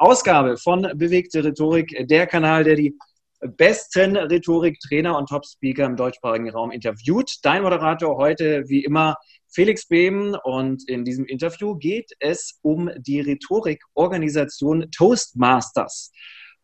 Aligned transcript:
Ausgabe 0.00 0.56
von 0.56 0.90
Bewegte 0.94 1.44
Rhetorik, 1.44 1.94
der 2.08 2.26
Kanal, 2.26 2.64
der 2.64 2.74
die 2.74 2.96
besten 3.58 4.16
Rhetoriktrainer 4.16 5.16
und 5.16 5.28
Top-Speaker 5.28 5.84
im 5.84 5.96
deutschsprachigen 5.96 6.48
Raum 6.48 6.70
interviewt. 6.70 7.36
Dein 7.42 7.62
Moderator 7.62 8.16
heute, 8.16 8.64
wie 8.66 8.82
immer, 8.82 9.16
Felix 9.52 9.86
Behm. 9.86 10.34
Und 10.42 10.88
in 10.88 11.04
diesem 11.04 11.26
Interview 11.26 11.74
geht 11.76 12.12
es 12.18 12.58
um 12.62 12.90
die 12.96 13.20
Rhetorikorganisation 13.20 14.90
Toastmasters. 14.90 16.12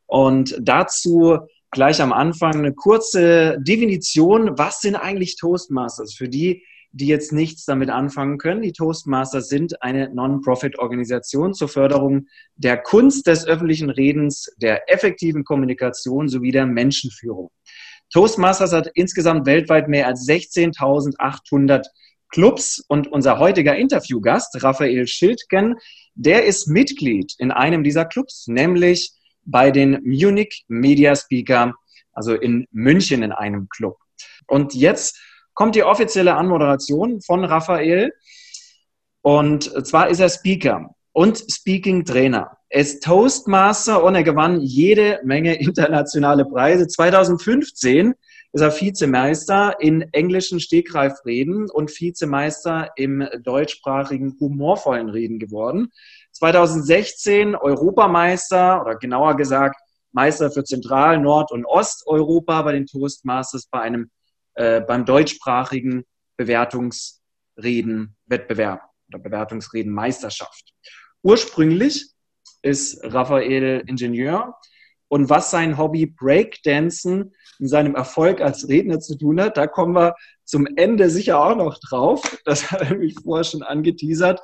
Und 0.07 0.57
dazu 0.59 1.37
gleich 1.71 2.01
am 2.01 2.15
Anfang 2.15 2.55
eine 2.55 2.73
kurze 2.73 3.59
Definition. 3.61 4.57
Was 4.57 4.81
sind 4.81 4.97
eigentlich 4.97 5.37
Toastmasters? 5.37 6.15
Für 6.15 6.31
die, 6.31 6.65
die 6.97 7.07
jetzt 7.07 7.31
nichts 7.31 7.67
damit 7.67 7.91
anfangen 7.91 8.39
können. 8.39 8.63
Die 8.63 8.73
Toastmasters 8.73 9.49
sind 9.49 9.83
eine 9.83 10.09
Non-Profit-Organisation 10.15 11.53
zur 11.53 11.69
Förderung 11.69 12.29
der 12.55 12.79
Kunst 12.79 13.27
des 13.27 13.47
öffentlichen 13.47 13.91
Redens, 13.91 14.51
der 14.57 14.91
effektiven 14.91 15.45
Kommunikation 15.45 16.29
sowie 16.29 16.53
der 16.53 16.65
Menschenführung. 16.65 17.51
Toastmasters 18.11 18.73
hat 18.73 18.91
insgesamt 18.95 19.45
weltweit 19.45 19.89
mehr 19.89 20.07
als 20.07 20.27
16.800 20.27 21.85
Clubs 22.31 22.83
und 22.89 23.09
unser 23.09 23.39
heutiger 23.39 23.77
Interviewgast, 23.77 24.63
Raphael 24.63 25.07
Schildgen, 25.07 25.77
der 26.15 26.47
ist 26.47 26.67
Mitglied 26.67 27.35
in 27.39 27.51
einem 27.51 27.85
dieser 27.85 28.07
Clubs, 28.07 28.47
nämlich 28.47 29.13
bei 29.45 29.71
den 29.71 30.01
Munich 30.03 30.65
Media 30.67 31.15
Speaker, 31.15 31.75
also 32.13 32.35
in 32.35 32.67
München 32.71 33.23
in 33.23 33.33
einem 33.33 33.69
Club. 33.69 33.99
Und 34.47 34.75
jetzt 34.75 35.21
kommt 35.57 35.75
die 35.75 35.83
offizielle 35.83 36.37
Anmoderation 36.37 37.21
von 37.23 37.45
Raphael. 37.45 38.13
Und 39.23 39.65
zwar 39.85 40.09
ist 40.09 40.21
er 40.21 40.29
Speaker 40.29 40.95
und 41.13 41.43
Speaking-Trainer. 41.51 42.59
Er 42.69 42.81
ist 42.81 43.03
Toastmaster 43.03 44.05
und 44.05 44.15
er 44.15 44.23
gewann 44.23 44.61
jede 44.61 45.19
Menge 45.25 45.55
internationale 45.61 46.45
Preise. 46.45 46.87
2015 46.87 48.15
ist 48.53 48.61
er 48.61 48.81
Vizemeister 48.81 49.77
in 49.81 50.03
englischen 50.13 50.61
Stegreifreden 50.61 51.71
und 51.71 51.91
Vizemeister 51.91 52.91
im 52.97 53.27
deutschsprachigen 53.43 54.37
humorvollen 54.39 55.09
Reden 55.09 55.39
geworden. 55.39 55.91
2016 56.33 57.57
Europameister 57.57 58.83
oder 58.83 58.97
genauer 58.97 59.37
gesagt 59.37 59.77
Meister 60.13 60.51
für 60.51 60.65
Zentral-, 60.65 61.19
Nord- 61.19 61.51
und 61.51 61.65
Osteuropa 61.65 62.63
bei 62.63 62.73
den 62.73 62.87
Toastmasters 62.87 63.69
bei 63.71 63.81
einem 63.81 64.11
äh, 64.57 64.81
beim 64.81 65.05
deutschsprachigen 65.05 66.05
Bewertungsreden-Wettbewerb 66.37 68.83
oder 69.09 69.19
Bewertungsreden-Meisterschaft. 69.19 70.73
Ursprünglich 71.23 72.11
ist 72.63 73.03
Raphael 73.05 73.85
Ingenieur 73.87 74.57
und 75.09 75.31
was 75.31 75.51
sein 75.51 75.79
Hobby 75.79 76.07
Breakdancen 76.07 77.35
in 77.59 77.69
seinem 77.69 77.95
Erfolg 77.95 78.41
als 78.41 78.69
Redner 78.69 79.01
zu 79.01 79.17
tun 79.17 79.41
hat, 79.41 79.57
da 79.57 79.67
kommen 79.67 79.95
wir 79.95 80.15
zum 80.45 80.67
Ende 80.77 81.11
sicher 81.11 81.43
auch 81.43 81.57
noch 81.57 81.79
drauf. 81.79 82.23
Das 82.45 82.71
hat 82.71 82.83
er 82.83 82.97
mich 82.97 83.17
vorher 83.23 83.45
schon 83.45 83.63
angeteasert. 83.63 84.41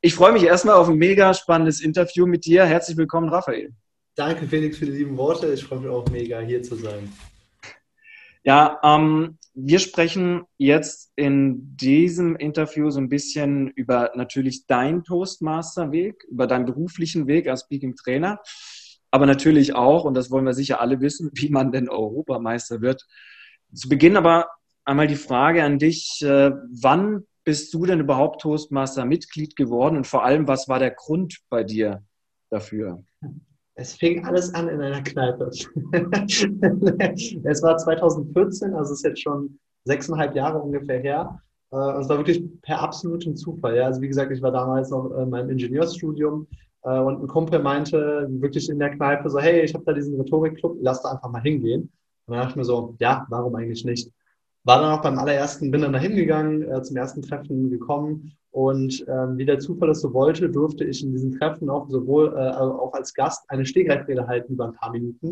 Ich 0.00 0.14
freue 0.14 0.32
mich 0.32 0.44
erstmal 0.44 0.76
auf 0.76 0.88
ein 0.88 0.96
mega 0.96 1.34
spannendes 1.34 1.80
Interview 1.80 2.26
mit 2.26 2.44
dir. 2.44 2.64
Herzlich 2.64 2.96
willkommen, 2.96 3.28
Raphael. 3.28 3.72
Danke, 4.14 4.46
Felix, 4.46 4.78
für 4.78 4.86
die 4.86 4.92
lieben 4.92 5.16
Worte. 5.16 5.52
Ich 5.52 5.64
freue 5.64 5.80
mich 5.80 5.88
auch 5.88 6.06
mega, 6.08 6.40
hier 6.40 6.62
zu 6.62 6.76
sein. 6.76 7.12
Ja, 8.44 8.78
ähm, 8.82 9.38
wir 9.54 9.80
sprechen 9.80 10.44
jetzt 10.56 11.12
in 11.16 11.76
diesem 11.76 12.36
Interview 12.36 12.90
so 12.90 13.00
ein 13.00 13.08
bisschen 13.08 13.68
über 13.68 14.12
natürlich 14.14 14.66
deinen 14.66 15.02
Toastmaster-Weg, 15.02 16.24
über 16.30 16.46
deinen 16.46 16.64
beruflichen 16.64 17.26
Weg 17.26 17.48
als 17.48 17.62
Speaking-Trainer, 17.62 18.40
aber 19.10 19.26
natürlich 19.26 19.74
auch, 19.74 20.04
und 20.04 20.14
das 20.14 20.30
wollen 20.30 20.44
wir 20.44 20.54
sicher 20.54 20.80
alle 20.80 21.00
wissen, 21.00 21.30
wie 21.34 21.50
man 21.50 21.72
denn 21.72 21.88
Europameister 21.88 22.80
wird. 22.80 23.06
Zu 23.74 23.88
Beginn 23.88 24.16
aber 24.16 24.48
einmal 24.84 25.08
die 25.08 25.16
Frage 25.16 25.64
an 25.64 25.78
dich, 25.78 26.22
äh, 26.22 26.52
wann 26.80 27.26
bist 27.44 27.72
du 27.74 27.84
denn 27.86 28.00
überhaupt 28.00 28.42
Toastmaster-Mitglied 28.42 29.56
geworden 29.56 29.96
und 29.96 30.06
vor 30.06 30.24
allem, 30.24 30.46
was 30.46 30.68
war 30.68 30.78
der 30.78 30.90
Grund 30.90 31.38
bei 31.48 31.64
dir 31.64 32.04
dafür? 32.50 33.02
Es 33.80 33.94
fing 33.94 34.24
alles 34.24 34.52
an 34.54 34.68
in 34.68 34.80
einer 34.80 35.02
Kneipe. 35.02 35.50
es 37.44 37.62
war 37.62 37.76
2014, 37.76 38.74
also 38.74 38.92
ist 38.92 39.04
jetzt 39.04 39.22
schon 39.22 39.56
sechseinhalb 39.84 40.34
Jahre 40.34 40.58
ungefähr 40.58 40.98
her. 40.98 41.40
Äh, 41.70 42.00
es 42.00 42.08
war 42.08 42.18
wirklich 42.18 42.42
per 42.62 42.82
absolutem 42.82 43.36
Zufall. 43.36 43.76
Ja. 43.76 43.84
Also 43.84 44.00
wie 44.00 44.08
gesagt, 44.08 44.32
ich 44.32 44.42
war 44.42 44.50
damals 44.50 44.90
noch 44.90 45.12
in 45.12 45.30
meinem 45.30 45.50
Ingenieursstudium 45.50 46.48
äh, 46.82 46.98
und 46.98 47.22
ein 47.22 47.28
Kumpel 47.28 47.60
meinte 47.60 48.26
wirklich 48.28 48.68
in 48.68 48.80
der 48.80 48.90
Kneipe 48.90 49.30
so, 49.30 49.38
hey, 49.38 49.60
ich 49.60 49.72
habe 49.74 49.84
da 49.84 49.92
diesen 49.92 50.20
Rhetorikclub, 50.20 50.78
lass 50.80 51.02
da 51.02 51.12
einfach 51.12 51.30
mal 51.30 51.42
hingehen. 51.42 51.82
Und 52.26 52.34
dann 52.34 52.38
dachte 52.38 52.50
ich 52.50 52.56
mir 52.56 52.64
so, 52.64 52.96
ja, 52.98 53.28
warum 53.30 53.54
eigentlich 53.54 53.84
nicht? 53.84 54.10
War 54.64 54.80
dann 54.80 54.98
auch 54.98 55.02
beim 55.02 55.20
allerersten, 55.20 55.70
bin 55.70 55.82
dann 55.82 55.92
da 55.92 56.00
hingegangen, 56.00 56.68
äh, 56.68 56.82
zum 56.82 56.96
ersten 56.96 57.22
Treffen 57.22 57.70
gekommen 57.70 58.32
und 58.58 59.04
ähm, 59.06 59.38
wie 59.38 59.44
der 59.44 59.60
Zufall 59.60 59.90
es 59.90 60.00
so 60.00 60.12
wollte, 60.12 60.50
durfte 60.50 60.82
ich 60.82 61.04
in 61.04 61.12
diesen 61.12 61.38
Treffen 61.38 61.70
auch 61.70 61.88
sowohl 61.88 62.34
äh, 62.34 62.40
also 62.40 62.72
auch 62.80 62.92
als 62.92 63.14
Gast 63.14 63.48
eine 63.48 63.64
Stehgreifrede 63.64 64.26
halten 64.26 64.54
über 64.54 64.64
ein 64.64 64.72
paar 64.72 64.90
Minuten. 64.90 65.30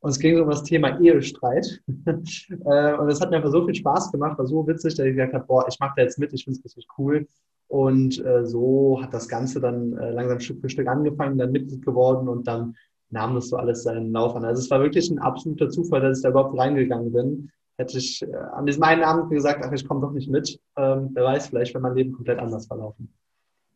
Und 0.00 0.10
es 0.10 0.18
ging 0.18 0.38
um 0.38 0.50
das 0.50 0.62
Thema 0.62 1.00
Ehestreit. 1.00 1.80
äh, 2.06 2.92
und 2.92 3.08
es 3.08 3.18
hat 3.18 3.30
mir 3.30 3.36
einfach 3.36 3.50
so 3.50 3.64
viel 3.64 3.74
Spaß 3.74 4.12
gemacht, 4.12 4.36
war 4.36 4.46
so 4.46 4.68
witzig, 4.68 4.94
dass 4.94 5.06
ich 5.06 5.14
gesagt 5.14 5.32
habe, 5.32 5.46
boah, 5.46 5.64
ich 5.66 5.80
mache 5.80 5.94
da 5.96 6.02
jetzt 6.02 6.18
mit, 6.18 6.34
ich 6.34 6.44
finde 6.44 6.58
es 6.58 6.66
richtig 6.66 6.86
cool. 6.98 7.26
Und 7.68 8.22
äh, 8.22 8.44
so 8.44 9.00
hat 9.02 9.14
das 9.14 9.26
Ganze 9.26 9.58
dann 9.58 9.96
äh, 9.96 10.10
langsam 10.10 10.38
Stück 10.40 10.60
für 10.60 10.68
Stück 10.68 10.86
angefangen, 10.86 11.38
dann 11.38 11.52
Mitglied 11.52 11.82
geworden 11.82 12.28
und 12.28 12.46
dann 12.46 12.76
nahm 13.08 13.36
das 13.36 13.48
so 13.48 13.56
alles 13.56 13.84
seinen 13.84 14.12
Lauf 14.12 14.36
an. 14.36 14.44
Also 14.44 14.60
es 14.60 14.70
war 14.70 14.82
wirklich 14.82 15.10
ein 15.10 15.18
absoluter 15.18 15.70
Zufall, 15.70 16.02
dass 16.02 16.18
ich 16.18 16.22
da 16.24 16.28
überhaupt 16.28 16.58
reingegangen 16.58 17.10
bin 17.10 17.50
hätte 17.78 17.98
ich 17.98 18.22
äh, 18.22 18.34
an 18.34 18.66
diesem 18.66 18.82
einen 18.82 19.02
Abend 19.02 19.30
gesagt, 19.30 19.64
ach, 19.64 19.72
ich 19.72 19.86
komme 19.86 20.00
doch 20.00 20.12
nicht 20.12 20.30
mit. 20.30 20.58
Ähm, 20.76 21.10
wer 21.12 21.24
weiß, 21.24 21.48
vielleicht 21.48 21.74
wäre 21.74 21.82
mein 21.82 21.94
Leben 21.94 22.12
komplett 22.12 22.38
anders 22.38 22.66
verlaufen. 22.66 23.12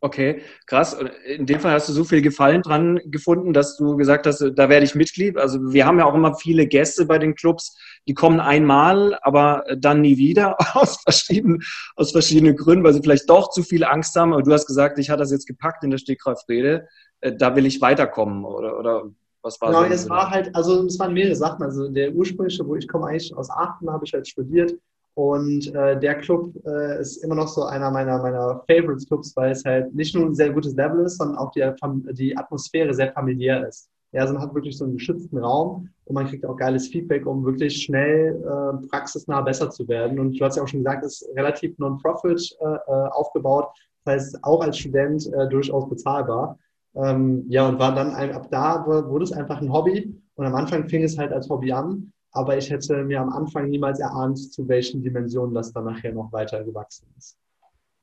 Okay, 0.03 0.41
krass. 0.66 0.97
In 1.27 1.44
dem 1.44 1.61
Fall 1.61 1.72
hast 1.72 1.91
du 1.91 1.93
so 1.93 2.05
viel 2.05 2.22
Gefallen 2.22 2.62
dran 2.62 3.00
gefunden, 3.05 3.53
dass 3.53 3.77
du 3.77 3.97
gesagt 3.97 4.27
hast, 4.27 4.41
da 4.41 4.71
werde 4.71 4.87
ich 4.87 4.94
Mitglied. 4.94 5.37
Also 5.37 5.75
wir 5.75 5.84
haben 5.84 5.99
ja 5.99 6.06
auch 6.06 6.15
immer 6.15 6.34
viele 6.37 6.66
Gäste 6.66 7.05
bei 7.05 7.19
den 7.19 7.34
Clubs, 7.34 7.77
die 8.09 8.15
kommen 8.15 8.41
einmal, 8.41 9.19
aber 9.21 9.62
dann 9.77 10.00
nie 10.00 10.17
wieder 10.17 10.56
aus 10.75 11.03
verschiedenen, 11.03 11.62
aus 11.97 12.12
verschiedenen 12.12 12.56
Gründen, 12.56 12.82
weil 12.82 12.94
sie 12.94 13.03
vielleicht 13.03 13.28
doch 13.28 13.50
zu 13.50 13.62
viel 13.62 13.84
Angst 13.84 14.17
haben. 14.17 14.32
Aber 14.32 14.43
du 14.43 14.50
hast 14.50 14.67
gesagt, 14.67 14.99
ich 14.99 15.11
hatte 15.11 15.21
das 15.21 15.32
jetzt 15.32 15.47
gepackt 15.47 15.84
in 15.84 15.91
der 15.91 15.99
Stegreifrede, 15.99 16.88
äh, 17.21 17.37
da 17.37 17.55
will 17.55 17.67
ich 17.67 17.82
weiterkommen. 17.82 18.47
Oder, 18.47 18.78
oder 18.78 19.11
was 19.43 19.61
war 19.61 19.71
genau, 19.71 19.95
es 19.95 20.09
war 20.09 20.31
halt, 20.31 20.55
also 20.55 20.84
es 20.84 20.99
waren 20.99 21.15
mehrere 21.15 21.37
Sachen. 21.37 21.62
Also 21.62 21.89
der 21.89 22.12
ursprüngliche, 22.12 22.67
wo 22.67 22.77
ich 22.77 22.87
komme 22.87 23.06
eigentlich 23.06 23.34
aus 23.37 23.51
Aachen, 23.51 23.91
habe 23.91 24.05
ich 24.05 24.12
halt 24.12 24.28
studiert. 24.28 24.75
Und 25.15 25.75
äh, 25.75 25.99
der 25.99 26.17
Club 26.17 26.55
äh, 26.65 27.01
ist 27.01 27.19
immer 27.25 27.34
noch 27.34 27.49
so 27.49 27.65
einer 27.65 27.91
meiner, 27.91 28.23
meiner 28.23 28.62
Favorites-Clubs, 28.69 29.37
weil 29.37 29.50
es 29.50 29.65
halt 29.65 29.95
nicht 29.95 30.15
nur 30.15 30.27
ein 30.27 30.34
sehr 30.34 30.50
gutes 30.50 30.75
Level 30.75 31.05
ist, 31.05 31.19
sondern 31.19 31.37
auch 31.37 31.50
die, 31.50 31.69
die 32.12 32.37
Atmosphäre 32.37 32.95
sehr 32.95 33.12
familiär 33.12 33.67
ist. 33.67 33.91
Ja, 34.12 34.23
also 34.23 34.34
man 34.34 34.43
hat 34.43 34.55
wirklich 34.55 34.77
so 34.77 34.84
einen 34.84 34.95
geschützten 34.95 35.38
Raum 35.38 35.88
und 36.05 36.14
man 36.14 36.26
kriegt 36.26 36.44
auch 36.44 36.56
geiles 36.56 36.88
Feedback, 36.88 37.26
um 37.26 37.44
wirklich 37.44 37.82
schnell 37.82 38.35
äh, 38.43 38.87
praxisnah 38.88 39.41
besser 39.41 39.70
zu 39.70 39.87
werden. 39.88 40.19
Und 40.19 40.38
du 40.38 40.44
hast 40.44 40.56
ja 40.56 40.62
auch 40.62 40.69
schon 40.69 40.82
gesagt, 40.82 41.05
es 41.05 41.23
ist 41.23 41.37
relativ 41.37 41.79
non-profit 41.79 42.56
äh, 42.61 42.64
äh 42.64 43.09
aufgebaut. 43.11 43.69
Das 44.05 44.14
heißt, 44.14 44.38
auch 44.43 44.62
als 44.62 44.79
Student 44.79 45.26
äh, 45.32 45.49
durchaus 45.49 45.88
bezahlbar. 45.88 46.59
Ähm, 46.94 47.44
ja, 47.48 47.69
und 47.69 47.78
war 47.78 47.94
dann 47.94 48.14
ab 48.14 48.48
da 48.50 48.84
wurde 48.87 49.25
es 49.25 49.32
einfach 49.32 49.60
ein 49.60 49.72
Hobby. 49.72 50.20
Und 50.34 50.46
am 50.46 50.54
Anfang 50.54 50.88
fing 50.88 51.02
es 51.02 51.19
halt 51.19 51.32
als 51.32 51.48
Hobby 51.48 51.72
an. 51.72 52.12
Aber 52.32 52.56
ich 52.56 52.70
hätte 52.70 53.04
mir 53.04 53.20
am 53.20 53.31
Anfang 53.31 53.69
niemals 53.69 53.98
erahnt, 53.98 54.38
zu 54.52 54.69
welchen 54.69 55.02
Dimensionen 55.02 55.54
das 55.54 55.72
dann 55.72 55.84
nachher 55.84 56.12
noch 56.12 56.32
weiter 56.32 56.62
gewachsen 56.62 57.06
ist. 57.19 57.37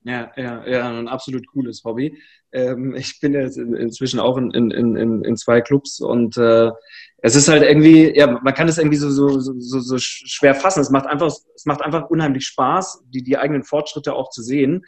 Ja, 0.04 0.32
ja, 0.38 0.66
ja, 0.66 0.90
ein 0.90 1.08
absolut 1.08 1.46
cooles 1.48 1.84
Hobby. 1.84 2.18
Ähm, 2.54 2.96
ich 2.96 3.20
bin 3.20 3.34
jetzt 3.34 3.58
inzwischen 3.58 4.22
auch 4.22 4.38
in, 4.38 4.52
in, 4.52 4.72
in, 4.72 5.24
in 5.24 5.36
zwei 5.36 5.60
Clubs 5.60 6.00
und 6.00 6.38
äh, 6.38 6.72
es 7.18 7.36
ist 7.36 7.50
halt 7.50 7.64
irgendwie, 7.64 8.16
ja, 8.16 8.28
man 8.28 8.54
kann 8.54 8.70
es 8.70 8.78
irgendwie 8.78 8.98
so, 8.98 9.10
so, 9.10 9.40
so, 9.40 9.80
so 9.80 9.98
schwer 9.98 10.56
fassen. 10.56 10.80
Es 10.80 10.92
macht 10.92 11.08
einfach, 11.08 11.28
es 11.28 11.66
macht 11.66 11.82
einfach 11.82 12.10
unheimlich 12.10 12.46
Spaß, 12.46 13.04
die, 13.08 13.24
die 13.24 13.38
eigenen 13.38 13.64
Fortschritte 13.64 14.14
auch 14.14 14.30
zu 14.30 14.44
sehen. 14.44 14.86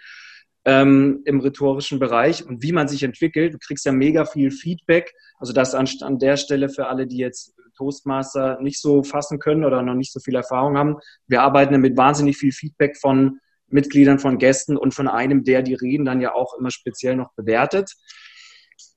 Ähm, 0.65 1.21
im 1.25 1.39
rhetorischen 1.39 1.99
Bereich 1.99 2.45
und 2.45 2.61
wie 2.63 2.71
man 2.71 2.87
sich 2.87 3.03
entwickelt. 3.03 3.53
Du 3.53 3.57
kriegst 3.59 3.85
ja 3.85 3.91
mega 3.91 4.25
viel 4.25 4.51
Feedback. 4.51 5.13
Also 5.37 5.53
das 5.53 5.73
an, 5.73 5.87
an 6.01 6.19
der 6.19 6.37
Stelle 6.37 6.69
für 6.69 6.87
alle, 6.87 7.07
die 7.07 7.17
jetzt 7.17 7.55
Toastmaster 7.77 8.59
nicht 8.61 8.81
so 8.81 9.03
fassen 9.03 9.39
können 9.39 9.63
oder 9.63 9.81
noch 9.81 9.95
nicht 9.95 10.11
so 10.11 10.19
viel 10.19 10.35
Erfahrung 10.35 10.77
haben. 10.77 10.97
Wir 11.27 11.41
arbeiten 11.41 11.73
ja 11.73 11.79
mit 11.79 11.97
wahnsinnig 11.97 12.37
viel 12.37 12.51
Feedback 12.51 12.97
von 12.97 13.39
Mitgliedern, 13.67 14.19
von 14.19 14.37
Gästen 14.37 14.77
und 14.77 14.93
von 14.93 15.07
einem, 15.07 15.43
der 15.43 15.61
die 15.61 15.75
Reden 15.75 16.05
dann 16.05 16.21
ja 16.21 16.33
auch 16.33 16.57
immer 16.57 16.71
speziell 16.71 17.15
noch 17.15 17.33
bewertet. 17.35 17.93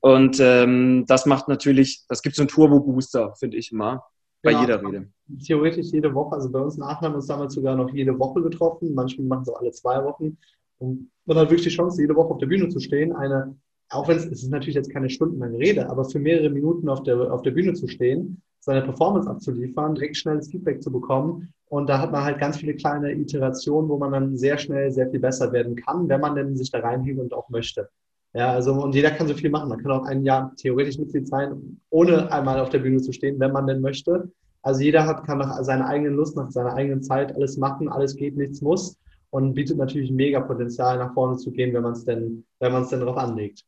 Und 0.01 0.41
ähm, 0.41 1.05
das 1.07 1.27
macht 1.27 1.49
natürlich, 1.49 2.05
das 2.09 2.23
gibt 2.23 2.35
so 2.35 2.43
einen 2.43 2.49
Turbo-Booster, 2.49 3.35
finde 3.39 3.57
ich 3.57 3.71
immer, 3.71 4.05
bei 4.43 4.51
ja, 4.51 4.61
jeder 4.61 4.83
Rede. 4.83 5.09
Theoretisch 5.47 5.87
jede 5.93 6.13
Woche, 6.13 6.35
also 6.35 6.51
bei 6.51 6.59
uns 6.59 6.77
in 6.77 6.83
Aachen 6.83 7.07
haben 7.07 7.13
wir 7.13 7.17
uns 7.17 7.27
damals 7.27 7.55
sogar 7.55 7.77
noch 7.77 7.91
jede 7.91 8.19
Woche 8.19 8.43
getroffen, 8.43 8.95
manchmal 8.95 9.29
machen 9.29 9.43
es 9.43 9.49
auch 9.49 9.61
alle 9.61 9.71
zwei 9.71 10.03
Wochen. 10.03 10.39
Und 10.79 11.11
man 11.27 11.37
hat 11.37 11.51
wirklich 11.51 11.69
die 11.69 11.77
Chance, 11.77 12.01
jede 12.01 12.17
Woche 12.17 12.31
auf 12.31 12.39
der 12.39 12.47
Bühne 12.47 12.69
zu 12.69 12.81
stehen, 12.81 13.13
eine, 13.13 13.57
auch 13.91 14.09
wenn 14.09 14.17
es, 14.17 14.27
es 14.27 14.43
ist 14.43 14.51
natürlich 14.51 14.75
jetzt 14.75 14.93
keine 14.93 15.11
stundenlange 15.11 15.59
Rede, 15.59 15.89
aber 15.89 16.05
für 16.05 16.19
mehrere 16.19 16.51
Minuten 16.51 16.89
auf 16.89 17.03
der, 17.03 17.33
auf 17.33 17.43
der 17.43 17.53
Bühne 17.53 17.75
zu 17.75 17.87
stehen, 17.87 18.43
seine 18.61 18.83
Performance 18.83 19.29
abzuliefern, 19.29 19.95
direkt 19.95 20.17
schnelles 20.17 20.49
Feedback 20.49 20.83
zu 20.83 20.93
bekommen. 20.93 21.53
Und 21.67 21.89
da 21.89 22.01
hat 22.01 22.13
man 22.13 22.23
halt 22.23 22.39
ganz 22.39 22.59
viele 22.59 22.75
kleine 22.75 23.13
Iterationen, 23.13 23.89
wo 23.89 23.99
man 23.99 24.13
dann 24.13 24.37
sehr 24.37 24.59
schnell 24.59 24.93
sehr 24.93 25.11
viel 25.11 25.21
besser 25.21 25.53
werden 25.53 25.75
kann, 25.75 26.09
wenn 26.09 26.21
man 26.21 26.37
denn 26.37 26.57
sich 26.57 26.71
da 26.71 26.81
reinhängt 26.81 27.19
und 27.19 27.35
auch 27.35 27.49
möchte. 27.49 27.89
Ja, 28.35 28.53
also 28.53 28.73
und 28.73 28.95
jeder 28.95 29.11
kann 29.11 29.29
so 29.29 29.35
viel 29.35 29.51
machen. 29.51 29.69
Man 29.69 29.83
kann 29.83 29.91
auch 29.91 30.05
ein 30.05 30.25
Jahr 30.25 30.55
theoretisch 30.57 30.99
Mitglied 30.99 31.29
sein, 31.29 31.81
ohne 31.91 32.31
einmal 32.33 32.61
auf 32.61 32.71
der 32.71 32.79
Bühne 32.79 33.01
zu 33.01 33.13
stehen, 33.13 33.39
wenn 33.41 33.53
man 33.53 33.67
denn 33.67 33.81
möchte. 33.81 34.31
Also 34.63 34.81
jeder 34.81 35.07
hat, 35.07 35.25
kann 35.25 35.39
nach 35.39 35.63
seiner 35.65 35.87
eigenen 35.89 36.15
Lust, 36.15 36.37
nach 36.37 36.51
seiner 36.51 36.75
eigenen 36.75 37.03
Zeit 37.03 37.35
alles 37.35 37.57
machen, 37.57 37.89
alles 37.89 38.17
geht, 38.17 38.37
nichts 38.37 38.61
muss 38.61 38.97
und 39.33 39.55
bietet 39.55 39.79
natürlich 39.79 40.11
mega 40.11 40.41
Potenzial, 40.41 40.99
nach 40.99 41.15
vorne 41.15 41.39
zu 41.39 41.53
gehen, 41.53 41.73
wenn 41.73 41.83
man 41.83 41.93
es 41.93 42.05
denn, 42.05 42.45
wenn 42.61 42.71
man 42.71 42.83
es 42.83 42.91
denn 42.91 43.01
darauf 43.01 43.17
anlegt. 43.17 43.65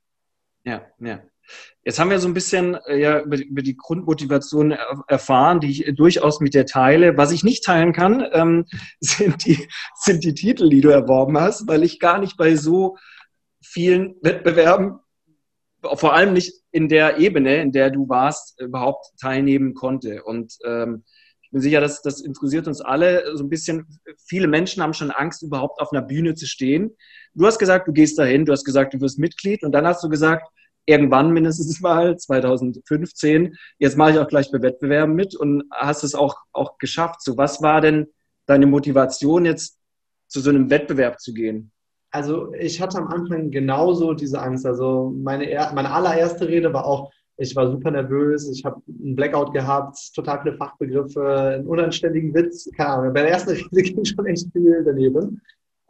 Ja, 0.64 0.82
ja. 1.00 1.22
Jetzt 1.84 1.99
haben 1.99 2.11
wir 2.11 2.19
so 2.19 2.28
ein 2.28 2.34
bisschen 2.34 2.75
äh, 2.87 2.99
ja, 2.99 3.20
über, 3.20 3.38
über, 3.38 3.62
die 3.62 3.76
Grundmotivation 3.76 4.72
erfahren, 5.08 5.61
die 5.61 5.70
ich 5.70 5.94
durchaus 5.94 6.40
mit 6.40 6.55
dir 6.55 6.66
teile. 6.66 7.16
Was 7.16 7.32
ich 7.32 7.44
nicht 7.44 7.64
teilen 7.64 7.94
kann, 7.94 8.26
ähm, 8.32 8.66
sind, 9.00 9.46
die, 9.46 9.66
sind 9.94 10.22
die 10.25 10.34
Titel, 10.34 10.69
die 10.69 10.82
du 10.82 10.90
erworben 10.90 11.38
hast, 11.38 11.67
weil 11.67 11.82
ich 11.82 11.99
gar 11.99 12.19
nicht 12.19 12.37
bei 12.37 12.56
so 12.56 12.96
vielen 13.62 14.17
Wettbewerben, 14.20 14.99
vor 15.82 16.12
allem 16.12 16.34
nicht 16.34 16.52
in 16.72 16.88
der 16.88 17.19
Ebene, 17.19 17.62
in 17.62 17.72
der 17.72 17.90
du 17.90 18.08
warst, 18.08 18.60
überhaupt 18.60 19.19
teilnehmen 19.19 19.72
konnte. 19.72 20.25
Und 20.25 20.56
ähm, 20.64 21.05
bin 21.55 21.62
sicher, 21.62 21.81
dass 21.81 22.03
das 22.03 22.21
interessiert 22.21 22.69
uns 22.69 22.83
alle 22.83 23.25
so 23.35 23.43
ein 23.43 23.49
bisschen. 23.49 23.87
Viele 24.27 24.47
Menschen 24.47 24.83
haben 24.83 24.93
schon 24.93 25.11
Angst, 25.11 25.43
überhaupt 25.43 25.81
auf 25.81 25.93
einer 25.93 26.03
Bühne 26.03 26.35
zu 26.35 26.47
stehen. 26.47 26.95
Du 27.33 27.47
hast 27.47 27.59
gesagt, 27.59 27.89
du 27.89 27.93
gehst 27.93 28.19
dahin, 28.19 28.45
du 28.45 28.53
hast 28.53 28.65
gesagt, 28.65 28.93
du 28.93 29.01
wirst 29.01 29.19
Mitglied 29.19 29.62
und 29.62 29.73
dann 29.73 29.87
hast 29.87 30.05
du 30.05 30.09
gesagt, 30.09 30.47
irgendwann 30.85 31.33
mindestens 31.33 31.81
mal, 31.81 32.17
2015, 32.19 33.56
jetzt 33.79 33.97
mache 33.97 34.11
ich 34.11 34.19
auch 34.19 34.29
gleich 34.29 34.51
bei 34.53 34.61
Wettbewerben 34.61 35.15
mit 35.15 35.35
und 35.35 35.65
hast 35.71 36.05
es 36.05 36.15
auch, 36.15 36.37
auch 36.53 36.77
geschafft. 36.79 37.23
So, 37.23 37.39
was 37.39 37.62
war 37.62 37.81
denn 37.81 38.09
deine 38.47 38.67
Motivation 38.67 39.47
jetzt 39.47 39.79
zu 40.27 40.41
so 40.41 40.51
einem 40.51 40.69
Wettbewerb 40.69 41.21
zu 41.21 41.33
gehen? 41.33 41.71
also 42.11 42.55
ich 42.55 42.81
hatte 42.81 42.99
am 42.99 43.09
Anfang 43.09 43.51
genauso 43.51 44.15
diese 44.15 44.41
Angst. 44.41 44.65
Also 44.65 45.12
meine, 45.17 45.47
meine 45.75 45.91
allererste 45.91 46.47
Rede 46.47 46.73
war 46.73 46.87
auch, 46.87 47.11
ich 47.36 47.54
war 47.56 47.70
super 47.70 47.90
nervös, 47.90 48.48
ich 48.48 48.64
habe 48.64 48.81
einen 48.88 49.16
Blackout 49.16 49.52
gehabt, 49.52 49.98
total 50.14 50.42
viele 50.42 50.56
Fachbegriffe, 50.56 51.26
einen 51.26 51.66
unanständigen 51.66 52.32
Witz, 52.34 52.70
keine 52.76 52.90
Ahnung. 52.90 53.14
Bei 53.14 53.22
der 53.22 53.31
ersten 53.31 53.50
Rede 53.72 53.82
ging 53.82 54.04
schon 54.04 54.26
echt 54.26 54.52
viel 54.52 54.82
daneben. 54.84 55.40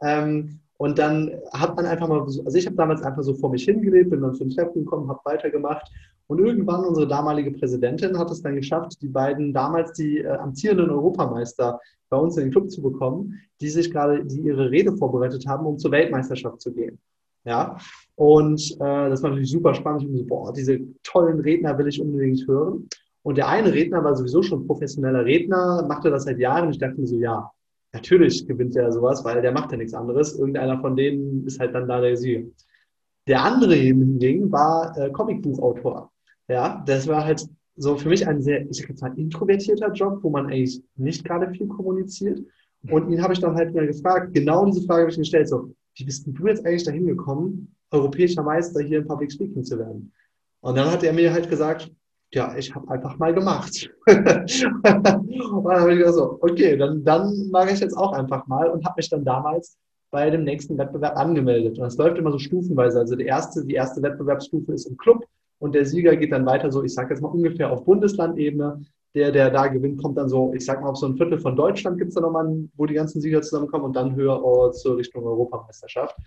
Ähm, 0.01 0.59
und 0.77 0.99
dann 0.99 1.31
hat 1.53 1.75
man 1.75 1.85
einfach 1.85 2.07
mal, 2.07 2.21
also 2.21 2.53
ich 2.53 2.65
habe 2.65 2.75
damals 2.75 3.01
einfach 3.01 3.23
so 3.23 3.33
vor 3.33 3.49
mich 3.49 3.63
hingelebt, 3.63 4.09
bin 4.09 4.21
dann 4.21 4.33
zum 4.33 4.49
Treffen 4.49 4.83
gekommen, 4.83 5.07
habe 5.07 5.21
weitergemacht. 5.23 5.89
Und 6.27 6.39
irgendwann 6.39 6.83
unsere 6.83 7.07
damalige 7.07 7.51
Präsidentin 7.51 8.17
hat 8.17 8.31
es 8.31 8.41
dann 8.41 8.55
geschafft, 8.55 8.99
die 9.01 9.07
beiden 9.07 9.53
damals 9.53 9.93
die 9.93 10.19
äh, 10.19 10.27
amtierenden 10.27 10.89
Europameister 10.89 11.79
bei 12.09 12.17
uns 12.17 12.35
in 12.37 12.45
den 12.45 12.51
Club 12.51 12.71
zu 12.71 12.81
bekommen, 12.81 13.39
die 13.61 13.69
sich 13.69 13.91
gerade, 13.91 14.25
die 14.25 14.41
ihre 14.41 14.71
Rede 14.71 14.97
vorbereitet 14.97 15.45
haben, 15.47 15.65
um 15.65 15.77
zur 15.77 15.91
Weltmeisterschaft 15.91 16.61
zu 16.61 16.73
gehen. 16.73 16.99
Ja, 17.45 17.77
und 18.15 18.61
äh, 18.79 19.09
das 19.09 19.21
war 19.21 19.31
natürlich 19.31 19.51
super 19.51 19.73
spannend. 19.73 20.03
Ich 20.03 20.19
so, 20.19 20.25
boah, 20.25 20.53
diese 20.53 20.79
tollen 21.03 21.39
Redner 21.41 21.77
will 21.77 21.87
ich 21.87 22.01
unbedingt 22.01 22.47
hören. 22.47 22.87
Und 23.23 23.37
der 23.37 23.47
eine 23.49 23.73
Redner 23.73 24.03
war 24.03 24.15
sowieso 24.15 24.41
schon 24.41 24.67
professioneller 24.67 25.25
Redner, 25.25 25.85
machte 25.87 26.09
das 26.09 26.23
seit 26.23 26.39
Jahren. 26.39 26.69
Ich 26.69 26.77
dachte 26.77 26.99
mir 26.99 27.07
so, 27.07 27.17
ja, 27.17 27.49
natürlich 27.91 28.47
gewinnt 28.47 28.75
er 28.75 28.91
sowas, 28.91 29.23
weil 29.25 29.41
der 29.41 29.51
macht 29.51 29.71
ja 29.71 29.77
nichts 29.77 29.93
anderes. 29.93 30.37
Irgendeiner 30.37 30.79
von 30.79 30.95
denen 30.95 31.45
ist 31.45 31.59
halt 31.59 31.73
dann 31.75 31.87
da 31.87 31.99
der 31.99 32.15
Sieger. 32.15 32.47
Der 33.27 33.43
andere 33.43 33.73
hingegen 33.73 34.51
war 34.51 34.95
äh, 34.97 35.09
Comicbuchautor. 35.09 36.11
Ja, 36.47 36.83
das 36.85 37.07
war 37.07 37.25
halt 37.25 37.45
so 37.75 37.97
für 37.97 38.09
mich 38.09 38.25
ein 38.27 38.41
sehr, 38.41 38.69
ich 38.69 38.77
sag 38.77 39.01
mal, 39.01 39.19
introvertierter 39.19 39.91
Job, 39.91 40.19
wo 40.21 40.29
man 40.29 40.45
eigentlich 40.45 40.81
nicht 40.95 41.25
gerade 41.25 41.51
viel 41.51 41.67
kommuniziert. 41.67 42.39
Und 42.89 43.11
ihn 43.11 43.21
habe 43.21 43.33
ich 43.33 43.39
dann 43.39 43.55
halt 43.55 43.73
mal 43.73 43.87
gefragt, 43.87 44.33
genau 44.33 44.65
diese 44.65 44.85
Frage 44.85 45.01
habe 45.01 45.11
ich 45.11 45.17
gestellt, 45.17 45.49
so, 45.49 45.73
wie 45.95 46.05
bist 46.05 46.25
denn 46.27 46.35
du 46.35 46.47
jetzt 46.47 46.65
eigentlich 46.65 46.83
dahin 46.83 47.07
gekommen, 47.07 47.75
europäischer 47.95 48.43
Meister 48.43 48.81
hier 48.81 48.99
in 48.99 49.07
Public 49.07 49.31
Speaking 49.31 49.63
zu 49.63 49.77
werden? 49.79 50.11
Und 50.61 50.77
dann 50.77 50.91
hat 50.91 51.03
er 51.03 51.13
mir 51.13 51.31
halt 51.31 51.49
gesagt, 51.49 51.91
ja, 52.33 52.55
ich 52.57 52.73
habe 52.73 52.89
einfach 52.89 53.17
mal 53.17 53.33
gemacht. 53.33 53.89
und 54.07 54.25
dann 54.83 55.79
habe 55.79 55.93
ich 55.93 55.99
gesagt, 55.99 56.15
so, 56.15 56.37
okay, 56.41 56.75
dann, 56.75 57.03
dann 57.03 57.49
mache 57.51 57.71
ich 57.71 57.79
jetzt 57.79 57.95
auch 57.95 58.13
einfach 58.13 58.45
mal 58.47 58.69
und 58.69 58.85
habe 58.85 58.95
mich 58.97 59.09
dann 59.09 59.23
damals 59.23 59.77
bei 60.11 60.29
dem 60.29 60.43
nächsten 60.43 60.77
Wettbewerb 60.77 61.17
angemeldet. 61.17 61.77
Und 61.77 61.83
das 61.83 61.97
läuft 61.97 62.17
immer 62.17 62.31
so 62.31 62.39
stufenweise. 62.39 62.99
Also 62.99 63.15
die 63.15 63.25
erste, 63.25 63.65
die 63.65 63.75
erste 63.75 64.01
Wettbewerbsstufe 64.01 64.73
ist 64.73 64.85
im 64.85 64.97
Club 64.97 65.25
und 65.59 65.75
der 65.75 65.85
Sieger 65.85 66.15
geht 66.15 66.31
dann 66.31 66.45
weiter 66.45 66.71
so, 66.71 66.83
ich 66.83 66.93
sage 66.93 67.13
jetzt 67.13 67.21
mal 67.21 67.29
ungefähr 67.29 67.71
auf 67.71 67.85
Bundeslandebene. 67.85 68.81
Der, 69.13 69.31
der 69.31 69.49
da 69.49 69.67
gewinnt, 69.67 70.01
kommt 70.01 70.17
dann 70.17 70.27
so, 70.27 70.53
ich 70.53 70.65
sag 70.65 70.81
mal, 70.81 70.89
auf 70.89 70.97
so 70.97 71.05
ein 71.05 71.15
Viertel 71.15 71.39
von 71.39 71.55
Deutschland 71.55 71.97
gibt 71.97 72.09
es 72.09 72.15
da 72.15 72.21
nochmal, 72.21 72.67
wo 72.75 72.85
die 72.85 72.95
ganzen 72.95 73.21
Sieger 73.21 73.41
zusammenkommen 73.41 73.85
und 73.85 73.95
dann 73.95 74.13
höher 74.13 74.71
zur 74.73 74.97
Richtung 74.97 75.23
Europameisterschaft. 75.23 76.17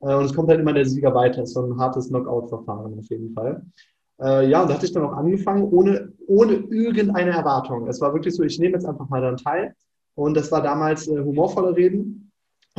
Äh, 0.00 0.14
und 0.14 0.24
es 0.24 0.34
kommt 0.34 0.48
halt 0.48 0.60
immer 0.60 0.72
der 0.72 0.84
Sieger 0.84 1.14
weiter. 1.14 1.42
ist 1.42 1.54
so 1.54 1.62
ein 1.62 1.78
hartes 1.78 2.08
Knockout-Verfahren 2.08 2.98
auf 2.98 3.08
jeden 3.08 3.32
Fall. 3.32 3.62
Äh, 4.20 4.48
ja, 4.48 4.62
und 4.62 4.68
da 4.68 4.74
hatte 4.74 4.86
ich 4.86 4.92
dann 4.92 5.04
auch 5.04 5.12
angefangen, 5.12 5.64
ohne, 5.64 6.12
ohne 6.26 6.54
irgendeine 6.54 7.30
Erwartung. 7.30 7.86
Es 7.88 8.00
war 8.00 8.12
wirklich 8.12 8.34
so, 8.34 8.42
ich 8.42 8.58
nehme 8.58 8.74
jetzt 8.74 8.86
einfach 8.86 9.08
mal 9.08 9.20
daran 9.20 9.38
teil. 9.38 9.74
Und 10.14 10.36
das 10.36 10.52
war 10.52 10.62
damals 10.62 11.08
äh, 11.08 11.18
humorvolle 11.18 11.74
Reden. 11.74 12.29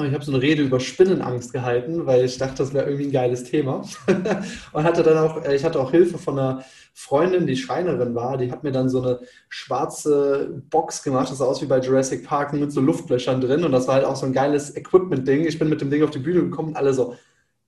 Ich 0.06 0.14
habe 0.14 0.24
so 0.24 0.32
eine 0.32 0.42
Rede 0.42 0.62
über 0.64 0.80
Spinnenangst 0.80 1.54
gehalten, 1.54 2.06
weil 2.06 2.26
ich 2.26 2.38
dachte, 2.38 2.58
das 2.58 2.74
wäre 2.74 2.86
irgendwie 2.86 3.06
ein 3.06 3.12
geiles 3.12 3.44
Thema. 3.44 3.84
und 4.74 4.84
hatte 4.84 5.04
dann 5.04 5.18
auch, 5.18 5.44
äh, 5.44 5.56
ich 5.56 5.64
hatte 5.64 5.80
auch 5.80 5.92
Hilfe 5.92 6.18
von 6.18 6.38
einer 6.38 6.64
Freundin, 6.94 7.48
die 7.48 7.56
Schreinerin 7.56 8.16
war, 8.16 8.38
die 8.38 8.52
hat 8.52 8.64
mir 8.64 8.72
dann 8.72 8.90
so 8.90 9.02
eine 9.02 9.20
schwarze 9.50 10.62
Box 10.70 11.04
gemacht, 11.04 11.32
das 11.32 11.38
sah 11.38 11.46
aus 11.46 11.62
wie 11.62 11.66
bei 11.66 11.80
Jurassic 11.80 12.26
Park 12.26 12.54
mit 12.54 12.72
so 12.72 12.82
Luftlöchern 12.82 13.40
drin 13.42 13.64
und 13.64 13.72
das 13.72 13.88
war 13.88 13.96
halt 13.96 14.06
auch 14.06 14.16
so 14.16 14.26
ein 14.26 14.34
geiles 14.34 14.76
Equipment-Ding. 14.76 15.46
Ich 15.46 15.58
bin 15.58 15.70
mit 15.70 15.82
dem 15.82 15.90
Ding 15.90 16.04
auf 16.04 16.12
die 16.12 16.20
Bühne 16.20 16.42
gekommen 16.42 16.70
und 16.70 16.76
alle 16.76 16.94
so, 16.94 17.16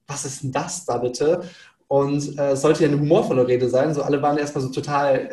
was 0.07 0.25
ist 0.25 0.43
denn 0.43 0.51
das 0.51 0.85
da 0.85 0.97
bitte? 0.97 1.43
Und 1.87 2.37
äh, 2.37 2.51
es 2.51 2.61
sollte 2.61 2.83
ja 2.83 2.89
eine 2.89 2.99
humorvolle 2.99 3.47
Rede 3.47 3.69
sein, 3.69 3.93
so 3.93 4.01
alle 4.03 4.21
waren 4.21 4.37
erstmal 4.37 4.63
so 4.63 4.71
total 4.71 5.29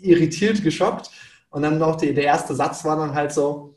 irritiert, 0.00 0.62
geschockt 0.62 1.10
und 1.50 1.62
dann 1.62 1.82
auch 1.82 1.96
die, 1.96 2.14
der 2.14 2.24
erste 2.24 2.54
Satz 2.54 2.84
war 2.84 2.96
dann 2.96 3.14
halt 3.14 3.32
so, 3.32 3.76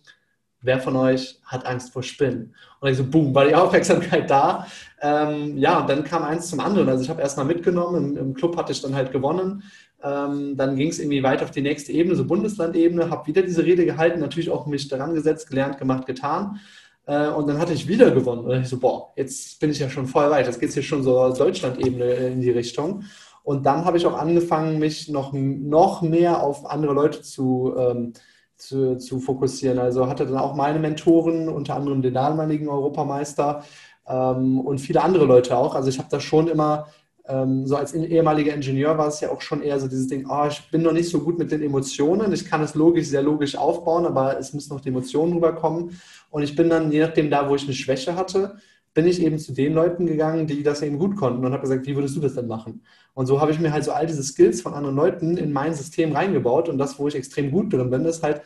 wer 0.62 0.80
von 0.80 0.96
euch 0.96 1.40
hat 1.46 1.66
Angst 1.66 1.94
vor 1.94 2.04
Spinnen? 2.04 2.54
Und 2.80 2.90
ich 2.90 2.98
so, 2.98 3.04
boom, 3.04 3.34
war 3.34 3.46
die 3.46 3.56
Aufmerksamkeit 3.56 4.30
da. 4.30 4.68
Ähm, 5.02 5.58
ja, 5.58 5.80
und 5.80 5.90
dann 5.90 6.04
kam 6.04 6.24
eins 6.24 6.50
zum 6.50 6.60
anderen. 6.60 6.90
Also 6.90 7.04
ich 7.04 7.10
habe 7.10 7.22
erstmal 7.22 7.46
mitgenommen, 7.46 8.16
im, 8.16 8.18
im, 8.18 8.34
Club 8.34 8.58
hatte 8.58 8.72
ich 8.72 8.82
dann 8.82 8.96
halt 8.96 9.12
gewonnen. 9.12 9.64
Ähm, 10.04 10.58
dann 10.58 10.76
ging 10.76 10.90
es 10.90 11.00
irgendwie 11.00 11.24
weiter 11.24 11.44
auf 11.44 11.52
die 11.52 11.62
nächste 11.62 11.92
Ebene, 11.92 12.16
so 12.16 12.26
Bundeslandebene, 12.26 13.10
habe 13.10 13.28
wieder 13.28 13.44
diese 13.44 13.64
Rede 13.64 13.86
gehalten, 13.86 14.20
natürlich 14.20 14.50
auch 14.50 14.66
mich 14.66 14.88
daran 14.88 15.14
gesetzt, 15.14 15.50
gelernt, 15.50 15.78
gemacht, 15.78 16.06
getan. 16.06 16.60
Äh, 17.06 17.30
und 17.30 17.48
dann 17.48 17.60
hatte 17.60 17.74
ich 17.74 17.88
wieder 17.88 18.12
gewonnen. 18.12 18.46
Und 18.46 18.62
ich 18.62 18.70
so, 18.70 18.80
boah, 18.80 19.12
jetzt 19.16 19.60
bin 19.60 19.70
ich 19.70 19.80
ja 19.80 19.90
schon 19.90 20.08
voll 20.08 20.30
weit. 20.30 20.48
Jetzt 20.48 20.60
geht 20.60 20.70
es 20.70 20.76
hier 20.76 20.84
schon 20.84 21.04
so 21.04 21.34
Deutschlandebene 21.34 22.06
in 22.06 22.42
die 22.42 22.52
Richtung. 22.52 23.04
Und 23.44 23.66
dann 23.66 23.86
habe 23.86 23.98
ich 23.98 24.06
auch 24.06 24.18
angefangen, 24.18 24.80
mich 24.80 25.10
noch, 25.10 25.34
noch 25.34 26.02
mehr 26.02 26.44
auf 26.44 26.66
andere 26.66 26.94
Leute 26.94 27.22
zu 27.22 27.74
ähm, 27.78 28.14
zu, 28.62 28.98
zu 28.98 29.20
fokussieren. 29.20 29.80
Also 29.80 30.08
hatte 30.08 30.26
dann 30.26 30.38
auch 30.38 30.56
meine 30.56 30.80
Mentoren, 30.80 31.50
unter 31.50 31.76
anderem 31.76 32.02
den 32.02 32.14
damaligen 32.14 32.70
Europameister 32.70 33.64
ähm, 34.08 34.60
und 34.60 34.80
viele 34.80 35.02
andere 35.02 35.26
Leute 35.26 35.58
auch. 35.58 35.76
Also 35.76 35.90
ich 35.90 35.98
habe 35.98 36.10
da 36.12 36.20
schon 36.20 36.48
immer, 36.48 36.88
ähm, 37.28 37.66
so 37.66 37.76
als 37.76 37.94
ehemaliger 37.94 38.54
Ingenieur 38.54 38.98
war 38.98 39.08
es 39.08 39.20
ja 39.20 39.32
auch 39.32 39.42
schon 39.42 39.64
eher 39.64 39.80
so 39.80 39.88
dieses 39.88 40.08
Ding, 40.08 40.28
oh, 40.30 40.46
ich 40.48 40.70
bin 40.70 40.84
noch 40.84 40.94
nicht 40.94 41.10
so 41.10 41.22
gut 41.22 41.40
mit 41.40 41.52
den 41.52 41.64
Emotionen. 41.64 42.32
Ich 42.34 42.46
kann 42.46 42.62
es 42.62 42.76
logisch, 42.76 43.08
sehr 43.08 43.24
logisch 43.24 43.56
aufbauen, 43.56 44.06
aber 44.06 44.38
es 44.38 44.54
müssen 44.54 44.74
noch 44.74 44.82
die 44.82 44.90
Emotionen 44.90 45.34
rüberkommen. 45.34 46.00
Und 46.30 46.44
ich 46.44 46.56
bin 46.56 46.70
dann, 46.70 46.92
je 46.92 47.02
nachdem 47.02 47.32
da, 47.32 47.50
wo 47.50 47.56
ich 47.56 47.64
eine 47.64 47.74
Schwäche 47.74 48.16
hatte, 48.16 48.58
bin 48.94 49.08
ich 49.08 49.22
eben 49.22 49.40
zu 49.40 49.54
den 49.54 49.74
Leuten 49.74 50.06
gegangen, 50.06 50.48
die 50.48 50.64
das 50.64 50.82
eben 50.82 51.00
gut 51.00 51.16
konnten 51.16 51.46
und 51.46 51.52
habe 51.52 51.62
gesagt, 51.62 51.88
wie 51.88 51.96
würdest 51.96 52.16
du 52.16 52.20
das 52.20 52.36
denn 52.36 52.48
machen? 52.48 52.84
Und 53.14 53.26
so 53.26 53.42
habe 53.42 53.52
ich 53.52 53.60
mir 53.60 53.72
halt 53.72 53.84
so 53.84 53.92
all 53.92 54.08
diese 54.08 54.24
Skills 54.24 54.62
von 54.62 54.74
anderen 54.74 54.96
Leuten 54.96 55.38
in 55.38 55.52
mein 55.52 55.74
System 55.74 56.14
reingebaut 56.14 56.70
und 56.70 56.78
das, 56.78 56.98
wo 56.98 57.08
ich 57.08 57.16
extrem 57.16 57.52
gut 57.52 57.74
drin 57.74 57.90
bin, 57.90 58.06
ist 58.06 58.24
halt, 58.24 58.42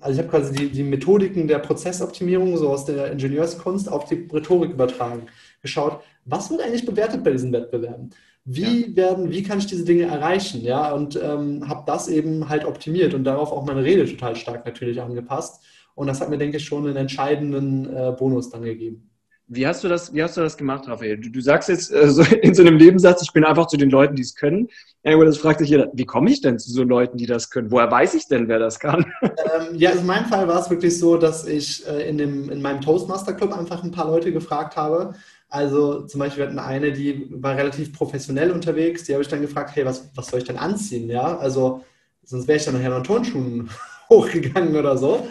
also 0.00 0.12
ich 0.20 0.26
habe 0.26 0.36
quasi 0.36 0.54
die, 0.54 0.70
die 0.70 0.82
Methodiken 0.82 1.48
der 1.48 1.58
Prozessoptimierung 1.58 2.56
so 2.56 2.68
aus 2.68 2.84
der 2.84 3.12
Ingenieurskunst 3.12 3.90
auf 3.90 4.04
die 4.04 4.28
Rhetorik 4.32 4.70
übertragen. 4.70 5.26
geschaut, 5.62 6.00
was 6.24 6.50
wird 6.50 6.60
eigentlich 6.60 6.86
bewertet 6.86 7.24
bei 7.24 7.30
diesen 7.30 7.52
Wettbewerben? 7.52 8.10
Wie 8.44 8.90
ja. 8.90 8.96
werden, 8.96 9.30
wie 9.30 9.42
kann 9.42 9.58
ich 9.58 9.66
diese 9.66 9.84
Dinge 9.84 10.04
erreichen? 10.04 10.62
Ja, 10.62 10.92
und 10.92 11.18
ähm, 11.20 11.68
habe 11.68 11.82
das 11.86 12.06
eben 12.06 12.48
halt 12.48 12.64
optimiert 12.64 13.12
und 13.12 13.24
darauf 13.24 13.50
auch 13.50 13.64
meine 13.64 13.82
Rede 13.82 14.06
total 14.06 14.36
stark 14.36 14.64
natürlich 14.64 15.00
angepasst. 15.00 15.64
Und 15.96 16.06
das 16.06 16.20
hat 16.20 16.30
mir, 16.30 16.38
denke 16.38 16.58
ich, 16.58 16.64
schon 16.64 16.86
einen 16.86 16.96
entscheidenden 16.96 17.92
äh, 17.92 18.14
Bonus 18.16 18.50
dann 18.50 18.62
gegeben. 18.62 19.10
Wie 19.48 19.64
hast 19.64 19.84
du 19.84 19.88
das, 19.88 20.12
wie 20.12 20.22
hast 20.22 20.36
du 20.36 20.40
das 20.40 20.56
gemacht, 20.56 20.88
Raphael? 20.88 21.18
Du, 21.18 21.30
du 21.30 21.40
sagst 21.40 21.68
jetzt 21.68 21.92
äh, 21.92 22.10
so 22.10 22.22
in 22.42 22.54
so 22.54 22.62
einem 22.62 22.76
Nebensatz, 22.76 23.22
ich 23.22 23.32
bin 23.32 23.44
einfach 23.44 23.66
zu 23.66 23.76
den 23.76 23.90
Leuten, 23.90 24.16
die 24.16 24.22
es 24.22 24.34
können. 24.34 24.68
Ja, 25.04 25.16
das 25.24 25.38
fragt 25.38 25.60
sich 25.60 25.68
jeder, 25.68 25.88
wie 25.94 26.04
komme 26.04 26.30
ich 26.30 26.40
denn 26.40 26.58
zu 26.58 26.72
so 26.72 26.82
Leuten, 26.82 27.16
die 27.16 27.26
das 27.26 27.48
können? 27.50 27.70
Woher 27.70 27.88
weiß 27.88 28.14
ich 28.14 28.26
denn, 28.26 28.48
wer 28.48 28.58
das 28.58 28.80
kann? 28.80 29.06
Ähm, 29.56 29.76
ja, 29.76 29.90
also 29.90 30.00
in 30.00 30.06
meinem 30.06 30.26
Fall 30.26 30.48
war 30.48 30.60
es 30.60 30.68
wirklich 30.68 30.98
so, 30.98 31.16
dass 31.16 31.46
ich 31.46 31.86
äh, 31.86 32.08
in, 32.08 32.18
dem, 32.18 32.50
in 32.50 32.60
meinem 32.60 32.80
Toastmaster 32.80 33.32
Club 33.32 33.56
einfach 33.56 33.82
ein 33.82 33.92
paar 33.92 34.06
Leute 34.06 34.32
gefragt 34.32 34.76
habe. 34.76 35.14
Also 35.48 36.02
zum 36.02 36.18
Beispiel 36.18 36.42
wir 36.42 36.48
hatten 36.48 36.58
eine, 36.58 36.92
die 36.92 37.28
war 37.30 37.56
relativ 37.56 37.92
professionell 37.92 38.50
unterwegs. 38.50 39.04
Die 39.04 39.12
habe 39.12 39.22
ich 39.22 39.28
dann 39.28 39.40
gefragt, 39.40 39.70
hey, 39.74 39.84
was, 39.84 40.10
was 40.14 40.26
soll 40.26 40.40
ich 40.40 40.46
denn 40.46 40.58
anziehen? 40.58 41.08
Ja, 41.08 41.38
also 41.38 41.84
sonst 42.24 42.48
wäre 42.48 42.58
ich 42.58 42.64
dann 42.64 42.74
nachher 42.74 42.90
noch 42.90 42.98
in 42.98 43.04
Turnschuhen 43.04 43.70
hochgegangen 44.10 44.76
oder 44.76 44.98
so. 44.98 45.28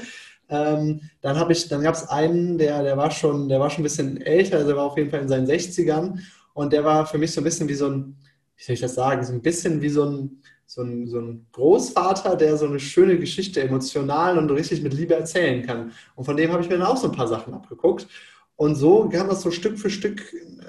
Ähm, 0.49 1.01
dann 1.21 1.37
habe 1.37 1.53
ich, 1.53 1.67
dann 1.67 1.81
gab 1.81 1.95
es 1.95 2.07
einen, 2.07 2.57
der, 2.57 2.83
der 2.83 2.97
war 2.97 3.11
schon, 3.11 3.49
der 3.49 3.59
war 3.59 3.69
schon 3.69 3.81
ein 3.81 3.83
bisschen 3.83 4.21
älter, 4.21 4.57
also 4.57 4.67
der 4.67 4.77
war 4.77 4.85
auf 4.85 4.97
jeden 4.97 5.09
Fall 5.09 5.21
in 5.21 5.27
seinen 5.27 5.47
60ern 5.47 6.19
und 6.53 6.71
der 6.71 6.83
war 6.83 7.05
für 7.05 7.17
mich 7.17 7.31
so 7.31 7.41
ein 7.41 7.43
bisschen 7.43 7.67
wie 7.67 7.73
so 7.73 7.87
ein, 7.89 8.15
wie 8.55 8.63
soll 8.63 8.75
ich 8.75 8.81
das 8.81 8.95
sagen, 8.95 9.23
so 9.23 9.33
ein 9.33 9.41
bisschen 9.41 9.81
wie 9.81 9.89
so 9.89 10.05
ein, 10.05 10.41
so 10.67 10.81
ein, 10.81 11.07
so 11.07 11.19
ein 11.19 11.47
Großvater, 11.51 12.35
der 12.35 12.57
so 12.57 12.65
eine 12.65 12.79
schöne 12.79 13.17
Geschichte 13.19 13.61
emotional 13.61 14.37
und 14.37 14.49
richtig 14.51 14.81
mit 14.81 14.93
Liebe 14.93 15.15
erzählen 15.15 15.65
kann. 15.65 15.91
Und 16.15 16.25
von 16.25 16.37
dem 16.37 16.51
habe 16.51 16.63
ich 16.63 16.69
mir 16.69 16.77
dann 16.77 16.87
auch 16.87 16.97
so 16.97 17.07
ein 17.07 17.15
paar 17.15 17.27
Sachen 17.27 17.53
abgeguckt. 17.53 18.07
Und 18.57 18.75
so 18.75 19.09
kam 19.09 19.27
das 19.27 19.41
so 19.41 19.51
Stück 19.51 19.77
für 19.77 19.89
Stück, 19.89 20.21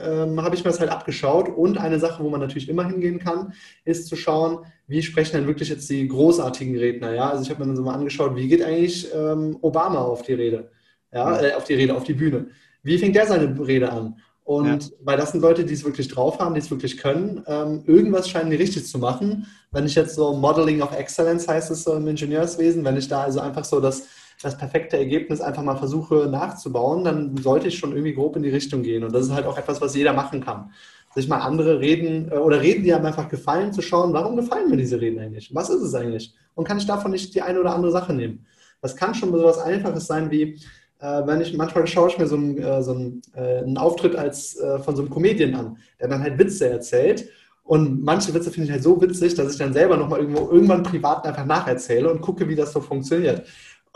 ähm, 0.03 0.43
habe 0.43 0.57
ich 0.57 0.65
mir 0.65 0.71
das 0.71 0.81
halt 0.81 0.91
abgeschaut. 0.91 1.49
Und 1.49 1.79
eine 1.79 2.01
Sache, 2.01 2.23
wo 2.23 2.29
man 2.29 2.41
natürlich 2.41 2.69
immer 2.69 2.87
hingehen 2.87 3.19
kann, 3.19 3.53
ist 3.85 4.09
zu 4.09 4.17
schauen, 4.17 4.59
wie 4.89 5.03
sprechen 5.03 5.37
denn 5.37 5.47
wirklich 5.47 5.69
jetzt 5.69 5.89
die 5.89 6.07
großartigen 6.09 6.77
Redner. 6.77 7.15
Ja? 7.15 7.31
Also 7.31 7.43
ich 7.43 7.51
habe 7.51 7.61
mir 7.61 7.67
dann 7.67 7.77
so 7.77 7.83
mal 7.83 7.95
angeschaut, 7.95 8.35
wie 8.35 8.49
geht 8.49 8.63
eigentlich 8.63 9.09
ähm, 9.15 9.57
Obama 9.61 10.01
auf 10.01 10.23
die 10.23 10.35
Rede, 10.35 10.71
ja? 11.13 11.41
Äh, 11.41 11.55
auf 11.55 11.65
die 11.65 11.75
Rede, 11.75 11.95
auf 11.95 12.05
die 12.05 12.15
Bühne. 12.15 12.49
Wie 12.83 12.99
fängt 12.99 13.17
der 13.17 13.27
seine 13.27 13.67
Rede 13.67 13.91
an? 13.91 14.17
Und 14.47 14.85
ja. 14.85 14.91
weil 15.03 15.17
das 15.17 15.33
sind 15.33 15.41
Leute, 15.41 15.65
die 15.65 15.75
es 15.75 15.85
wirklich 15.85 16.07
drauf 16.07 16.39
haben, 16.39 16.55
die 16.55 16.61
es 16.61 16.71
wirklich 16.71 16.99
können. 16.99 17.43
Ähm, 17.49 17.83
irgendwas 17.85 18.29
scheinen 18.29 18.51
die 18.51 18.57
richtig 18.57 18.87
zu 18.87 18.97
machen. 18.99 19.47
Wenn 19.73 19.87
ich 19.87 19.97
jetzt 19.97 20.15
so 20.15 20.35
Modeling 20.35 20.83
of 20.83 20.93
Excellence 20.97 21.49
heißt 21.49 21.73
es 21.73 21.83
so 21.83 21.95
im 21.95 22.07
Ingenieurswesen, 22.07 22.85
wenn 22.85 22.97
ich 22.97 23.09
da 23.09 23.23
also 23.23 23.41
einfach 23.41 23.65
so 23.65 23.81
das 23.81 24.07
das 24.43 24.59
perfekte 24.59 24.97
Ergebnis 24.97 25.41
einfach 25.41 25.63
mal 25.63 25.77
versuche 25.77 26.27
nachzubauen, 26.31 27.05
dann 27.05 27.37
sollte 27.39 27.69
ich 27.69 27.79
schon 27.79 27.93
irgendwie 27.93 28.15
grob 28.15 28.37
in 28.37 28.43
die 28.43 28.51
Richtung 28.51 28.83
gehen. 28.83 29.05
Und 29.05 29.15
das 29.15 29.27
ist 29.27 29.33
halt 29.33 29.47
auch 29.47 29.57
etwas, 29.57 29.81
was 29.81 29.95
jeder 29.95 30.13
machen 30.13 30.41
kann. 30.41 30.71
Sich 31.15 31.29
mal 31.29 31.39
andere 31.39 31.81
Reden 31.81 32.31
äh, 32.31 32.37
oder 32.37 32.61
Reden, 32.61 32.85
die 32.85 32.93
einem 32.93 33.07
einfach 33.07 33.29
gefallen, 33.29 33.73
zu 33.73 33.81
schauen, 33.81 34.13
warum 34.13 34.37
gefallen 34.37 34.69
mir 34.69 34.77
diese 34.77 35.01
Reden 35.01 35.19
eigentlich? 35.19 35.55
Was 35.55 35.71
ist 35.71 35.81
es 35.81 35.95
eigentlich? 35.95 36.35
Und 36.55 36.65
kann 36.69 36.79
ich 36.79 36.87
davon 36.87 37.11
nicht 37.11 37.35
die 37.35 37.43
eine 37.43 37.61
oder 37.61 37.75
andere 37.75 37.93
Sache 37.93 38.13
nehmen? 38.13 38.45
Das 38.83 38.95
kann 38.95 39.15
schon 39.15 39.33
so 39.33 39.39
etwas 39.39 39.59
Einfaches 39.59 40.07
sein 40.07 40.31
wie, 40.31 40.61
äh, 40.99 41.27
wenn 41.27 41.41
ich 41.41 41.57
manchmal 41.57 41.87
schaue 41.87 42.11
ich 42.11 42.19
mir 42.19 42.27
so 42.27 42.37
einen, 42.37 42.59
äh, 42.59 42.83
so 42.83 42.93
einen, 42.93 43.23
äh, 43.35 43.59
einen 43.59 43.79
Auftritt 43.79 44.17
als, 44.17 44.57
äh, 44.57 44.79
von 44.79 44.95
so 44.95 45.03
einem 45.03 45.11
Comedian 45.11 45.55
an, 45.55 45.79
der 45.99 46.09
dann 46.09 46.23
halt 46.23 46.39
Witze 46.39 46.69
erzählt. 46.69 47.29
Und 47.65 48.05
manche 48.05 48.33
Witze 48.33 48.51
finde 48.51 48.67
ich 48.67 48.73
halt 48.73 48.83
so 48.83 49.01
witzig, 49.01 49.35
dass 49.35 49.53
ich 49.53 49.59
dann 49.59 49.73
selber 49.73 49.97
nochmal 49.97 50.21
irgendwo 50.21 50.51
irgendwann 50.53 50.85
privat 50.85 51.27
einfach 51.27 51.45
nacherzähle 51.45 52.11
und 52.11 52.21
gucke, 52.21 52.49
wie 52.49 52.55
das 52.55 52.73
so 52.73 52.81
funktioniert. 52.81 53.45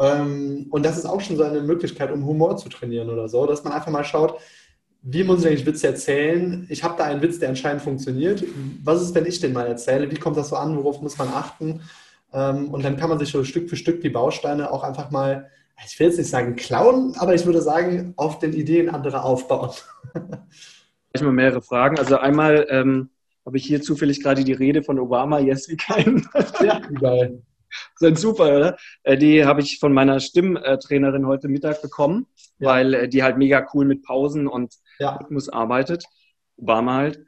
Ähm, 0.00 0.66
und 0.70 0.84
das 0.84 0.96
ist 0.96 1.06
auch 1.06 1.20
schon 1.20 1.36
so 1.36 1.42
eine 1.42 1.60
Möglichkeit, 1.60 2.10
um 2.10 2.24
Humor 2.24 2.56
zu 2.56 2.68
trainieren 2.68 3.10
oder 3.10 3.28
so, 3.28 3.46
dass 3.46 3.62
man 3.64 3.74
einfach 3.74 3.90
mal 3.90 4.04
schaut, 4.04 4.40
wie 5.02 5.24
muss 5.24 5.40
ich 5.40 5.46
eigentlich 5.46 5.66
Witze 5.66 5.86
erzählen? 5.86 6.66
Ich 6.68 6.82
habe 6.84 6.94
da 6.96 7.04
einen 7.04 7.22
Witz, 7.22 7.38
der 7.38 7.50
anscheinend 7.50 7.82
funktioniert. 7.82 8.44
Was 8.82 9.02
ist, 9.02 9.14
wenn 9.14 9.26
ich 9.26 9.40
den 9.40 9.52
mal 9.52 9.66
erzähle? 9.66 10.10
Wie 10.10 10.16
kommt 10.16 10.36
das 10.36 10.50
so 10.50 10.56
an? 10.56 10.76
Worauf 10.76 11.00
muss 11.00 11.16
man 11.16 11.28
achten? 11.28 11.80
Ähm, 12.32 12.68
und 12.68 12.84
dann 12.84 12.96
kann 12.96 13.08
man 13.08 13.18
sich 13.18 13.30
so 13.30 13.44
Stück 13.44 13.68
für 13.68 13.76
Stück 13.76 14.00
die 14.00 14.10
Bausteine 14.10 14.70
auch 14.70 14.82
einfach 14.82 15.10
mal, 15.10 15.50
ich 15.86 15.98
will 15.98 16.08
jetzt 16.08 16.18
nicht 16.18 16.30
sagen 16.30 16.56
klauen, 16.56 17.14
aber 17.18 17.34
ich 17.34 17.46
würde 17.46 17.62
sagen, 17.62 18.12
auf 18.16 18.38
den 18.38 18.52
Ideen 18.52 18.88
anderer 18.90 19.24
aufbauen. 19.24 19.70
Ich 21.12 21.22
mal 21.22 21.32
mehrere 21.32 21.60
Fragen. 21.60 21.98
Also 21.98 22.18
einmal 22.18 22.66
ähm, 22.70 23.10
habe 23.44 23.56
ich 23.56 23.64
hier 23.64 23.82
zufällig 23.82 24.22
gerade 24.22 24.44
die 24.44 24.52
Rede 24.52 24.82
von 24.84 24.98
Obama, 24.98 25.40
yes, 25.40 25.68
wie 25.68 25.76
kein. 25.76 26.24
Ja, 26.62 26.78
geil. 26.78 27.42
Ist 27.94 28.06
ein 28.06 28.16
Zufall, 28.16 28.56
oder? 28.56 28.76
Äh, 29.02 29.16
die 29.16 29.44
habe 29.44 29.60
ich 29.60 29.78
von 29.78 29.92
meiner 29.92 30.20
Stimmtrainerin 30.20 31.26
heute 31.26 31.48
Mittag 31.48 31.82
bekommen, 31.82 32.26
ja. 32.58 32.68
weil 32.68 32.94
äh, 32.94 33.08
die 33.08 33.22
halt 33.22 33.38
mega 33.38 33.66
cool 33.74 33.84
mit 33.84 34.02
Pausen 34.02 34.46
und 34.46 34.74
ja. 34.98 35.16
Rhythmus 35.16 35.48
arbeitet. 35.48 36.04
Obama 36.56 36.94
halt. 36.94 37.24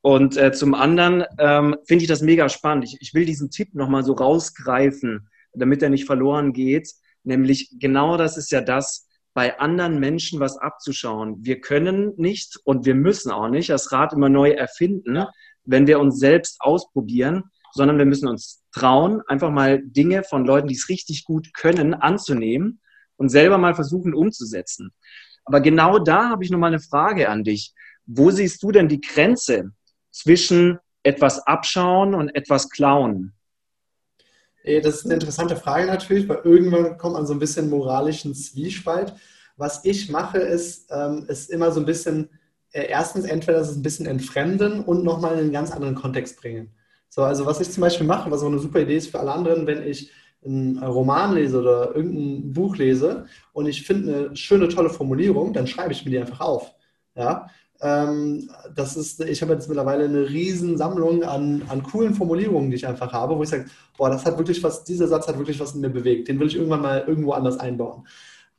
Und 0.00 0.36
äh, 0.36 0.52
zum 0.52 0.74
anderen 0.74 1.24
ähm, 1.38 1.76
finde 1.86 2.02
ich 2.02 2.08
das 2.08 2.22
mega 2.22 2.48
spannend. 2.48 2.84
Ich, 2.84 2.98
ich 3.00 3.14
will 3.14 3.24
diesen 3.24 3.50
Tipp 3.50 3.74
nochmal 3.74 4.02
so 4.02 4.14
rausgreifen, 4.14 5.28
damit 5.54 5.82
er 5.82 5.90
nicht 5.90 6.06
verloren 6.06 6.52
geht. 6.52 6.92
Nämlich 7.22 7.76
genau 7.78 8.16
das 8.16 8.36
ist 8.36 8.50
ja 8.50 8.60
das, 8.60 9.06
bei 9.34 9.58
anderen 9.58 9.98
Menschen 9.98 10.40
was 10.40 10.58
abzuschauen. 10.58 11.36
Wir 11.40 11.60
können 11.60 12.12
nicht 12.16 12.58
und 12.64 12.84
wir 12.84 12.94
müssen 12.94 13.30
auch 13.30 13.48
nicht 13.48 13.70
das 13.70 13.92
Rad 13.92 14.12
immer 14.12 14.28
neu 14.28 14.50
erfinden, 14.50 15.16
ja. 15.16 15.30
wenn 15.64 15.86
wir 15.86 16.00
uns 16.00 16.18
selbst 16.18 16.60
ausprobieren, 16.60 17.44
sondern 17.72 17.98
wir 17.98 18.04
müssen 18.04 18.28
uns 18.28 18.62
trauen, 18.72 19.22
einfach 19.26 19.50
mal 19.50 19.82
Dinge 19.82 20.22
von 20.24 20.44
Leuten, 20.44 20.68
die 20.68 20.74
es 20.74 20.88
richtig 20.88 21.24
gut 21.24 21.54
können, 21.54 21.94
anzunehmen 21.94 22.80
und 23.16 23.28
selber 23.28 23.58
mal 23.58 23.74
versuchen 23.74 24.14
umzusetzen. 24.14 24.92
Aber 25.44 25.60
genau 25.60 25.98
da 25.98 26.30
habe 26.30 26.44
ich 26.44 26.50
nochmal 26.50 26.70
eine 26.70 26.80
Frage 26.80 27.28
an 27.28 27.44
dich. 27.44 27.74
Wo 28.06 28.30
siehst 28.30 28.62
du 28.62 28.72
denn 28.72 28.88
die 28.88 29.00
Grenze 29.00 29.72
zwischen 30.10 30.78
etwas 31.02 31.46
abschauen 31.46 32.14
und 32.14 32.34
etwas 32.34 32.68
klauen? 32.68 33.32
Das 34.64 34.96
ist 34.96 35.04
eine 35.04 35.14
interessante 35.14 35.56
Frage 35.56 35.86
natürlich, 35.86 36.28
weil 36.28 36.40
irgendwann 36.44 36.96
kommt 36.96 37.14
man 37.14 37.26
so 37.26 37.32
ein 37.32 37.40
bisschen 37.40 37.68
moralischen 37.68 38.34
Zwiespalt. 38.34 39.14
Was 39.56 39.84
ich 39.84 40.08
mache, 40.08 40.38
ist, 40.38 40.88
ähm, 40.90 41.24
ist 41.28 41.50
immer 41.50 41.72
so 41.72 41.80
ein 41.80 41.86
bisschen, 41.86 42.30
äh, 42.70 42.86
erstens 42.86 43.24
entweder 43.24 43.58
es 43.60 43.74
ein 43.74 43.82
bisschen 43.82 44.06
entfremden 44.06 44.84
und 44.84 45.02
nochmal 45.02 45.34
in 45.34 45.40
einen 45.40 45.52
ganz 45.52 45.72
anderen 45.72 45.96
Kontext 45.96 46.40
bringen. 46.40 46.72
So, 47.14 47.22
also 47.24 47.44
was 47.44 47.60
ich 47.60 47.70
zum 47.70 47.82
Beispiel 47.82 48.06
mache, 48.06 48.30
was 48.30 48.42
auch 48.42 48.46
eine 48.46 48.58
super 48.58 48.80
Idee 48.80 48.96
ist 48.96 49.10
für 49.10 49.20
alle 49.20 49.32
anderen, 49.32 49.66
wenn 49.66 49.86
ich 49.86 50.10
einen 50.42 50.78
Roman 50.82 51.34
lese 51.34 51.60
oder 51.60 51.94
irgendein 51.94 52.54
Buch 52.54 52.74
lese 52.78 53.26
und 53.52 53.66
ich 53.66 53.86
finde 53.86 54.28
eine 54.28 54.36
schöne, 54.36 54.68
tolle 54.68 54.88
Formulierung, 54.88 55.52
dann 55.52 55.66
schreibe 55.66 55.92
ich 55.92 56.06
mir 56.06 56.10
die 56.10 56.18
einfach 56.18 56.40
auf. 56.40 56.74
Ja, 57.14 57.50
ähm, 57.82 58.48
das 58.74 58.96
ist, 58.96 59.20
ich 59.20 59.42
habe 59.42 59.52
jetzt 59.52 59.68
mittlerweile 59.68 60.04
eine 60.04 60.26
riesen 60.30 60.78
Sammlung 60.78 61.22
an, 61.22 61.62
an 61.68 61.82
coolen 61.82 62.14
Formulierungen, 62.14 62.70
die 62.70 62.76
ich 62.76 62.86
einfach 62.86 63.12
habe, 63.12 63.36
wo 63.36 63.42
ich 63.42 63.50
sage, 63.50 63.66
boah, 63.98 64.08
das 64.08 64.24
hat 64.24 64.38
wirklich 64.38 64.62
was, 64.62 64.82
dieser 64.84 65.06
Satz 65.06 65.28
hat 65.28 65.36
wirklich 65.36 65.60
was 65.60 65.74
in 65.74 65.82
mir 65.82 65.90
bewegt, 65.90 66.28
den 66.28 66.40
will 66.40 66.46
ich 66.46 66.56
irgendwann 66.56 66.80
mal 66.80 67.04
irgendwo 67.06 67.32
anders 67.32 67.58
einbauen. 67.60 68.06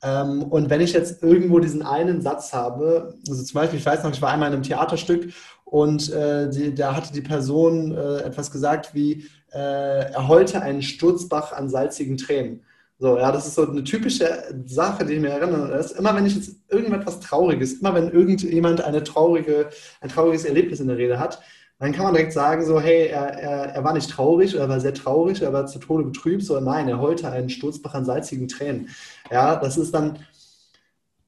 Ähm, 0.04 0.42
und 0.42 0.68
wenn 0.68 0.80
ich 0.80 0.92
jetzt 0.92 1.22
irgendwo 1.22 1.58
diesen 1.58 1.82
einen 1.82 2.20
Satz 2.20 2.52
habe, 2.52 3.14
also 3.28 3.42
zum 3.42 3.54
Beispiel, 3.54 3.78
ich 3.78 3.86
weiß 3.86 4.04
noch, 4.04 4.12
ich 4.12 4.20
war 4.20 4.30
einmal 4.30 4.48
in 4.48 4.54
einem 4.54 4.62
Theaterstück 4.62 5.32
und 5.64 6.12
äh, 6.12 6.50
die, 6.50 6.74
da 6.74 6.94
hatte 6.94 7.12
die 7.12 7.22
Person 7.22 7.96
äh, 7.96 8.18
etwas 8.18 8.50
gesagt 8.50 8.94
wie, 8.94 9.26
äh, 9.52 10.12
er 10.12 10.28
heulte 10.28 10.60
einen 10.60 10.82
Sturzbach 10.82 11.52
an 11.52 11.70
salzigen 11.70 12.18
Tränen. 12.18 12.62
So, 12.98 13.18
ja, 13.18 13.32
das 13.32 13.46
ist 13.46 13.54
so 13.56 13.68
eine 13.68 13.82
typische 13.82 14.28
Sache, 14.66 15.04
die 15.04 15.14
ich 15.14 15.20
mir 15.20 15.30
erinnere. 15.30 15.76
Ist 15.78 15.98
immer, 15.98 16.14
wenn 16.14 16.26
ich 16.26 16.36
jetzt 16.36 16.56
irgendetwas 16.68 17.18
Trauriges, 17.20 17.74
immer 17.74 17.94
wenn 17.94 18.10
irgendjemand 18.10 18.84
eine 18.84 19.02
traurige, 19.02 19.68
ein 20.00 20.10
trauriges 20.10 20.44
Erlebnis 20.44 20.80
in 20.80 20.86
der 20.86 20.96
Rede 20.96 21.18
hat, 21.18 21.40
dann 21.78 21.92
kann 21.92 22.04
man 22.04 22.14
direkt 22.14 22.32
sagen, 22.32 22.64
so, 22.64 22.80
hey, 22.80 23.08
er, 23.08 23.38
er, 23.38 23.74
er 23.74 23.84
war 23.84 23.92
nicht 23.92 24.10
traurig, 24.10 24.54
er 24.54 24.68
war 24.68 24.80
sehr 24.80 24.94
traurig, 24.94 25.42
er 25.42 25.52
war 25.52 25.66
zu 25.66 25.78
Tode 25.78 26.04
betrübt, 26.04 26.44
so, 26.44 26.58
nein, 26.60 26.88
er 26.88 27.00
heulte 27.00 27.30
einen 27.30 27.50
Sturzbach 27.50 27.94
an 27.94 28.04
salzigen 28.04 28.48
Tränen. 28.48 28.88
Ja, 29.30 29.56
das 29.56 29.76
ist 29.76 29.92
dann, 29.92 30.18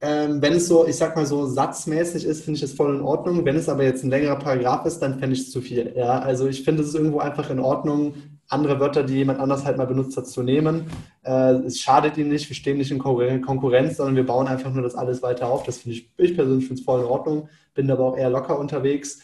ähm, 0.01 0.43
wenn 0.43 0.53
es 0.53 0.69
so, 0.69 0.87
ich 0.87 0.97
sag 0.97 1.17
mal 1.17 1.27
so 1.27 1.47
satzmäßig 1.47 2.25
ist, 2.25 2.45
finde 2.45 2.59
ich 2.59 2.63
es 2.63 2.75
voll 2.75 2.95
in 2.95 3.03
Ordnung. 3.03 3.45
Wenn 3.45 3.57
es 3.57 3.69
aber 3.69 3.83
jetzt 3.83 4.05
ein 4.05 4.11
längerer 4.11 4.37
Paragraph 4.37 4.87
ist, 4.87 5.01
dann 5.01 5.19
fände 5.19 5.35
ich 5.35 5.43
es 5.43 5.51
zu 5.51 5.61
viel. 5.61 5.93
Ja, 5.97 6.21
also 6.21 6.47
ich 6.47 6.65
finde 6.65 6.83
es 6.83 6.95
irgendwo 6.95 7.19
einfach 7.19 7.51
in 7.51 7.59
Ordnung, 7.59 8.15
andere 8.49 8.79
Wörter, 8.79 9.03
die 9.03 9.15
jemand 9.15 9.41
anders 9.41 9.65
halt 9.65 9.77
mal 9.77 9.87
benutzt 9.87 10.17
hat, 10.17 10.29
zu 10.29 10.43
nehmen. 10.43 10.87
Äh, 11.25 11.55
es 11.65 11.81
schadet 11.81 12.17
ihnen 12.19 12.31
nicht, 12.31 12.49
wir 12.49 12.55
stehen 12.55 12.79
nicht 12.79 12.91
in 12.91 12.99
Konkurrenz, 12.99 13.97
sondern 13.97 14.17
wir 14.17 14.27
bauen 14.27 14.47
einfach 14.47 14.73
nur 14.73 14.83
das 14.83 14.95
alles 14.95 15.23
weiter 15.23 15.49
auf. 15.49 15.65
Das 15.65 15.79
finde 15.79 15.97
ich, 15.97 16.11
ich 16.19 16.37
persönlich 16.37 16.67
finde 16.67 16.81
es 16.81 16.85
voll 16.85 17.01
in 17.01 17.07
Ordnung, 17.07 17.49
bin 17.75 17.91
aber 17.91 18.05
auch 18.05 18.17
eher 18.17 18.31
locker 18.31 18.59
unterwegs. 18.59 19.21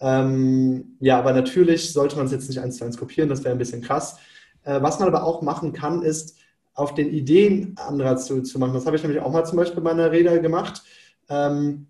Ähm, 0.00 0.96
ja, 1.00 1.18
aber 1.18 1.32
natürlich 1.32 1.92
sollte 1.92 2.16
man 2.16 2.26
es 2.26 2.32
jetzt 2.32 2.48
nicht 2.48 2.60
eins 2.60 2.76
zu 2.76 2.84
eins 2.84 2.98
kopieren, 2.98 3.28
das 3.28 3.44
wäre 3.44 3.54
ein 3.54 3.58
bisschen 3.58 3.82
krass. 3.82 4.18
Äh, 4.64 4.82
was 4.82 4.98
man 4.98 5.08
aber 5.08 5.24
auch 5.24 5.42
machen 5.42 5.72
kann, 5.72 6.02
ist, 6.02 6.36
auf 6.76 6.94
den 6.94 7.10
Ideen 7.10 7.74
anderer 7.76 8.16
zu, 8.18 8.42
zu 8.42 8.58
machen. 8.58 8.74
Das 8.74 8.86
habe 8.86 8.96
ich 8.96 9.02
nämlich 9.02 9.20
auch 9.22 9.32
mal 9.32 9.44
zum 9.44 9.56
Beispiel 9.56 9.82
bei 9.82 9.90
einer 9.90 10.12
Rede 10.12 10.40
gemacht. 10.40 10.82
Ähm, 11.28 11.86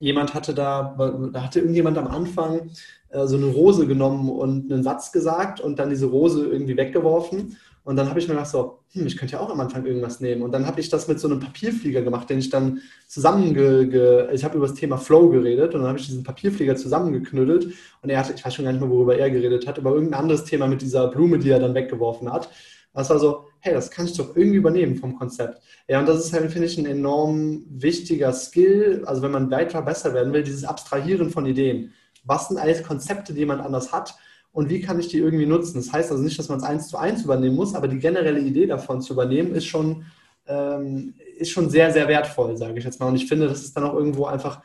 jemand 0.00 0.34
hatte 0.34 0.54
da, 0.54 0.96
da 1.32 1.42
hatte 1.42 1.60
irgendjemand 1.60 1.96
am 1.96 2.08
Anfang 2.08 2.70
äh, 3.10 3.26
so 3.26 3.36
eine 3.36 3.46
Rose 3.46 3.86
genommen 3.86 4.28
und 4.28 4.72
einen 4.72 4.82
Satz 4.82 5.12
gesagt 5.12 5.60
und 5.60 5.78
dann 5.78 5.90
diese 5.90 6.06
Rose 6.06 6.46
irgendwie 6.46 6.76
weggeworfen. 6.76 7.56
Und 7.84 7.96
dann 7.96 8.08
habe 8.08 8.18
ich 8.18 8.26
mir 8.26 8.34
gedacht, 8.34 8.50
so, 8.50 8.78
hm, 8.92 9.06
ich 9.06 9.16
könnte 9.16 9.34
ja 9.34 9.40
auch 9.40 9.50
am 9.50 9.60
Anfang 9.60 9.84
irgendwas 9.84 10.18
nehmen. 10.18 10.40
Und 10.42 10.52
dann 10.52 10.66
habe 10.66 10.80
ich 10.80 10.88
das 10.88 11.06
mit 11.06 11.20
so 11.20 11.28
einem 11.28 11.38
Papierflieger 11.38 12.00
gemacht, 12.00 12.30
den 12.30 12.38
ich 12.38 12.48
dann 12.48 12.80
zusammenge... 13.06 14.28
Ich 14.32 14.42
habe 14.42 14.56
über 14.56 14.66
das 14.66 14.76
Thema 14.76 14.96
Flow 14.96 15.28
geredet 15.28 15.74
und 15.74 15.80
dann 15.80 15.88
habe 15.88 15.98
ich 15.98 16.06
diesen 16.06 16.24
Papierflieger 16.24 16.76
zusammengeknüttelt. 16.76 17.74
Und 18.02 18.08
er 18.08 18.18
hatte, 18.18 18.32
ich 18.34 18.44
weiß 18.44 18.54
schon 18.54 18.64
gar 18.64 18.72
nicht 18.72 18.80
mehr, 18.80 18.90
worüber 18.90 19.16
er 19.16 19.30
geredet 19.30 19.66
hat, 19.66 19.76
über 19.76 19.92
irgendein 19.92 20.20
anderes 20.20 20.44
Thema 20.44 20.66
mit 20.66 20.80
dieser 20.80 21.08
Blume, 21.08 21.38
die 21.38 21.50
er 21.50 21.60
dann 21.60 21.74
weggeworfen 21.74 22.32
hat. 22.32 22.48
Das 22.94 23.10
war 23.10 23.18
so, 23.18 23.46
hey, 23.58 23.74
das 23.74 23.90
kann 23.90 24.06
ich 24.06 24.16
doch 24.16 24.34
irgendwie 24.36 24.58
übernehmen 24.58 24.96
vom 24.96 25.18
Konzept. 25.18 25.60
Ja, 25.88 25.98
und 26.00 26.08
das 26.08 26.24
ist 26.24 26.32
halt, 26.32 26.50
finde 26.50 26.68
ich, 26.68 26.78
ein 26.78 26.86
enorm 26.86 27.64
wichtiger 27.68 28.32
Skill. 28.32 29.02
Also 29.04 29.20
wenn 29.20 29.32
man 29.32 29.50
weiter 29.50 29.82
besser 29.82 30.14
werden 30.14 30.32
will, 30.32 30.44
dieses 30.44 30.64
Abstrahieren 30.64 31.28
von 31.28 31.44
Ideen. 31.44 31.92
Was 32.24 32.48
sind 32.48 32.56
alles 32.56 32.82
Konzepte, 32.82 33.34
die 33.34 33.40
jemand 33.40 33.60
anders 33.60 33.92
hat? 33.92 34.14
Und 34.54 34.70
wie 34.70 34.80
kann 34.80 35.00
ich 35.00 35.08
die 35.08 35.18
irgendwie 35.18 35.46
nutzen. 35.46 35.76
Das 35.78 35.92
heißt 35.92 36.12
also 36.12 36.22
nicht, 36.22 36.38
dass 36.38 36.48
man 36.48 36.58
es 36.58 36.64
eins 36.64 36.88
zu 36.88 36.96
eins 36.96 37.24
übernehmen 37.24 37.56
muss, 37.56 37.74
aber 37.74 37.88
die 37.88 37.98
generelle 37.98 38.38
Idee 38.38 38.66
davon 38.66 39.02
zu 39.02 39.12
übernehmen, 39.12 39.52
ist 39.52 39.66
schon, 39.66 40.04
ähm, 40.46 41.14
ist 41.36 41.50
schon 41.50 41.68
sehr, 41.68 41.92
sehr 41.92 42.06
wertvoll, 42.06 42.56
sage 42.56 42.78
ich 42.78 42.84
jetzt 42.84 43.00
mal. 43.00 43.08
Und 43.08 43.16
ich 43.16 43.26
finde, 43.26 43.48
das 43.48 43.64
ist 43.64 43.76
dann 43.76 43.82
auch 43.82 43.94
irgendwo 43.94 44.26
einfach, 44.26 44.62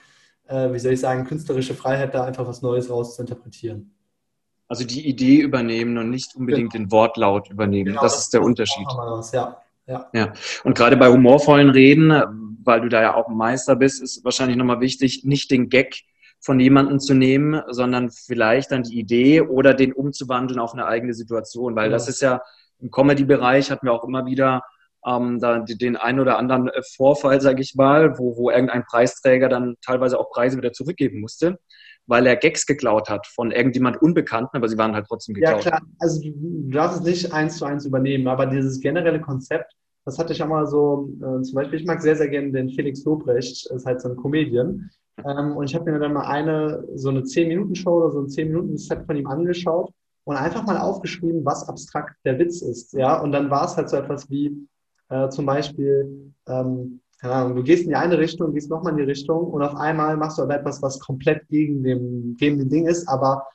äh, 0.48 0.72
wie 0.72 0.78
soll 0.78 0.94
ich 0.94 1.00
sagen, 1.00 1.26
künstlerische 1.26 1.74
Freiheit, 1.74 2.14
da 2.14 2.24
einfach 2.24 2.48
was 2.48 2.62
Neues 2.62 2.92
raus 2.92 3.16
zu 3.16 3.24
interpretieren. 3.24 3.96
Also 4.68 4.86
die 4.86 5.08
Idee 5.08 5.38
übernehmen 5.38 5.98
und 5.98 6.12
nicht 6.12 6.36
unbedingt 6.36 6.72
genau. 6.72 6.86
den 6.86 6.92
Wortlaut 6.92 7.50
übernehmen. 7.50 7.86
Genau, 7.86 8.02
das, 8.04 8.14
das, 8.14 8.22
ist 8.26 8.34
der 8.36 8.44
Unterschied. 8.44 8.86
Was, 8.96 9.32
ja. 9.32 9.58
Ja. 9.88 10.08
ja. 10.14 10.34
Und 10.64 10.78
gerade 10.78 10.98
bei 10.98 11.10
humorvollen 11.10 11.72
Reden, 11.72 12.12
weil 12.64 12.82
du 12.82 12.90
da 12.90 13.02
ja 13.02 13.16
auch 13.16 13.28
ein 13.28 13.36
Meister 13.36 13.76
bist, 13.76 14.04
ist 14.04 14.24
wahrscheinlich 14.24 14.56
nochmal 14.56 14.82
wichtig, 14.82 15.24
nicht 15.24 15.50
den 15.50 15.70
Gag 15.70 16.04
von 16.42 16.60
jemandem 16.60 17.00
zu 17.00 17.14
nehmen, 17.14 17.62
sondern 17.70 18.10
vielleicht 18.12 18.72
dann 18.72 18.84
die 18.84 18.98
Idee 18.98 19.42
oder 19.42 19.74
den 19.74 19.94
umzuwandeln 19.94 20.60
auf 20.60 20.74
eine 20.74 20.86
eigene 20.86 21.14
Situation, 21.14 21.76
weil 21.76 21.88
ja. 21.88 21.92
das 21.92 22.08
ist 22.08 22.22
ja 22.22 22.42
im 22.80 22.92
Comedy-Bereich 22.92 23.72
hatten 23.72 23.86
wir 23.86 23.94
auch 23.94 24.06
immer 24.06 24.26
wieder 24.26 24.64
ähm, 25.06 25.40
da 25.40 25.60
den 25.60 25.96
einen 25.96 26.20
oder 26.20 26.38
anderen 26.38 26.68
äh, 26.68 26.82
Vorfall, 26.96 27.42
sage 27.42 27.62
ich 27.62 27.76
mal, 27.76 28.18
wo, 28.18 28.38
wo 28.38 28.50
irgendein 28.50 28.86
Preisträger 28.86 29.50
dann 29.50 29.76
teilweise 29.82 30.20
auch 30.20 30.30
Preise 30.30 30.58
wieder 30.58 30.74
zurückgeben 30.74 31.20
musste, 31.20 31.60
weil 32.06 32.26
er 32.26 32.36
Gags 32.36 32.66
geklaut 32.66 33.10
hat 33.10 33.28
von 33.28 33.52
irgendjemand 33.52 34.02
Unbekannten, 34.02 34.58
aber 34.58 34.68
sie 34.68 34.78
waren 34.78 34.94
halt 34.94 35.06
trotzdem 35.08 35.36
geklaut. 35.36 35.64
Ja 35.64 35.72
klar, 35.72 35.82
also 36.00 36.22
du 36.22 36.70
darfst 36.70 37.00
es 37.00 37.06
nicht 37.06 37.34
eins 37.34 37.58
zu 37.58 37.66
eins 37.66 37.86
übernehmen, 37.86 38.28
aber 38.28 38.46
dieses 38.46 38.80
generelle 38.80 39.22
Konzept, 39.22 39.74
das 40.06 40.18
hatte 40.18 40.34
ich 40.34 40.42
auch 40.42 40.48
mal 40.48 40.66
so, 40.66 41.10
äh, 41.20 41.42
zum 41.44 41.56
Beispiel, 41.56 41.80
ich 41.80 41.86
mag 41.86 42.02
sehr, 42.02 42.16
sehr 42.16 42.30
gerne 42.30 42.52
den 42.52 42.70
Felix 42.70 43.04
Lobrecht, 43.06 43.68
ist 43.68 43.86
halt 43.86 44.02
so 44.02 44.10
ein 44.10 44.16
Comedian, 44.16 44.90
ähm, 45.26 45.56
und 45.58 45.70
ich 45.70 45.76
habe 45.76 45.92
mir 45.92 46.00
dann 46.00 46.14
mal 46.14 46.28
eine, 46.28 46.86
so 46.96 47.10
eine 47.10 47.22
10-Minuten-Show 47.22 47.92
oder 47.92 48.12
so 48.12 48.20
ein 48.22 48.28
10-Minuten-Set 48.28 49.06
von 49.06 49.16
ihm 49.16 49.28
angeschaut 49.28 49.92
und 50.24 50.36
einfach 50.36 50.66
mal 50.66 50.78
aufgeschrieben, 50.78 51.44
was 51.46 51.68
abstrakt 51.68 52.16
der 52.26 52.38
Witz 52.40 52.62
ist. 52.62 52.94
Ja, 52.94 53.22
und 53.22 53.32
dann 53.32 53.50
war 53.50 53.66
es 53.66 53.78
halt 53.78 53.90
so 53.90 53.98
etwas 53.98 54.30
wie 54.30 54.68
äh, 55.10 55.30
zum 55.30 55.46
Beispiel, 55.46 56.34
ähm, 56.48 57.02
keine 57.20 57.34
Ahnung, 57.34 57.56
du 57.58 57.64
gehst 57.64 57.84
in 57.84 57.90
die 57.90 57.96
eine 57.96 58.18
Richtung, 58.18 58.54
gehst 58.54 58.70
nochmal 58.70 58.94
in 58.94 58.98
die 58.98 59.04
Richtung 59.04 59.48
und 59.48 59.62
auf 59.62 59.76
einmal 59.76 60.16
machst 60.18 60.38
du 60.38 60.44
aber 60.44 60.56
etwas, 60.56 60.82
was 60.82 61.00
komplett 61.00 61.48
gegen 61.50 61.84
dem, 61.84 62.36
gegen 62.38 62.60
dem 62.60 62.70
Ding 62.70 62.88
ist, 62.88 63.08
aber 63.08 63.48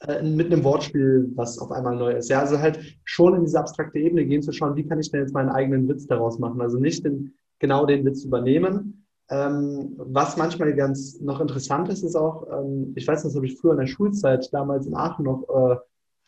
äh, 0.00 0.22
mit 0.22 0.52
einem 0.52 0.64
Wortspiel, 0.64 1.30
was 1.34 1.58
auf 1.58 1.70
einmal 1.70 1.96
neu 1.96 2.12
ist. 2.12 2.28
Ja, 2.28 2.40
also 2.40 2.58
halt 2.58 2.78
schon 3.04 3.34
in 3.34 3.44
diese 3.44 3.58
abstrakte 3.58 3.98
Ebene 3.98 4.24
gehen 4.24 4.42
zu 4.42 4.52
schauen, 4.52 4.76
wie 4.76 4.86
kann 4.86 5.00
ich 5.00 5.10
denn 5.10 5.20
jetzt 5.20 5.34
meinen 5.34 5.50
eigenen 5.50 5.88
Witz 5.88 6.06
daraus 6.06 6.38
machen? 6.38 6.60
Also 6.60 6.78
nicht 6.78 7.04
den, 7.04 7.34
genau 7.58 7.86
den 7.86 8.04
Witz 8.04 8.24
übernehmen, 8.24 9.01
ähm, 9.32 9.94
was 9.96 10.36
manchmal 10.36 10.74
ganz 10.74 11.18
noch 11.20 11.40
interessant 11.40 11.88
ist, 11.88 12.02
ist 12.02 12.16
auch, 12.16 12.46
ähm, 12.52 12.92
ich 12.94 13.08
weiß 13.08 13.24
nicht, 13.24 13.30
das 13.30 13.36
habe 13.36 13.46
ich 13.46 13.58
früher 13.58 13.72
in 13.72 13.78
der 13.78 13.86
Schulzeit 13.86 14.52
damals 14.52 14.86
in 14.86 14.94
Aachen 14.94 15.24
noch, 15.24 15.44
äh, 15.48 15.76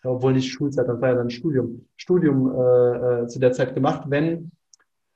obwohl 0.09 0.33
nicht 0.33 0.51
Schulzeit, 0.51 0.89
das 0.89 1.03
war 1.03 1.11
ja 1.11 1.15
dann 1.17 1.29
Studium, 1.29 1.85
Studium 1.97 2.51
äh, 2.51 3.23
äh, 3.23 3.27
zu 3.27 3.39
der 3.39 3.53
Zeit 3.53 3.75
gemacht, 3.75 4.05
wenn, 4.09 4.51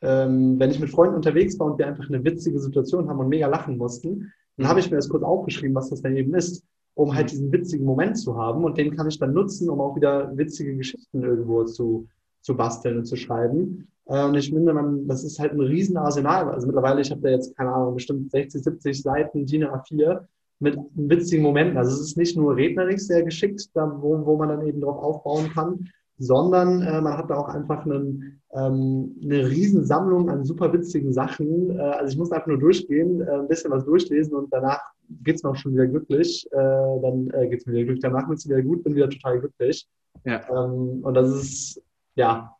ähm, 0.02 0.60
wenn 0.60 0.70
ich 0.70 0.80
mit 0.80 0.90
Freunden 0.90 1.16
unterwegs 1.16 1.58
war 1.58 1.68
und 1.68 1.78
wir 1.78 1.86
einfach 1.86 2.06
eine 2.08 2.22
witzige 2.24 2.60
Situation 2.60 3.08
haben 3.08 3.20
und 3.20 3.28
mega 3.28 3.46
lachen 3.46 3.78
mussten, 3.78 4.32
dann 4.58 4.68
habe 4.68 4.80
ich 4.80 4.90
mir 4.90 4.96
das 4.96 5.08
kurz 5.08 5.22
aufgeschrieben, 5.22 5.74
was 5.74 5.88
das 5.88 6.02
denn 6.02 6.16
eben 6.16 6.34
ist, 6.34 6.62
um 6.92 7.14
halt 7.14 7.30
diesen 7.30 7.50
witzigen 7.52 7.86
Moment 7.86 8.18
zu 8.18 8.36
haben 8.36 8.64
und 8.64 8.76
den 8.76 8.94
kann 8.94 9.08
ich 9.08 9.18
dann 9.18 9.32
nutzen, 9.32 9.70
um 9.70 9.80
auch 9.80 9.96
wieder 9.96 10.36
witzige 10.36 10.76
Geschichten 10.76 11.22
irgendwo 11.22 11.64
zu, 11.64 12.06
zu 12.42 12.54
basteln 12.54 12.98
und 12.98 13.06
zu 13.06 13.16
schreiben. 13.16 13.88
Äh, 14.08 14.24
und 14.24 14.34
ich 14.34 14.50
finde, 14.50 14.74
man, 14.74 15.06
das 15.06 15.24
ist 15.24 15.38
halt 15.38 15.52
ein 15.52 15.60
Riesenarsenal. 15.60 16.50
Also 16.50 16.66
mittlerweile, 16.66 17.00
ich 17.00 17.10
habe 17.10 17.20
da 17.20 17.28
jetzt, 17.28 17.56
keine 17.56 17.72
Ahnung, 17.72 17.94
bestimmt 17.94 18.30
60, 18.30 18.62
70 18.62 19.02
Seiten 19.02 19.46
DIN 19.46 19.64
A4 19.64 20.20
mit 20.60 20.76
witzigen 20.94 21.42
Momenten. 21.42 21.76
Also 21.76 21.92
es 21.92 22.00
ist 22.00 22.16
nicht 22.16 22.36
nur 22.36 22.56
rednerisch 22.56 23.02
sehr 23.02 23.22
geschickt, 23.22 23.70
da, 23.74 23.96
wo, 24.00 24.24
wo 24.26 24.36
man 24.36 24.48
dann 24.48 24.66
eben 24.66 24.80
drauf 24.80 24.98
aufbauen 25.02 25.50
kann, 25.54 25.88
sondern 26.18 26.82
äh, 26.82 27.00
man 27.00 27.16
hat 27.16 27.30
da 27.30 27.36
auch 27.36 27.48
einfach 27.48 27.84
einen, 27.84 28.40
ähm, 28.52 29.14
eine 29.22 29.48
Riesensammlung 29.48 30.28
an 30.30 30.44
super 30.44 30.72
witzigen 30.72 31.12
Sachen. 31.12 31.78
Äh, 31.78 31.80
also 31.80 32.12
ich 32.12 32.18
muss 32.18 32.32
einfach 32.32 32.48
nur 32.48 32.58
durchgehen, 32.58 33.20
äh, 33.20 33.30
ein 33.30 33.46
bisschen 33.46 33.70
was 33.70 33.84
durchlesen 33.84 34.34
und 34.34 34.52
danach 34.52 34.80
geht's 35.22 35.44
mir 35.44 35.50
auch 35.50 35.56
schon 35.56 35.74
wieder 35.74 35.86
glücklich. 35.86 36.48
Äh, 36.50 36.56
dann 36.56 37.30
äh, 37.30 37.48
geht's 37.48 37.66
mir 37.66 37.74
wieder 37.74 37.84
glücklich. 37.84 38.02
Danach 38.02 38.28
wird's 38.28 38.48
wieder 38.48 38.62
gut, 38.62 38.82
bin 38.82 38.96
wieder 38.96 39.08
total 39.08 39.38
glücklich. 39.38 39.86
Ja. 40.24 40.40
Ähm, 40.50 41.00
und 41.02 41.14
das 41.14 41.30
ist, 41.30 41.82
ja, 42.16 42.57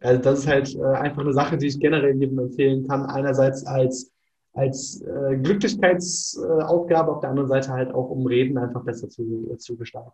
also 0.00 0.20
das 0.20 0.40
ist 0.40 0.46
halt 0.46 0.74
äh, 0.74 0.82
einfach 0.82 1.22
eine 1.22 1.32
Sache, 1.32 1.56
die 1.56 1.66
ich 1.66 1.80
generell 1.80 2.16
jedem 2.16 2.38
empfehlen 2.38 2.86
kann. 2.86 3.06
Einerseits 3.06 3.64
als, 3.66 4.12
als 4.52 5.00
äh, 5.02 5.36
Glücklichkeitsaufgabe, 5.36 7.12
auf 7.12 7.20
der 7.20 7.30
anderen 7.30 7.48
Seite 7.48 7.70
halt 7.72 7.94
auch, 7.94 8.10
um 8.10 8.26
Reden 8.26 8.58
einfach 8.58 8.84
besser 8.84 9.08
zu, 9.08 9.48
äh, 9.50 9.56
zu 9.56 9.76
gestalten. 9.76 10.12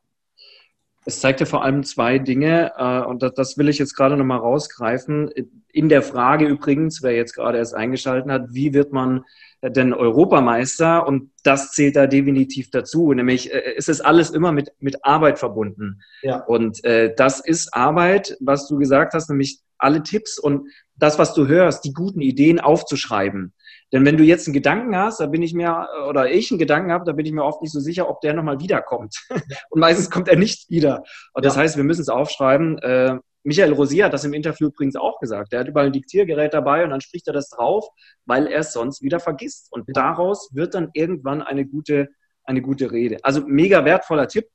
Es 1.05 1.21
zeigt 1.21 1.41
ja 1.41 1.47
vor 1.47 1.65
allem 1.65 1.83
zwei 1.83 2.19
Dinge, 2.19 2.73
äh, 2.77 3.01
und 3.05 3.23
das, 3.23 3.35
das 3.35 3.59
will 3.59 3.69
ich 3.69 3.79
jetzt 3.79 3.95
gerade 3.95 4.17
nochmal 4.17 4.39
rausgreifen. 4.39 5.31
In 5.73 5.89
der 5.89 6.03
Frage 6.03 6.47
übrigens, 6.47 7.03
wer 7.03 7.13
jetzt 7.13 7.35
gerade 7.35 7.59
erst 7.59 7.75
eingeschaltet 7.75 8.31
hat, 8.31 8.47
wie 8.51 8.73
wird 8.73 8.93
man 8.93 9.25
denn 9.63 9.93
Europameister? 9.93 11.07
Und 11.07 11.31
das 11.43 11.73
zählt 11.73 11.97
da 11.97 12.07
definitiv 12.07 12.71
dazu. 12.71 13.13
Nämlich 13.13 13.53
äh, 13.53 13.75
es 13.77 13.89
ist 13.89 14.01
alles 14.01 14.31
immer 14.31 14.53
mit, 14.53 14.73
mit 14.79 15.05
Arbeit 15.05 15.39
verbunden. 15.39 16.03
Ja. 16.23 16.37
Und 16.45 16.85
äh, 16.85 17.15
das 17.17 17.41
ist 17.41 17.75
Arbeit, 17.75 18.37
was 18.41 18.69
du 18.69 18.79
gesagt 18.79 19.15
hast, 19.15 19.29
nämlich 19.29 19.61
alle 19.79 20.03
Tipps 20.03 20.39
und 20.39 20.69
das, 20.95 21.19
was 21.19 21.35
du 21.35 21.49
hörst, 21.49 21.85
die 21.85 21.93
guten 21.93 22.21
Ideen 22.21 22.61
aufzuschreiben. 22.61 23.53
Denn 23.93 24.07
wenn 24.07 24.17
du 24.17 24.25
jetzt 24.25 24.47
einen 24.47 24.55
Gedanken 24.55 24.97
hast, 24.97 25.21
da 25.21 25.27
bin 25.27 25.43
ich 25.43 25.53
mir, 25.53 25.87
oder 26.09 26.31
ich 26.31 26.51
einen 26.51 26.59
Gedanken 26.59 26.91
habe, 26.91 27.05
da 27.05 27.13
bin 27.13 27.27
ich 27.27 27.33
mir 27.33 27.45
oft 27.45 27.61
nicht 27.61 27.73
so 27.73 27.81
sicher, 27.81 28.09
ob 28.09 28.23
der 28.23 28.33
nochmal 28.33 28.59
wiederkommt. 28.59 29.17
Und 29.71 29.81
meistens 29.81 30.11
kommt 30.11 30.29
er 30.29 30.37
nicht 30.37 30.71
wieder. 30.71 31.05
Und 31.35 31.45
das 31.45 31.57
ja. 31.57 31.63
heißt, 31.63 31.77
wir 31.77 31.85
müssen 31.85 32.01
es 32.01 32.09
aufschreiben. 32.09 32.79
Äh, 32.79 33.19
Michael 33.45 33.75
Rosier 33.75 34.07
hat 34.07 34.15
das 34.15 34.25
im 34.25 34.33
Interview 34.33 34.69
übrigens 34.69 34.97
auch 34.97 35.19
gesagt. 35.21 35.53
Er 35.53 35.61
hat 35.61 35.69
überall 35.69 35.87
ein 35.87 35.93
Diktiergerät 35.93 36.55
dabei 36.55 36.85
und 36.85 36.91
dann 36.91 37.01
spricht 37.01 37.27
er 37.27 37.35
das 37.35 37.51
drauf, 37.51 37.87
weil 38.25 38.47
er 38.47 38.61
es 38.61 38.73
sonst 38.73 39.03
wieder 39.03 39.21
vergisst. 39.21 39.69
Und 39.73 39.85
daraus 39.89 40.51
wird 40.55 40.75
dann 40.75 40.91
irgendwann 40.95 41.43
eine 41.43 41.67
gute, 41.67 42.09
eine 42.45 42.63
gute 42.63 42.93
Rede. 42.93 43.19
Also 43.23 43.43
mega 43.47 43.85
wertvoller 43.85 44.29
Tipp, 44.29 44.47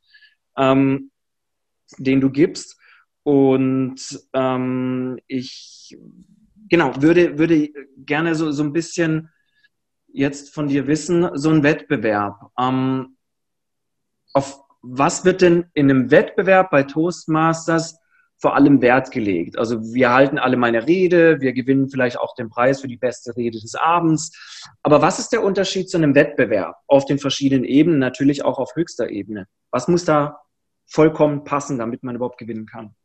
ähm, 0.58 1.12
den 1.98 2.22
du 2.22 2.32
gibst. 2.32 2.80
Und 3.24 4.00
ähm, 4.34 5.20
ich 5.28 5.98
genau, 6.70 7.02
würde, 7.02 7.38
würde 7.38 7.70
gerne 7.98 8.36
so, 8.36 8.52
so 8.52 8.64
ein 8.64 8.74
bisschen 8.74 9.30
jetzt 10.08 10.54
von 10.54 10.68
dir 10.68 10.88
wissen, 10.88 11.30
so 11.36 11.50
ein 11.50 11.64
Wettbewerb. 11.64 12.52
Ähm, 12.58 13.18
auf 14.34 14.60
was 14.82 15.26
wird 15.26 15.42
denn 15.42 15.66
in 15.74 15.90
einem 15.90 16.12
Wettbewerb 16.12 16.70
bei 16.70 16.84
Toastmasters 16.84 18.00
vor 18.38 18.56
allem 18.56 18.82
Wert 18.82 19.12
gelegt? 19.12 19.58
Also 19.58 19.82
wir 19.94 20.14
halten 20.14 20.38
alle 20.38 20.56
meine 20.56 20.88
Rede, 20.88 21.42
wir 21.42 21.54
gewinnen 21.54 21.90
vielleicht 21.90 22.20
auch 22.20 22.36
den 22.36 22.50
Preis 22.50 22.82
für 22.82 22.88
die 22.88 22.98
beste 22.98 23.36
Rede 23.36 23.60
des 23.60 23.76
Abends. 23.76 24.32
Aber 24.84 25.02
was 25.02 25.20
ist 25.20 25.34
der 25.34 25.44
Unterschied 25.44 25.90
zu 25.90 25.98
einem 25.98 26.16
Wettbewerb 26.16 26.76
auf 26.88 27.06
den 27.06 27.20
verschiedenen 27.20 27.66
Ebenen, 27.66 28.00
natürlich 28.00 28.46
auch 28.46 28.60
auf 28.60 28.76
höchster 28.76 29.10
Ebene? 29.10 29.48
Was 29.72 29.88
muss 29.88 30.06
da 30.06 30.40
vollkommen 30.86 31.44
passen, 31.44 31.78
damit 31.78 32.04
man 32.04 32.16
überhaupt 32.16 32.38
gewinnen 32.38 32.66
kann? 32.66 32.96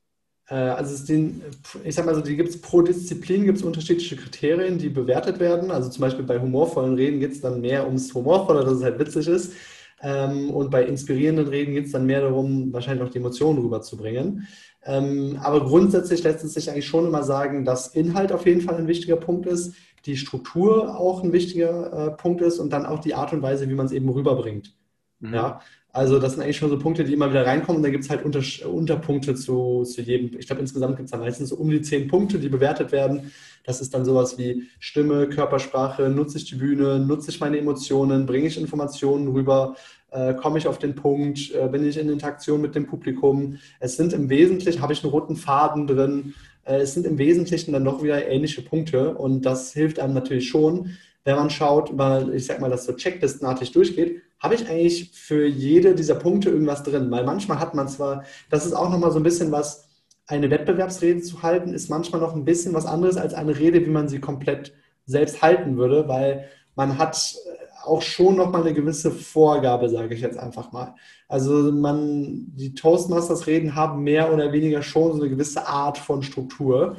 Äh, 0.52 0.54
also 0.54 0.94
es 0.94 1.04
den, 1.04 1.42
ich 1.82 1.94
sag 1.94 2.04
mal 2.04 2.14
so, 2.14 2.20
die 2.20 2.36
gibt 2.36 2.50
es 2.50 2.60
pro 2.60 2.82
Disziplin 2.82 3.44
gibt 3.44 3.58
es 3.58 3.64
unterschiedliche 3.64 4.16
Kriterien, 4.16 4.76
die 4.78 4.90
bewertet 4.90 5.40
werden. 5.40 5.70
Also 5.70 5.88
zum 5.88 6.02
Beispiel 6.02 6.24
bei 6.24 6.38
humorvollen 6.38 6.94
Reden 6.94 7.20
geht 7.20 7.32
es 7.32 7.40
dann 7.40 7.62
mehr 7.62 7.86
ums 7.86 8.12
Humorvolle, 8.12 8.64
dass 8.64 8.74
es 8.74 8.82
halt 8.82 8.98
witzig 8.98 9.26
ist. 9.28 9.54
Ähm, 10.02 10.50
und 10.50 10.70
bei 10.70 10.84
inspirierenden 10.84 11.48
Reden 11.48 11.72
geht 11.72 11.86
es 11.86 11.92
dann 11.92 12.06
mehr 12.06 12.20
darum, 12.20 12.72
wahrscheinlich 12.72 13.02
auch 13.06 13.10
die 13.10 13.18
Emotionen 13.18 13.60
rüberzubringen. 13.60 14.46
Ähm, 14.84 15.38
aber 15.40 15.64
grundsätzlich 15.64 16.22
lässt 16.22 16.44
es 16.44 16.54
sich 16.54 16.70
eigentlich 16.70 16.88
schon 16.88 17.06
immer 17.06 17.22
sagen, 17.22 17.64
dass 17.64 17.88
Inhalt 17.94 18.32
auf 18.32 18.46
jeden 18.46 18.60
Fall 18.60 18.76
ein 18.76 18.88
wichtiger 18.88 19.16
Punkt 19.16 19.46
ist, 19.46 19.74
die 20.04 20.16
Struktur 20.16 20.98
auch 20.98 21.22
ein 21.22 21.32
wichtiger 21.32 22.08
äh, 22.08 22.10
Punkt 22.10 22.42
ist 22.42 22.58
und 22.58 22.72
dann 22.72 22.84
auch 22.84 22.98
die 22.98 23.14
Art 23.14 23.32
und 23.32 23.42
Weise, 23.42 23.70
wie 23.70 23.74
man 23.74 23.86
es 23.86 23.92
eben 23.92 24.08
rüberbringt. 24.08 24.74
Mhm. 25.20 25.34
Ja, 25.34 25.60
also 25.94 26.18
das 26.18 26.32
sind 26.32 26.42
eigentlich 26.42 26.56
schon 26.56 26.70
so 26.70 26.78
Punkte, 26.78 27.04
die 27.04 27.12
immer 27.12 27.28
wieder 27.28 27.46
reinkommen. 27.46 27.76
Und 27.76 27.82
da 27.82 27.90
gibt 27.90 28.04
es 28.04 28.10
halt 28.10 28.24
Unter 28.24 28.40
Unterpunkte 28.66 29.34
zu, 29.34 29.82
zu 29.84 30.00
jedem. 30.00 30.38
Ich 30.38 30.46
glaube, 30.46 30.62
insgesamt 30.62 30.96
gibt 30.96 31.06
es 31.06 31.10
da 31.10 31.18
meistens 31.18 31.50
so 31.50 31.56
um 31.56 31.68
die 31.68 31.82
zehn 31.82 32.08
Punkte, 32.08 32.38
die 32.38 32.48
bewertet 32.48 32.92
werden. 32.92 33.30
Das 33.64 33.80
ist 33.82 33.92
dann 33.92 34.04
sowas 34.04 34.38
wie 34.38 34.68
Stimme, 34.80 35.28
Körpersprache, 35.28 36.08
nutze 36.08 36.38
ich 36.38 36.46
die 36.46 36.54
Bühne, 36.54 36.98
nutze 36.98 37.30
ich 37.30 37.40
meine 37.40 37.58
Emotionen, 37.58 38.24
bringe 38.24 38.46
ich 38.46 38.58
Informationen 38.58 39.28
rüber, 39.28 39.76
äh, 40.10 40.34
komme 40.34 40.58
ich 40.58 40.66
auf 40.66 40.78
den 40.78 40.94
Punkt, 40.94 41.54
äh, 41.54 41.68
bin 41.68 41.86
ich 41.86 41.98
in 41.98 42.08
Interaktion 42.08 42.62
mit 42.62 42.74
dem 42.74 42.86
Publikum. 42.86 43.58
Es 43.78 43.96
sind 43.96 44.14
im 44.14 44.30
Wesentlichen, 44.30 44.80
habe 44.80 44.94
ich 44.94 45.04
einen 45.04 45.12
roten 45.12 45.36
Faden 45.36 45.86
drin, 45.86 46.34
äh, 46.64 46.78
es 46.78 46.94
sind 46.94 47.06
im 47.06 47.18
Wesentlichen 47.18 47.72
dann 47.72 47.84
doch 47.84 48.02
wieder 48.02 48.26
ähnliche 48.26 48.62
Punkte 48.62 49.14
und 49.14 49.42
das 49.42 49.72
hilft 49.74 50.00
einem 50.00 50.14
natürlich 50.14 50.48
schon, 50.48 50.96
wenn 51.24 51.36
man 51.36 51.50
schaut, 51.50 51.96
weil 51.96 52.34
ich 52.34 52.46
sag 52.46 52.60
mal, 52.60 52.70
das 52.70 52.84
so 52.84 52.94
checklistenartig 52.94 53.72
durchgeht, 53.72 54.22
habe 54.42 54.56
ich 54.56 54.68
eigentlich 54.68 55.12
für 55.12 55.46
jede 55.46 55.94
dieser 55.94 56.16
Punkte 56.16 56.50
irgendwas 56.50 56.82
drin? 56.82 57.10
Weil 57.10 57.24
manchmal 57.24 57.60
hat 57.60 57.74
man 57.74 57.88
zwar, 57.88 58.24
das 58.50 58.66
ist 58.66 58.72
auch 58.72 58.90
nochmal 58.90 59.12
so 59.12 59.20
ein 59.20 59.22
bisschen 59.22 59.52
was, 59.52 59.88
eine 60.26 60.50
Wettbewerbsrede 60.50 61.22
zu 61.22 61.42
halten, 61.42 61.74
ist 61.74 61.90
manchmal 61.90 62.20
noch 62.20 62.34
ein 62.34 62.44
bisschen 62.44 62.74
was 62.74 62.86
anderes 62.86 63.16
als 63.16 63.34
eine 63.34 63.58
Rede, 63.58 63.84
wie 63.84 63.90
man 63.90 64.08
sie 64.08 64.20
komplett 64.20 64.72
selbst 65.06 65.42
halten 65.42 65.76
würde, 65.76 66.08
weil 66.08 66.48
man 66.74 66.98
hat 66.98 67.36
auch 67.84 68.02
schon 68.02 68.36
nochmal 68.36 68.62
eine 68.62 68.74
gewisse 68.74 69.10
Vorgabe, 69.10 69.88
sage 69.88 70.14
ich 70.14 70.20
jetzt 70.20 70.38
einfach 70.38 70.72
mal. 70.72 70.94
Also 71.28 71.72
man, 71.72 72.46
die 72.54 72.74
Toastmasters-Reden 72.74 73.74
haben 73.74 74.02
mehr 74.02 74.32
oder 74.32 74.52
weniger 74.52 74.82
schon 74.82 75.12
so 75.12 75.20
eine 75.20 75.30
gewisse 75.30 75.66
Art 75.66 75.98
von 75.98 76.22
Struktur. 76.22 76.96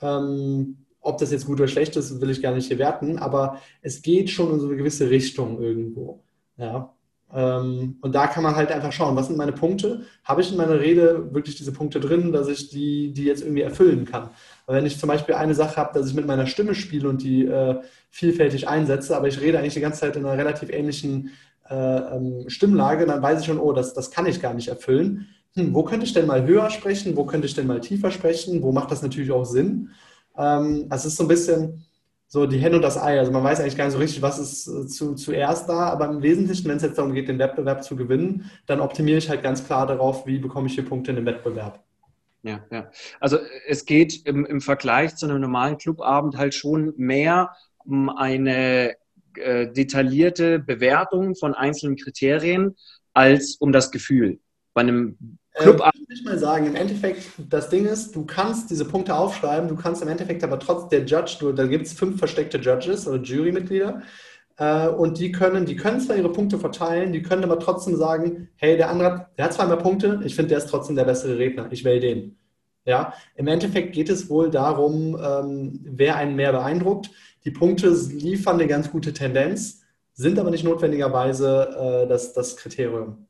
Ähm, 0.00 0.86
ob 1.00 1.18
das 1.18 1.32
jetzt 1.32 1.46
gut 1.46 1.58
oder 1.58 1.68
schlecht 1.68 1.96
ist, 1.96 2.20
will 2.20 2.30
ich 2.30 2.42
gar 2.42 2.54
nicht 2.54 2.68
hier 2.68 2.78
werten, 2.78 3.18
aber 3.18 3.58
es 3.82 4.02
geht 4.02 4.30
schon 4.30 4.52
in 4.52 4.60
so 4.60 4.66
eine 4.66 4.76
gewisse 4.76 5.10
Richtung 5.10 5.60
irgendwo. 5.60 6.22
Ja. 6.60 6.94
Ähm, 7.32 7.96
und 8.02 8.14
da 8.14 8.26
kann 8.26 8.42
man 8.42 8.56
halt 8.56 8.72
einfach 8.72 8.92
schauen, 8.92 9.16
was 9.16 9.28
sind 9.28 9.38
meine 9.38 9.52
Punkte? 9.52 10.02
Habe 10.24 10.40
ich 10.42 10.50
in 10.50 10.56
meiner 10.56 10.80
Rede 10.80 11.32
wirklich 11.32 11.56
diese 11.56 11.72
Punkte 11.72 12.00
drin, 12.00 12.32
dass 12.32 12.48
ich 12.48 12.70
die, 12.70 13.12
die 13.12 13.24
jetzt 13.24 13.42
irgendwie 13.42 13.62
erfüllen 13.62 14.04
kann? 14.04 14.30
Weil 14.66 14.76
wenn 14.76 14.86
ich 14.86 14.98
zum 14.98 15.08
Beispiel 15.08 15.36
eine 15.36 15.54
Sache 15.54 15.76
habe, 15.76 15.96
dass 15.98 16.08
ich 16.08 16.14
mit 16.14 16.26
meiner 16.26 16.46
Stimme 16.46 16.74
spiele 16.74 17.08
und 17.08 17.22
die 17.22 17.46
äh, 17.46 17.80
vielfältig 18.10 18.68
einsetze, 18.68 19.16
aber 19.16 19.28
ich 19.28 19.40
rede 19.40 19.58
eigentlich 19.58 19.74
die 19.74 19.80
ganze 19.80 20.00
Zeit 20.00 20.16
in 20.16 20.26
einer 20.26 20.38
relativ 20.38 20.70
ähnlichen 20.70 21.30
äh, 21.68 21.74
ähm, 21.74 22.44
Stimmlage, 22.48 23.06
dann 23.06 23.22
weiß 23.22 23.40
ich 23.40 23.46
schon, 23.46 23.60
oh, 23.60 23.72
das, 23.72 23.94
das 23.94 24.10
kann 24.10 24.26
ich 24.26 24.40
gar 24.42 24.54
nicht 24.54 24.68
erfüllen. 24.68 25.28
Hm, 25.54 25.72
wo 25.74 25.84
könnte 25.84 26.06
ich 26.06 26.12
denn 26.12 26.26
mal 26.26 26.44
höher 26.46 26.68
sprechen? 26.70 27.16
Wo 27.16 27.24
könnte 27.24 27.46
ich 27.46 27.54
denn 27.54 27.66
mal 27.66 27.80
tiefer 27.80 28.10
sprechen? 28.10 28.62
Wo 28.62 28.72
macht 28.72 28.90
das 28.90 29.02
natürlich 29.02 29.30
auch 29.30 29.44
Sinn? 29.44 29.90
Ähm, 30.36 30.88
es 30.90 31.04
ist 31.04 31.16
so 31.16 31.24
ein 31.24 31.28
bisschen 31.28 31.84
so 32.32 32.46
die 32.46 32.58
Henne 32.58 32.76
und 32.76 32.82
das 32.82 32.96
Ei. 32.96 33.18
Also 33.18 33.32
man 33.32 33.42
weiß 33.42 33.58
eigentlich 33.58 33.76
gar 33.76 33.86
nicht 33.86 33.94
so 33.94 33.98
richtig, 33.98 34.22
was 34.22 34.38
ist 34.38 34.68
äh, 34.68 34.86
zu, 34.86 35.16
zuerst 35.16 35.68
da, 35.68 35.88
aber 35.88 36.08
im 36.08 36.22
Wesentlichen, 36.22 36.68
wenn 36.68 36.76
es 36.76 36.84
jetzt 36.84 36.96
darum 36.96 37.12
geht, 37.12 37.28
den 37.28 37.40
Wettbewerb 37.40 37.82
zu 37.82 37.96
gewinnen, 37.96 38.48
dann 38.66 38.80
optimiere 38.80 39.18
ich 39.18 39.28
halt 39.28 39.42
ganz 39.42 39.66
klar 39.66 39.84
darauf, 39.88 40.26
wie 40.26 40.38
bekomme 40.38 40.68
ich 40.68 40.74
hier 40.74 40.84
Punkte 40.84 41.10
in 41.10 41.16
dem 41.16 41.26
Wettbewerb. 41.26 41.82
Ja, 42.42 42.64
ja. 42.70 42.88
Also 43.18 43.38
es 43.66 43.84
geht 43.84 44.24
im, 44.26 44.46
im 44.46 44.60
Vergleich 44.60 45.16
zu 45.16 45.26
einem 45.26 45.40
normalen 45.40 45.76
Clubabend 45.76 46.38
halt 46.38 46.54
schon 46.54 46.94
mehr 46.96 47.50
um 47.78 48.08
eine 48.08 48.94
äh, 49.34 49.66
detaillierte 49.66 50.60
Bewertung 50.60 51.34
von 51.34 51.54
einzelnen 51.54 51.96
Kriterien 51.96 52.76
als 53.12 53.56
um 53.56 53.72
das 53.72 53.90
Gefühl. 53.90 54.38
Bei 54.72 54.82
einem 54.82 55.38
Club 55.54 55.80
äh, 55.80 55.90
ich 56.12 56.24
mal 56.24 56.38
sagen, 56.38 56.66
im 56.66 56.76
Endeffekt, 56.76 57.28
das 57.48 57.68
Ding 57.68 57.86
ist, 57.86 58.14
du 58.14 58.24
kannst 58.24 58.70
diese 58.70 58.84
Punkte 58.84 59.14
aufschreiben, 59.14 59.68
du 59.68 59.76
kannst 59.76 60.02
im 60.02 60.08
Endeffekt 60.08 60.42
aber 60.42 60.58
trotz 60.58 60.88
der 60.88 61.04
Judge, 61.04 61.36
du, 61.40 61.52
da 61.52 61.66
gibt 61.66 61.86
es 61.86 61.92
fünf 61.92 62.18
versteckte 62.18 62.58
Judges 62.58 63.06
oder 63.06 63.22
Jurymitglieder 63.22 64.02
äh, 64.56 64.88
und 64.88 65.18
die 65.18 65.32
können, 65.32 65.66
die 65.66 65.76
können 65.76 66.00
zwar 66.00 66.16
ihre 66.16 66.32
Punkte 66.32 66.58
verteilen, 66.58 67.12
die 67.12 67.22
können 67.22 67.44
aber 67.44 67.58
trotzdem 67.58 67.96
sagen, 67.96 68.48
hey, 68.56 68.76
der 68.76 68.90
andere, 68.90 69.28
der 69.38 69.46
hat 69.46 69.54
zwar 69.54 69.66
mehr 69.66 69.76
Punkte, 69.76 70.20
ich 70.24 70.34
finde, 70.34 70.50
der 70.50 70.58
ist 70.58 70.68
trotzdem 70.68 70.96
der 70.96 71.04
bessere 71.04 71.38
Redner, 71.38 71.68
ich 71.70 71.84
wähle 71.84 72.00
den. 72.00 72.36
Ja, 72.84 73.12
im 73.34 73.46
Endeffekt 73.46 73.92
geht 73.92 74.08
es 74.08 74.30
wohl 74.30 74.50
darum, 74.50 75.18
ähm, 75.22 75.80
wer 75.84 76.16
einen 76.16 76.34
mehr 76.34 76.52
beeindruckt. 76.52 77.10
Die 77.44 77.50
Punkte 77.50 77.90
liefern 77.90 78.56
eine 78.56 78.66
ganz 78.66 78.90
gute 78.90 79.12
Tendenz, 79.12 79.82
sind 80.14 80.38
aber 80.38 80.50
nicht 80.50 80.64
notwendigerweise 80.64 82.04
äh, 82.04 82.08
das, 82.08 82.32
das 82.32 82.56
Kriterium. 82.56 83.26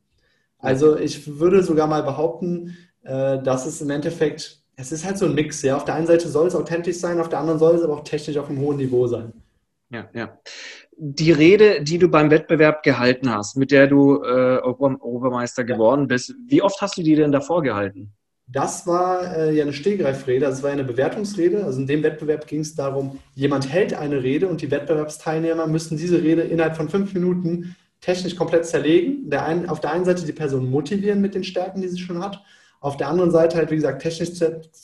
Also 0.61 0.97
ich 0.97 1.39
würde 1.39 1.63
sogar 1.63 1.87
mal 1.87 2.03
behaupten, 2.03 2.77
äh, 3.03 3.43
dass 3.43 3.67
es 3.67 3.81
im 3.81 3.91
Endeffekt, 3.91 4.63
es 4.77 4.93
ist 4.93 5.05
halt 5.05 5.19
so 5.19 5.27
ein 5.27 5.35
Mix. 5.35 5.63
Ja, 5.63 5.77
auf 5.77 5.85
der 5.85 5.95
einen 5.95 6.07
Seite 6.07 6.29
soll 6.29 6.49
es 6.49 6.55
authentisch 6.55 6.99
sein, 6.99 7.21
auf 7.21 7.29
der 7.29 7.41
anderen 7.41 7.59
soll 7.59 7.77
es 7.77 7.83
aber 7.83 7.95
auch 7.95 8.05
technisch 8.05 8.37
auf 8.37 8.49
einem 8.49 8.61
hohen 8.61 8.77
Niveau 8.77 9.07
sein. 9.07 9.33
Ja, 9.91 10.09
ja. 10.15 10.39
Die 10.97 11.33
Rede, 11.33 11.83
die 11.83 11.99
du 11.99 12.09
beim 12.09 12.31
Wettbewerb 12.31 12.83
gehalten 12.83 13.31
hast, 13.31 13.57
mit 13.57 13.71
der 13.71 13.87
du 13.87 14.23
äh, 14.23 14.61
Obermeister 14.63 15.65
geworden 15.65 16.07
bist, 16.07 16.35
wie 16.47 16.63
oft 16.63 16.81
hast 16.81 16.97
du 16.99 17.03
die 17.03 17.17
denn 17.17 17.33
davor 17.33 17.63
gehalten? 17.63 18.13
Das 18.47 18.87
war 18.87 19.37
äh, 19.37 19.55
ja 19.55 19.63
eine 19.63 19.73
Stehgreifrede, 19.73 20.41
das 20.41 20.63
war 20.63 20.71
eine 20.71 20.85
Bewertungsrede. 20.85 21.65
Also 21.65 21.81
in 21.81 21.87
dem 21.87 22.03
Wettbewerb 22.03 22.47
ging 22.47 22.61
es 22.61 22.75
darum, 22.75 23.19
jemand 23.35 23.73
hält 23.73 23.95
eine 23.95 24.23
Rede 24.23 24.49
und 24.49 24.61
die 24.61 24.71
Wettbewerbsteilnehmer 24.71 25.67
müssen 25.69 25.97
diese 25.97 26.23
Rede 26.23 26.43
innerhalb 26.43 26.77
von 26.77 26.89
fünf 26.89 27.15
Minuten 27.15 27.77
technisch 28.01 28.37
komplett 28.37 28.67
zerlegen. 28.67 29.29
Der 29.31 29.45
einen, 29.45 29.69
auf 29.69 29.81
der 29.81 29.93
einen 29.93 30.05
Seite 30.05 30.25
die 30.25 30.33
Person 30.33 30.71
motivieren 30.71 31.21
mit 31.21 31.35
den 31.35 31.45
Stärken, 31.45 31.81
die 31.81 31.89
sie 31.89 31.99
schon 31.99 32.23
hat. 32.23 32.43
Auf 32.81 32.97
der 32.97 33.09
anderen 33.09 33.31
Seite 33.31 33.59
halt, 33.59 33.71
wie 33.71 33.77
gesagt, 33.77 34.03
technisch 34.03 34.31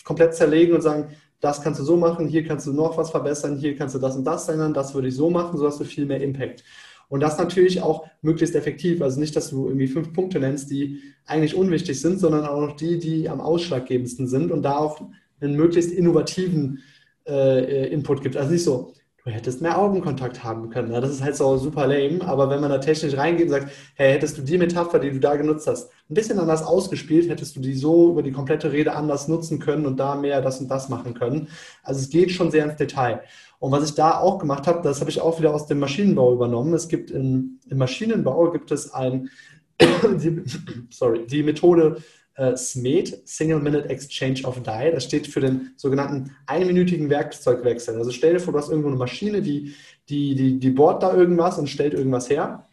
komplett 0.05 0.35
zerlegen 0.35 0.74
und 0.74 0.83
sagen, 0.83 1.09
das 1.40 1.62
kannst 1.62 1.81
du 1.81 1.85
so 1.85 1.96
machen, 1.96 2.29
hier 2.29 2.44
kannst 2.44 2.66
du 2.66 2.72
noch 2.72 2.96
was 2.96 3.11
verbessern, 3.11 3.57
hier 3.57 3.76
kannst 3.76 3.94
du 3.94 3.98
das 3.98 4.16
und 4.16 4.24
das 4.24 4.48
ändern, 4.48 4.74
das 4.74 4.94
würde 4.94 5.09
ich 5.09 5.14
so 5.14 5.31
machen, 5.31 5.59
so 5.59 5.66
hast 5.66 5.81
du 5.81 5.85
viel 5.85 6.07
mehr 6.07 6.20
Impact. 6.20 6.64
Und 7.09 7.20
das 7.20 7.38
natürlich 7.38 7.83
auch 7.83 8.07
möglichst 8.20 8.57
effektiv. 8.57 9.00
Also 9.00 9.20
nicht, 9.20 9.37
dass 9.37 9.50
du 9.50 9.66
irgendwie 9.66 9.87
fünf 9.87 10.12
Punkte 10.12 10.40
nennst, 10.40 10.70
die 10.70 11.00
eigentlich 11.24 11.55
unwichtig 11.55 12.00
sind, 12.00 12.18
sondern 12.18 12.44
auch 12.44 12.61
noch 12.61 12.76
die, 12.76 12.98
die 12.98 13.29
am 13.29 13.40
ausschlaggebendsten 13.40 14.26
sind 14.26 14.50
und 14.50 14.62
da 14.62 14.79
auch 14.79 15.00
einen 15.40 15.55
möglichst 15.55 15.92
innovativen 15.92 16.81
äh, 17.26 17.88
Input 17.92 18.22
gibt. 18.22 18.37
Also 18.37 18.50
nicht 18.50 18.64
so, 18.64 18.92
du 19.26 19.32
hättest 19.32 19.60
mehr 19.60 19.76
Augenkontakt 19.76 20.44
haben 20.44 20.70
können. 20.70 20.92
Ja, 20.92 21.00
das 21.00 21.10
ist 21.10 21.22
halt 21.22 21.34
so 21.34 21.56
super 21.56 21.88
lame, 21.88 22.24
aber 22.24 22.48
wenn 22.48 22.60
man 22.60 22.70
da 22.70 22.78
technisch 22.78 23.16
reingeht 23.16 23.46
und 23.46 23.50
sagt, 23.50 23.72
hey, 23.96 24.12
hättest 24.12 24.38
du 24.38 24.42
die 24.42 24.56
Metapher, 24.56 25.00
die 25.00 25.10
du 25.10 25.18
da 25.18 25.34
genutzt 25.34 25.66
hast, 25.66 25.90
ein 26.08 26.14
bisschen 26.14 26.38
anders 26.38 26.62
ausgespielt, 26.62 27.28
hättest 27.28 27.56
du 27.56 27.60
die 27.60 27.74
so 27.74 28.12
über 28.12 28.22
die 28.22 28.30
komplette 28.30 28.70
Rede 28.70 28.94
anders 28.94 29.26
nutzen 29.26 29.58
können 29.58 29.84
und 29.84 29.96
da 29.98 30.14
mehr 30.14 30.40
das 30.42 30.60
und 30.60 30.68
das 30.68 30.88
machen 30.88 31.14
können. 31.14 31.48
Also 31.82 32.00
es 32.00 32.08
geht 32.08 32.30
schon 32.30 32.52
sehr 32.52 32.64
ins 32.64 32.76
Detail. 32.76 33.20
Und 33.58 33.72
was 33.72 33.88
ich 33.88 33.96
da 33.96 34.20
auch 34.20 34.38
gemacht 34.38 34.68
habe, 34.68 34.82
das 34.82 35.00
habe 35.00 35.10
ich 35.10 35.20
auch 35.20 35.40
wieder 35.40 35.52
aus 35.52 35.66
dem 35.66 35.80
Maschinenbau 35.80 36.32
übernommen. 36.32 36.72
Es 36.72 36.86
gibt 36.86 37.10
in, 37.10 37.58
im 37.68 37.78
Maschinenbau 37.78 38.52
gibt 38.52 38.70
es 38.70 38.94
ein, 38.94 39.28
die, 39.80 40.44
sorry, 40.90 41.26
die 41.26 41.42
Methode 41.42 41.96
äh, 42.37 42.57
SMED, 42.57 43.22
Single 43.27 43.61
Minute 43.61 43.88
Exchange 43.88 44.42
of 44.44 44.62
Die. 44.62 44.90
Das 44.92 45.05
steht 45.05 45.27
für 45.27 45.40
den 45.40 45.72
sogenannten 45.77 46.37
einminütigen 46.46 47.11
Werkzeugwechsel. 47.11 47.96
Also 47.96 48.11
stell 48.11 48.35
dir 48.35 48.40
vor, 48.40 48.53
du 48.53 48.59
hast 48.59 48.70
irgendwo 48.70 48.88
eine 48.88 48.99
Maschine, 48.99 49.42
die, 49.42 49.75
die, 50.09 50.35
die, 50.35 50.59
die 50.59 50.70
bohrt 50.70 51.03
da 51.03 51.14
irgendwas 51.14 51.59
und 51.59 51.68
stellt 51.68 51.94
irgendwas 51.94 52.31
her. 52.31 52.66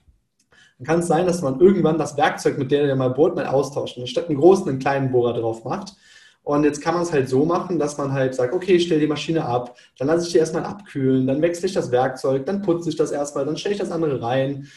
Dann 0.78 0.88
kann 0.88 1.00
es 1.00 1.08
sein, 1.08 1.26
dass 1.26 1.42
man 1.42 1.60
irgendwann 1.60 1.98
das 1.98 2.18
Werkzeug, 2.18 2.58
mit 2.58 2.72
dem 2.72 2.86
der 2.86 2.96
mal 2.96 3.10
bohrt, 3.10 3.36
mal 3.36 3.46
austauscht. 3.46 3.98
Und 3.98 4.08
statt 4.08 4.28
einen 4.28 4.40
großen, 4.40 4.68
einen 4.68 4.80
kleinen 4.80 5.12
Bohrer 5.12 5.34
drauf 5.34 5.64
macht. 5.64 5.94
Und 6.44 6.66
jetzt 6.66 6.82
kann 6.82 6.94
man 6.94 7.04
es 7.04 7.14
halt 7.14 7.30
so 7.30 7.46
machen, 7.46 7.80
dass 7.80 7.98
man 7.98 8.12
halt 8.12 8.36
sagt, 8.36 8.54
okay, 8.54 8.74
ich 8.74 8.84
stelle 8.84 9.00
die 9.00 9.08
Maschine 9.08 9.46
ab, 9.46 9.78
dann 9.98 10.10
lasse 10.10 10.26
ich 10.28 10.34
die 10.34 10.40
erstmal 10.40 10.66
abkühlen, 10.66 11.26
dann 11.26 11.42
wechsle 11.42 11.68
ich 11.68 11.74
das 11.74 11.90
Werkzeug, 11.90 12.46
dann 12.46 12.62
putze 12.62 12.90
ich 12.90 12.98
das 12.98 13.12
erstmal, 13.12 13.46
dann 13.46 13.56
stelle 13.56 13.76
ich 13.76 13.80
das 13.80 13.92
andere 13.92 14.22
rein, 14.22 14.68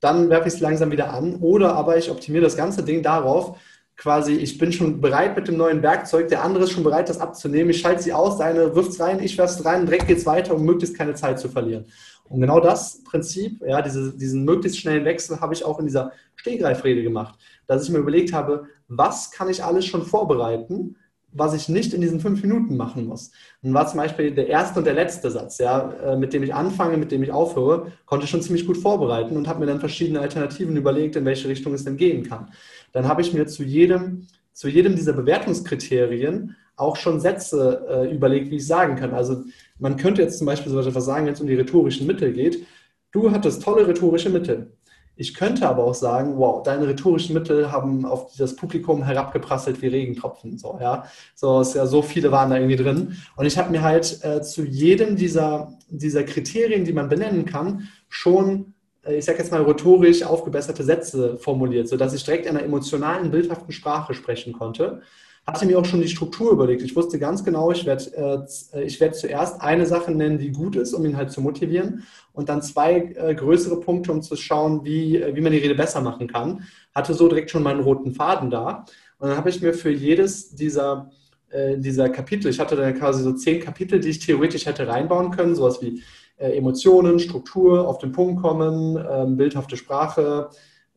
dann 0.00 0.28
werfe 0.28 0.48
ich 0.48 0.54
es 0.54 0.60
langsam 0.60 0.90
wieder 0.90 1.14
an. 1.14 1.36
Oder 1.36 1.76
aber 1.76 1.96
ich 1.96 2.10
optimiere 2.10 2.44
das 2.44 2.58
ganze 2.58 2.82
Ding 2.82 3.02
darauf, 3.02 3.56
quasi, 3.96 4.32
ich 4.32 4.58
bin 4.58 4.72
schon 4.72 5.00
bereit 5.00 5.36
mit 5.36 5.48
dem 5.48 5.56
neuen 5.56 5.82
Werkzeug, 5.82 6.28
der 6.28 6.42
andere 6.42 6.64
ist 6.64 6.72
schon 6.72 6.84
bereit, 6.84 7.08
das 7.08 7.20
abzunehmen. 7.20 7.70
Ich 7.70 7.80
schalte 7.80 8.02
sie 8.02 8.12
aus, 8.12 8.38
deine 8.38 8.74
wirft 8.74 8.90
es 8.90 9.00
rein, 9.00 9.22
ich 9.22 9.38
werfe 9.38 9.54
es 9.54 9.64
rein, 9.64 9.86
direkt 9.86 10.08
geht 10.08 10.18
es 10.18 10.26
weiter, 10.26 10.54
um 10.54 10.64
möglichst 10.64 10.96
keine 10.96 11.14
Zeit 11.14 11.38
zu 11.38 11.48
verlieren. 11.48 11.86
Und 12.24 12.40
genau 12.40 12.58
das 12.58 13.02
Prinzip, 13.04 13.60
ja, 13.66 13.82
diese, 13.82 14.16
diesen 14.16 14.44
möglichst 14.44 14.78
schnellen 14.78 15.04
Wechsel 15.04 15.40
habe 15.40 15.54
ich 15.54 15.64
auch 15.64 15.78
in 15.78 15.86
dieser 15.86 16.12
Stehgreifrede 16.36 17.02
gemacht, 17.02 17.38
dass 17.66 17.84
ich 17.84 17.90
mir 17.90 17.98
überlegt 17.98 18.32
habe, 18.32 18.66
was 18.88 19.30
kann 19.30 19.48
ich 19.48 19.62
alles 19.62 19.86
schon 19.86 20.04
vorbereiten, 20.04 20.96
was 21.36 21.52
ich 21.54 21.68
nicht 21.68 21.92
in 21.92 22.00
diesen 22.00 22.20
fünf 22.20 22.42
Minuten 22.42 22.76
machen 22.76 23.06
muss. 23.06 23.32
Und 23.62 23.74
war 23.74 23.86
zum 23.86 23.98
Beispiel 23.98 24.30
der 24.30 24.48
erste 24.48 24.78
und 24.78 24.86
der 24.86 24.94
letzte 24.94 25.30
Satz, 25.30 25.58
ja, 25.58 25.92
äh, 25.92 26.16
mit 26.16 26.32
dem 26.32 26.42
ich 26.42 26.54
anfange, 26.54 26.96
mit 26.96 27.12
dem 27.12 27.22
ich 27.22 27.32
aufhöre, 27.32 27.92
konnte 28.06 28.24
ich 28.24 28.30
schon 28.30 28.42
ziemlich 28.42 28.66
gut 28.66 28.78
vorbereiten 28.78 29.36
und 29.36 29.48
habe 29.48 29.60
mir 29.60 29.66
dann 29.66 29.80
verschiedene 29.80 30.20
Alternativen 30.20 30.76
überlegt, 30.76 31.16
in 31.16 31.24
welche 31.24 31.48
Richtung 31.48 31.74
es 31.74 31.84
denn 31.84 31.96
gehen 31.96 32.22
kann 32.22 32.48
dann 32.94 33.08
habe 33.08 33.20
ich 33.20 33.34
mir 33.34 33.46
zu 33.46 33.62
jedem, 33.64 34.28
zu 34.52 34.68
jedem 34.68 34.96
dieser 34.96 35.12
Bewertungskriterien 35.12 36.56
auch 36.76 36.96
schon 36.96 37.20
Sätze 37.20 37.86
äh, 37.88 38.14
überlegt, 38.14 38.50
wie 38.50 38.56
ich 38.56 38.66
sagen 38.66 38.96
kann. 38.96 39.12
Also 39.12 39.44
man 39.78 39.96
könnte 39.96 40.22
jetzt 40.22 40.38
zum 40.38 40.46
Beispiel 40.46 40.72
so 40.72 40.80
etwas 40.80 41.04
sagen, 41.04 41.26
wenn 41.26 41.34
es 41.34 41.40
um 41.40 41.46
die 41.46 41.56
rhetorischen 41.56 42.06
Mittel 42.06 42.32
geht. 42.32 42.64
Du 43.10 43.30
hattest 43.30 43.62
tolle 43.62 43.86
rhetorische 43.86 44.30
Mittel. 44.30 44.73
Ich 45.16 45.34
könnte 45.34 45.68
aber 45.68 45.84
auch 45.84 45.94
sagen, 45.94 46.36
wow, 46.36 46.62
deine 46.62 46.88
rhetorischen 46.88 47.34
Mittel 47.34 47.70
haben 47.70 48.04
auf 48.04 48.34
das 48.36 48.56
Publikum 48.56 49.04
herabgeprasselt 49.04 49.80
wie 49.80 49.88
Regentropfen. 49.88 50.58
So, 50.58 50.78
ja. 50.80 51.04
So, 51.34 51.60
ist 51.60 51.74
ja 51.74 51.86
so 51.86 52.02
viele 52.02 52.32
waren 52.32 52.50
da 52.50 52.56
irgendwie 52.56 52.76
drin. 52.76 53.16
Und 53.36 53.46
ich 53.46 53.56
habe 53.56 53.70
mir 53.70 53.82
halt 53.82 54.24
äh, 54.24 54.42
zu 54.42 54.64
jedem 54.64 55.16
dieser, 55.16 55.72
dieser 55.88 56.24
Kriterien, 56.24 56.84
die 56.84 56.92
man 56.92 57.08
benennen 57.08 57.44
kann, 57.44 57.88
schon 58.08 58.74
äh, 59.04 59.16
ich 59.16 59.24
sage 59.24 59.38
jetzt 59.38 59.50
mal, 59.50 59.62
rhetorisch 59.62 60.22
aufgebesserte 60.22 60.82
Sätze 60.82 61.36
formuliert, 61.38 61.88
sodass 61.88 62.14
ich 62.14 62.24
direkt 62.24 62.46
in 62.46 62.56
einer 62.56 62.64
emotionalen, 62.64 63.30
bildhaften 63.30 63.72
Sprache 63.72 64.14
sprechen 64.14 64.52
konnte. 64.52 65.02
Hatte 65.46 65.66
mir 65.66 65.78
auch 65.78 65.84
schon 65.84 66.00
die 66.00 66.08
Struktur 66.08 66.52
überlegt. 66.52 66.82
Ich 66.82 66.96
wusste 66.96 67.18
ganz 67.18 67.44
genau, 67.44 67.70
ich 67.70 67.84
werde 67.84 68.46
äh, 68.72 69.00
werd 69.00 69.14
zuerst 69.14 69.60
eine 69.60 69.84
Sache 69.84 70.10
nennen, 70.10 70.38
die 70.38 70.52
gut 70.52 70.74
ist, 70.74 70.94
um 70.94 71.04
ihn 71.04 71.16
halt 71.16 71.30
zu 71.30 71.42
motivieren 71.42 72.04
und 72.32 72.48
dann 72.48 72.62
zwei 72.62 73.12
äh, 73.14 73.34
größere 73.34 73.80
Punkte, 73.80 74.12
um 74.12 74.22
zu 74.22 74.36
schauen, 74.36 74.84
wie, 74.84 75.18
äh, 75.18 75.36
wie 75.36 75.42
man 75.42 75.52
die 75.52 75.58
Rede 75.58 75.74
besser 75.74 76.00
machen 76.00 76.28
kann. 76.28 76.64
Hatte 76.94 77.12
so 77.12 77.28
direkt 77.28 77.50
schon 77.50 77.62
meinen 77.62 77.80
roten 77.80 78.14
Faden 78.14 78.50
da. 78.50 78.86
Und 79.18 79.28
dann 79.28 79.36
habe 79.36 79.50
ich 79.50 79.60
mir 79.60 79.74
für 79.74 79.90
jedes 79.90 80.54
dieser, 80.54 81.10
äh, 81.50 81.76
dieser 81.78 82.08
Kapitel, 82.08 82.48
ich 82.48 82.58
hatte 82.58 82.76
dann 82.76 82.94
quasi 82.94 83.22
so 83.22 83.32
zehn 83.32 83.60
Kapitel, 83.60 84.00
die 84.00 84.10
ich 84.10 84.20
theoretisch 84.20 84.64
hätte 84.64 84.88
reinbauen 84.88 85.30
können, 85.30 85.54
sowas 85.54 85.82
wie 85.82 86.02
äh, 86.36 86.56
Emotionen, 86.56 87.18
Struktur, 87.18 87.86
auf 87.86 87.98
den 87.98 88.12
Punkt 88.12 88.40
kommen, 88.40 88.98
ähm, 89.10 89.36
bildhafte 89.36 89.76
Sprache, 89.76 90.48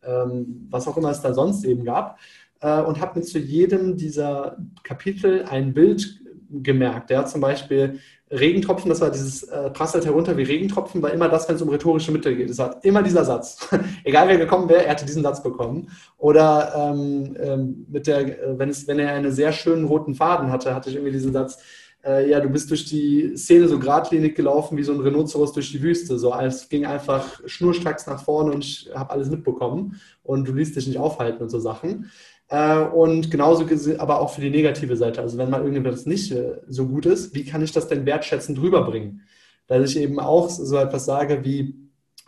ähm, 0.03 0.67
was 0.69 0.87
auch 0.87 0.95
immer 0.95 1.11
es 1.11 1.21
da 1.21 1.33
sonst 1.33 1.65
eben 1.65 1.83
gab. 1.83 2.17
Äh, 2.61 2.81
und 2.81 2.99
habe 2.99 3.19
mir 3.19 3.25
zu 3.25 3.39
jedem 3.39 3.97
dieser 3.97 4.57
Kapitel 4.83 5.45
ein 5.45 5.73
Bild 5.73 6.21
gemerkt. 6.49 7.09
Ja, 7.09 7.25
zum 7.25 7.41
Beispiel 7.41 7.99
Regentropfen, 8.29 8.89
das 8.89 8.99
war 8.99 9.09
dieses 9.09 9.43
äh, 9.43 9.69
prasselt 9.69 10.05
herunter 10.05 10.35
wie 10.35 10.43
Regentropfen, 10.43 11.01
war 11.01 11.13
immer 11.13 11.29
das, 11.29 11.47
wenn 11.47 11.55
es 11.55 11.61
um 11.61 11.69
rhetorische 11.69 12.11
Mittel 12.11 12.35
geht. 12.35 12.49
Es 12.49 12.57
war 12.57 12.83
immer 12.83 13.01
dieser 13.01 13.23
Satz. 13.23 13.69
Egal 14.03 14.27
wer 14.27 14.37
gekommen 14.37 14.67
wäre, 14.67 14.85
er 14.85 14.91
hatte 14.91 15.05
diesen 15.05 15.23
Satz 15.23 15.41
bekommen. 15.41 15.89
Oder 16.17 16.73
ähm, 16.75 17.37
ähm, 17.39 17.85
mit 17.89 18.07
der, 18.07 18.43
äh, 18.43 18.59
wenn, 18.59 18.69
es, 18.69 18.87
wenn 18.87 18.99
er 18.99 19.13
einen 19.13 19.31
sehr 19.31 19.53
schönen 19.53 19.85
roten 19.85 20.13
Faden 20.13 20.51
hatte, 20.51 20.75
hatte 20.75 20.89
ich 20.89 20.95
irgendwie 20.95 21.13
diesen 21.13 21.31
Satz, 21.31 21.59
äh, 22.05 22.29
ja, 22.29 22.39
du 22.41 22.49
bist 22.49 22.69
durch 22.69 22.85
die 22.85 23.35
Szene 23.37 23.67
so 23.67 23.79
geradlinig 23.79 24.35
gelaufen 24.35 24.77
wie 24.77 24.83
so 24.83 24.93
ein 24.93 24.99
Rhinoceros 24.99 25.53
durch 25.53 25.71
die 25.71 25.81
Wüste. 25.81 26.19
So, 26.19 26.33
es 26.33 26.67
ging 26.67 26.85
einfach 26.85 27.41
schnurstracks 27.45 28.07
nach 28.07 28.21
vorne 28.21 28.51
und 28.51 28.63
ich 28.63 28.89
habe 28.93 29.11
alles 29.11 29.29
mitbekommen 29.29 29.99
und 30.23 30.47
du 30.47 30.53
ließt 30.53 30.75
dich 30.75 30.87
nicht 30.87 30.99
aufhalten 30.99 31.43
und 31.43 31.49
so 31.49 31.59
Sachen. 31.59 32.11
Äh, 32.49 32.79
und 32.79 33.29
genauso 33.29 33.65
aber 33.97 34.21
auch 34.21 34.33
für 34.33 34.41
die 34.41 34.49
negative 34.49 34.95
Seite. 34.95 35.21
Also 35.21 35.37
wenn 35.37 35.49
mal 35.49 35.63
irgendetwas 35.63 36.05
nicht 36.05 36.31
äh, 36.31 36.61
so 36.67 36.87
gut 36.87 37.05
ist, 37.05 37.33
wie 37.35 37.45
kann 37.45 37.61
ich 37.61 37.71
das 37.71 37.87
denn 37.87 38.05
wertschätzend 38.05 38.59
rüberbringen? 38.59 39.21
Dass 39.67 39.91
ich 39.91 39.97
eben 39.97 40.19
auch 40.19 40.49
so 40.49 40.77
etwas 40.77 41.05
sage 41.05 41.43
wie, 41.43 41.75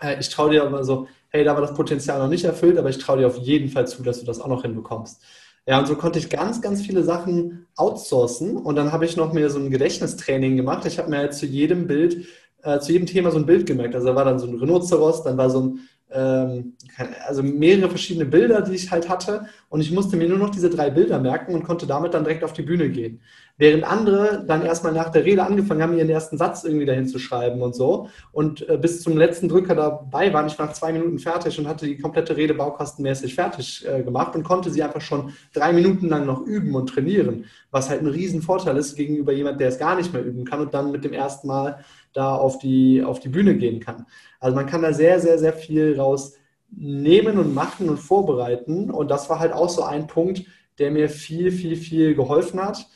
äh, 0.02 0.20
ich 0.20 0.30
traue 0.30 0.52
dir 0.52 0.64
aber 0.64 0.84
so, 0.84 1.08
hey, 1.30 1.44
da 1.44 1.54
war 1.54 1.62
das 1.62 1.74
Potenzial 1.74 2.20
noch 2.20 2.28
nicht 2.28 2.44
erfüllt, 2.44 2.78
aber 2.78 2.90
ich 2.90 2.98
traue 2.98 3.20
dir 3.20 3.28
auf 3.28 3.38
jeden 3.38 3.70
Fall 3.70 3.88
zu, 3.88 4.04
dass 4.04 4.20
du 4.20 4.26
das 4.26 4.42
auch 4.42 4.48
noch 4.48 4.64
hinbekommst. 4.64 5.22
Ja, 5.66 5.80
und 5.80 5.88
so 5.88 5.96
konnte 5.96 6.20
ich 6.20 6.30
ganz, 6.30 6.62
ganz 6.62 6.82
viele 6.82 7.04
Sachen 7.04 7.68
outsourcen. 7.76 8.58
Und 8.58 8.76
dann 8.76 8.92
habe 8.92 9.06
ich 9.06 9.16
noch 9.18 9.34
mir 9.34 9.50
so 9.50 9.60
ein 9.60 9.70
Gedächtnistraining 9.70 10.58
gemacht. 10.58 10.86
Ich 10.86 10.98
habe 10.98 11.10
mir 11.10 11.18
halt 11.18 11.34
zu 11.34 11.46
jedem 11.46 11.86
Bild, 11.88 12.26
äh, 12.64 12.80
zu 12.80 12.92
jedem 12.92 13.06
Thema 13.06 13.32
so 13.32 13.38
ein 13.38 13.46
Bild 13.46 13.68
gemerkt. 13.68 13.96
Also 13.96 14.08
da 14.08 14.16
war 14.16 14.26
dann 14.26 14.40
so 14.40 14.48
ein 14.48 14.56
Rhinoceros, 14.56 15.24
dann 15.24 15.38
war 15.38 15.50
so 15.50 15.62
ein 15.62 15.80
also 16.10 17.44
mehrere 17.44 17.90
verschiedene 17.90 18.26
Bilder, 18.26 18.62
die 18.62 18.76
ich 18.76 18.90
halt 18.92 19.08
hatte. 19.10 19.46
Und 19.70 19.82
ich 19.82 19.92
musste 19.92 20.18
mir 20.18 20.28
nur 20.28 20.40
noch 20.40 20.50
diese 20.50 20.70
drei 20.70 20.90
Bilder 20.90 21.20
merken 21.20 21.54
und 21.54 21.64
konnte 21.64 21.86
damit 21.86 22.14
dann 22.14 22.24
direkt 22.24 22.44
auf 22.44 22.54
die 22.54 22.64
Bühne 22.64 22.90
gehen. 22.90 23.22
Während 23.58 23.84
andere 23.84 24.46
dann 24.48 24.66
erstmal 24.66 24.94
nach 24.94 25.10
der 25.10 25.26
Rede 25.26 25.44
angefangen 25.44 25.82
haben, 25.82 25.98
ihren 25.98 26.10
ersten 26.10 26.38
Satz 26.38 26.64
irgendwie 26.64 26.86
dahin 26.86 27.08
zu 27.08 27.20
schreiben 27.20 27.62
und 27.62 27.76
so. 27.76 28.08
Und 28.32 28.68
äh, 28.70 28.78
bis 28.78 29.04
zum 29.04 29.18
letzten 29.18 29.50
Drücker 29.50 29.76
dabei 29.76 30.34
waren. 30.34 30.48
Ich 30.48 30.58
war 30.58 30.68
nach 30.68 30.74
zwei 30.74 30.94
Minuten 30.94 31.20
fertig 31.20 31.60
und 31.60 31.68
hatte 31.68 31.86
die 31.86 31.98
komplette 31.98 32.38
Rede 32.38 32.54
baukastenmäßig 32.54 33.36
fertig 33.36 33.86
äh, 33.86 34.02
gemacht 34.02 34.34
und 34.34 34.44
konnte 34.44 34.72
sie 34.72 34.82
einfach 34.82 35.02
schon 35.02 35.34
drei 35.54 35.74
Minuten 35.74 36.08
lang 36.08 36.26
noch 36.26 36.42
üben 36.42 36.74
und 36.74 36.88
trainieren. 36.88 37.46
Was 37.70 37.90
halt 37.90 38.02
ein 38.02 38.08
Riesenvorteil 38.08 38.78
ist 38.78 38.96
gegenüber 38.96 39.34
jemand, 39.34 39.60
der 39.60 39.68
es 39.68 39.78
gar 39.78 39.98
nicht 39.98 40.14
mehr 40.14 40.24
üben 40.24 40.46
kann 40.46 40.62
und 40.62 40.74
dann 40.74 40.92
mit 40.92 41.04
dem 41.04 41.14
ersten 41.14 41.48
Mal 41.48 41.84
da 42.14 42.36
auf 42.36 42.60
die, 42.60 43.04
auf 43.04 43.20
die 43.20 43.30
Bühne 43.30 43.56
gehen 43.56 43.80
kann. 43.80 44.06
Also 44.40 44.56
man 44.56 44.66
kann 44.66 44.82
da 44.82 44.94
sehr, 44.94 45.20
sehr, 45.20 45.38
sehr 45.38 45.54
viel 45.54 46.00
rausnehmen 46.00 47.38
und 47.38 47.54
machen 47.54 47.90
und 47.90 47.98
vorbereiten. 47.98 48.90
Und 48.90 49.10
das 49.10 49.30
war 49.30 49.40
halt 49.40 49.54
auch 49.54 49.70
so 49.70 49.84
ein 49.84 50.08
Punkt, 50.08 50.44
der 50.80 50.92
mir 50.92 51.10
viel, 51.10 51.52
viel, 51.52 51.76
viel 51.76 52.16
geholfen 52.16 52.62
hat. 52.62 52.88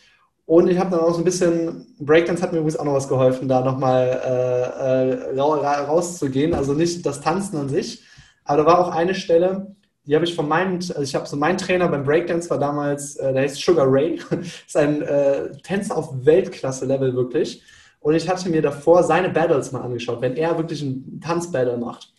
Und 0.45 0.69
ich 0.69 0.77
habe 0.77 0.91
dann 0.91 0.99
auch 0.99 1.13
so 1.13 1.19
ein 1.19 1.23
bisschen, 1.23 1.95
Breakdance 1.99 2.41
hat 2.41 2.51
mir 2.51 2.59
übrigens 2.59 2.77
auch 2.77 2.85
noch 2.85 2.93
was 2.93 3.07
geholfen, 3.07 3.47
da 3.47 3.61
nochmal 3.61 4.21
äh, 4.25 5.35
äh, 5.35 5.39
rauszugehen. 5.39 6.53
Also 6.53 6.73
nicht 6.73 7.05
das 7.05 7.21
Tanzen 7.21 7.57
an 7.57 7.69
sich, 7.69 8.03
aber 8.43 8.63
da 8.63 8.65
war 8.65 8.79
auch 8.79 8.91
eine 8.93 9.15
Stelle, 9.15 9.75
die 10.05 10.15
habe 10.15 10.25
ich 10.25 10.35
von 10.35 10.49
meinem, 10.49 10.75
also 10.75 11.01
ich 11.01 11.15
habe 11.15 11.25
so 11.27 11.37
mein 11.37 11.57
Trainer 11.57 11.87
beim 11.87 12.03
Breakdance 12.03 12.49
war 12.49 12.59
damals, 12.59 13.15
äh, 13.15 13.31
der 13.31 13.43
heißt 13.43 13.55
Sugar 13.61 13.87
Ray, 13.89 14.19
ist 14.67 14.75
ein 14.75 15.01
äh, 15.01 15.51
Tänzer 15.63 15.97
auf 15.97 16.25
Weltklasse-Level 16.25 17.15
wirklich. 17.15 17.63
Und 18.03 18.15
ich 18.15 18.29
hatte 18.29 18.49
mir 18.49 18.61
davor 18.61 19.01
seine 19.03 19.29
Battles 19.29 19.71
mal 19.71 19.81
angeschaut, 19.81 20.21
wenn 20.21 20.35
er 20.35 20.57
wirklich 20.57 20.81
einen 20.81 21.21
Tanzbattle 21.21 21.77
macht. 21.77 22.13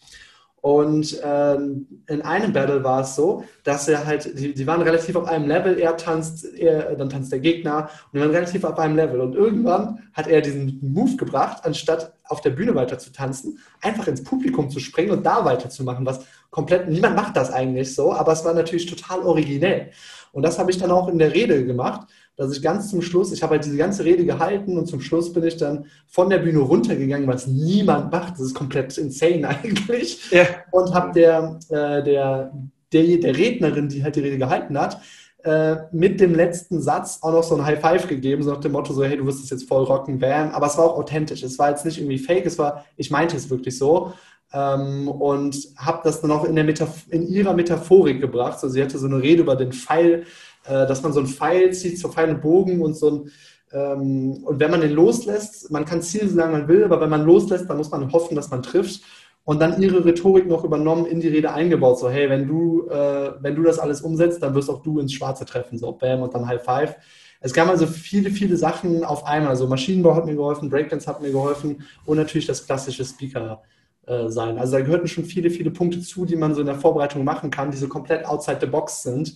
Und 0.63 1.21
ähm, 1.23 1.87
in 2.07 2.23
einem 2.23 2.55
Battle 2.55 2.83
war 2.83 3.03
es 3.03 3.15
so, 3.15 3.45
dass 3.65 3.87
er 3.87 4.07
halt, 4.07 4.39
die, 4.39 4.55
die 4.55 4.67
waren 4.67 4.81
relativ 4.81 5.15
auf 5.15 5.29
einem 5.29 5.47
Level, 5.47 5.79
er 5.79 5.99
tanzt, 5.99 6.47
er, 6.55 6.97
dann 6.97 7.11
tanzt 7.11 7.31
der 7.33 7.41
Gegner 7.41 7.91
und 8.05 8.15
die 8.15 8.21
waren 8.21 8.31
relativ 8.31 8.65
auf 8.65 8.79
einem 8.79 8.97
Level. 8.97 9.21
Und 9.21 9.35
irgendwann 9.35 9.99
hat 10.15 10.27
er 10.27 10.41
diesen 10.41 10.79
Move 10.81 11.17
gebracht, 11.17 11.59
anstatt 11.65 12.15
auf 12.25 12.41
der 12.41 12.49
Bühne 12.49 12.75
weiter 12.75 12.99
zu 12.99 13.13
tanzen, 13.13 13.59
einfach 13.83 14.07
ins 14.07 14.25
Publikum 14.25 14.71
zu 14.71 14.81
springen 14.81 15.11
und 15.11 15.27
da 15.27 15.45
weiterzumachen, 15.45 16.07
was 16.07 16.25
komplett, 16.51 16.89
niemand 16.89 17.15
macht 17.15 17.37
das 17.37 17.53
eigentlich 17.53 17.95
so, 17.95 18.15
aber 18.15 18.33
es 18.33 18.43
war 18.43 18.55
natürlich 18.55 18.87
total 18.87 19.21
originell. 19.21 19.91
Und 20.33 20.45
das 20.45 20.59
habe 20.59 20.71
ich 20.71 20.79
dann 20.79 20.91
auch 20.91 21.09
in 21.09 21.19
der 21.19 21.35
Rede 21.35 21.67
gemacht 21.67 22.09
dass 22.37 22.57
ich 22.57 22.63
ganz 22.63 22.91
zum 22.91 23.03
Schluss, 23.03 23.33
ich 23.33 23.43
habe 23.43 23.55
halt 23.55 23.65
diese 23.65 23.77
ganze 23.77 24.05
Rede 24.05 24.25
gehalten 24.25 24.77
und 24.77 24.87
zum 24.87 25.01
Schluss 25.01 25.33
bin 25.33 25.45
ich 25.45 25.57
dann 25.57 25.87
von 26.07 26.31
der 26.31 26.39
Bühne 26.39 26.59
runtergegangen, 26.59 27.29
was 27.29 27.47
niemand 27.47 28.11
macht. 28.11 28.35
Das 28.35 28.41
ist 28.41 28.55
komplett 28.55 28.97
insane 28.99 29.49
eigentlich. 29.63 30.31
Ja. 30.31 30.47
Und 30.73 30.93
habe 30.95 31.13
der, 31.13 31.59
äh, 31.69 32.03
der, 32.03 32.53
der, 32.93 33.19
der 33.19 33.37
Rednerin, 33.37 33.89
die 33.89 34.03
halt 34.03 34.17
die 34.17 34.21
Rede 34.21 34.39
gehalten 34.39 34.79
hat, 34.79 35.01
äh, 35.45 35.77
mit 35.93 36.21
dem 36.21 36.35
letzten 36.35 36.81
Satz 36.81 37.19
auch 37.21 37.33
noch 37.33 37.43
so 37.43 37.55
ein 37.55 37.65
High 37.65 37.81
Five 37.81 38.09
gegeben, 38.09 38.43
so 38.43 38.51
nach 38.51 38.61
dem 38.61 38.73
Motto, 38.73 38.93
so, 38.93 39.05
hey, 39.05 39.17
du 39.17 39.27
wirst 39.27 39.45
es 39.45 39.51
jetzt 39.51 39.69
voll 39.69 39.85
rocken, 39.85 40.19
bam. 40.19 40.51
Aber 40.53 40.67
es 40.67 40.79
war 40.79 40.87
auch 40.87 40.99
authentisch. 40.99 41.43
Es 41.43 41.59
war 41.59 41.71
jetzt 41.71 41.85
nicht 41.85 41.99
irgendwie 41.99 42.19
fake, 42.19 42.47
es 42.47 42.59
war, 42.59 42.85
ich 42.97 43.11
meinte 43.11 43.37
es 43.37 43.51
wirklich 43.51 43.77
so. 43.77 44.13
Ähm, 44.55 45.09
und 45.09 45.57
habe 45.77 46.01
das 46.05 46.21
dann 46.21 46.31
auch 46.31 46.45
in, 46.45 46.55
der 46.55 46.67
in 47.11 47.27
ihrer 47.27 47.53
Metaphorik 47.53 48.21
gebracht. 48.21 48.55
Also 48.55 48.69
sie 48.69 48.83
hatte 48.83 48.99
so 48.99 49.07
eine 49.07 49.21
Rede 49.21 49.43
über 49.43 49.57
den 49.57 49.73
Pfeil 49.73 50.25
äh, 50.67 50.87
dass 50.87 51.03
man 51.03 51.13
so 51.13 51.21
einen 51.21 51.29
Pfeil 51.29 51.73
zieht, 51.73 51.99
so 51.99 52.09
Pfeil 52.09 52.31
und 52.31 52.41
Bogen 52.41 52.81
und 52.81 52.95
so 52.97 53.11
ein 53.11 53.31
ähm, 53.73 54.45
und 54.45 54.61
wenn 54.61 54.71
man 54.71 54.81
den 54.81 54.93
loslässt, 54.93 55.71
man 55.71 55.85
kann 55.85 56.01
zielen, 56.01 56.31
solange 56.31 56.53
man 56.53 56.69
will, 56.69 56.85
aber 56.85 57.01
wenn 57.01 57.11
man 57.11 57.25
loslässt, 57.25 57.69
dann 57.69 57.77
muss 57.77 57.91
man 57.91 58.13
hoffen, 58.13 58.37
dass 58.37 58.51
man 58.51 58.63
trifft. 58.63 59.03
Und 59.47 59.61
dann 59.61 59.83
ihre 59.83 60.05
Rhetorik 60.05 60.47
noch 60.47 60.65
übernommen, 60.65 61.05
in 61.05 61.21
die 61.21 61.29
Rede 61.29 61.53
eingebaut. 61.53 61.99
So, 61.99 62.09
hey, 62.09 62.31
wenn 62.31 62.47
du, 62.47 62.89
äh, 62.89 63.33
wenn 63.41 63.55
du 63.55 63.63
das 63.63 63.79
alles 63.79 64.01
umsetzt, 64.01 64.43
dann 64.43 64.55
wirst 64.55 64.71
auch 64.71 64.83
du 64.83 65.01
ins 65.01 65.13
Schwarze 65.13 65.45
treffen. 65.45 65.77
So, 65.77 65.93
bam, 65.93 66.23
und 66.23 66.33
dann 66.35 66.47
High 66.47 66.63
Five. 66.63 66.97
Es 67.41 67.53
gab 67.53 67.69
also 67.69 67.87
viele, 67.87 68.31
viele 68.31 68.57
Sachen 68.57 69.05
auf 69.05 69.27
einmal. 69.27 69.51
Also 69.51 69.67
Maschinenbau 69.67 70.15
hat 70.15 70.25
mir 70.25 70.35
geholfen, 70.35 70.71
Breakdance 70.71 71.07
hat 71.07 71.21
mir 71.21 71.31
geholfen 71.31 71.85
und 72.07 72.17
natürlich 72.17 72.47
das 72.47 72.65
klassische 72.65 73.05
Speaker 73.05 73.63
äh, 74.07 74.29
sein. 74.29 74.59
Also 74.59 74.79
da 74.79 74.81
gehörten 74.83 75.09
schon 75.09 75.25
viele, 75.25 75.51
viele 75.51 75.71
Punkte 75.71 76.01
zu, 76.01 76.25
die 76.25 76.37
man 76.37 76.55
so 76.55 76.61
in 76.61 76.67
der 76.67 76.77
Vorbereitung 76.77 77.25
machen 77.25 77.51
kann, 77.51 77.71
die 77.71 77.77
so 77.77 77.89
komplett 77.89 78.25
outside 78.27 78.59
the 78.61 78.67
box 78.67 79.03
sind 79.03 79.35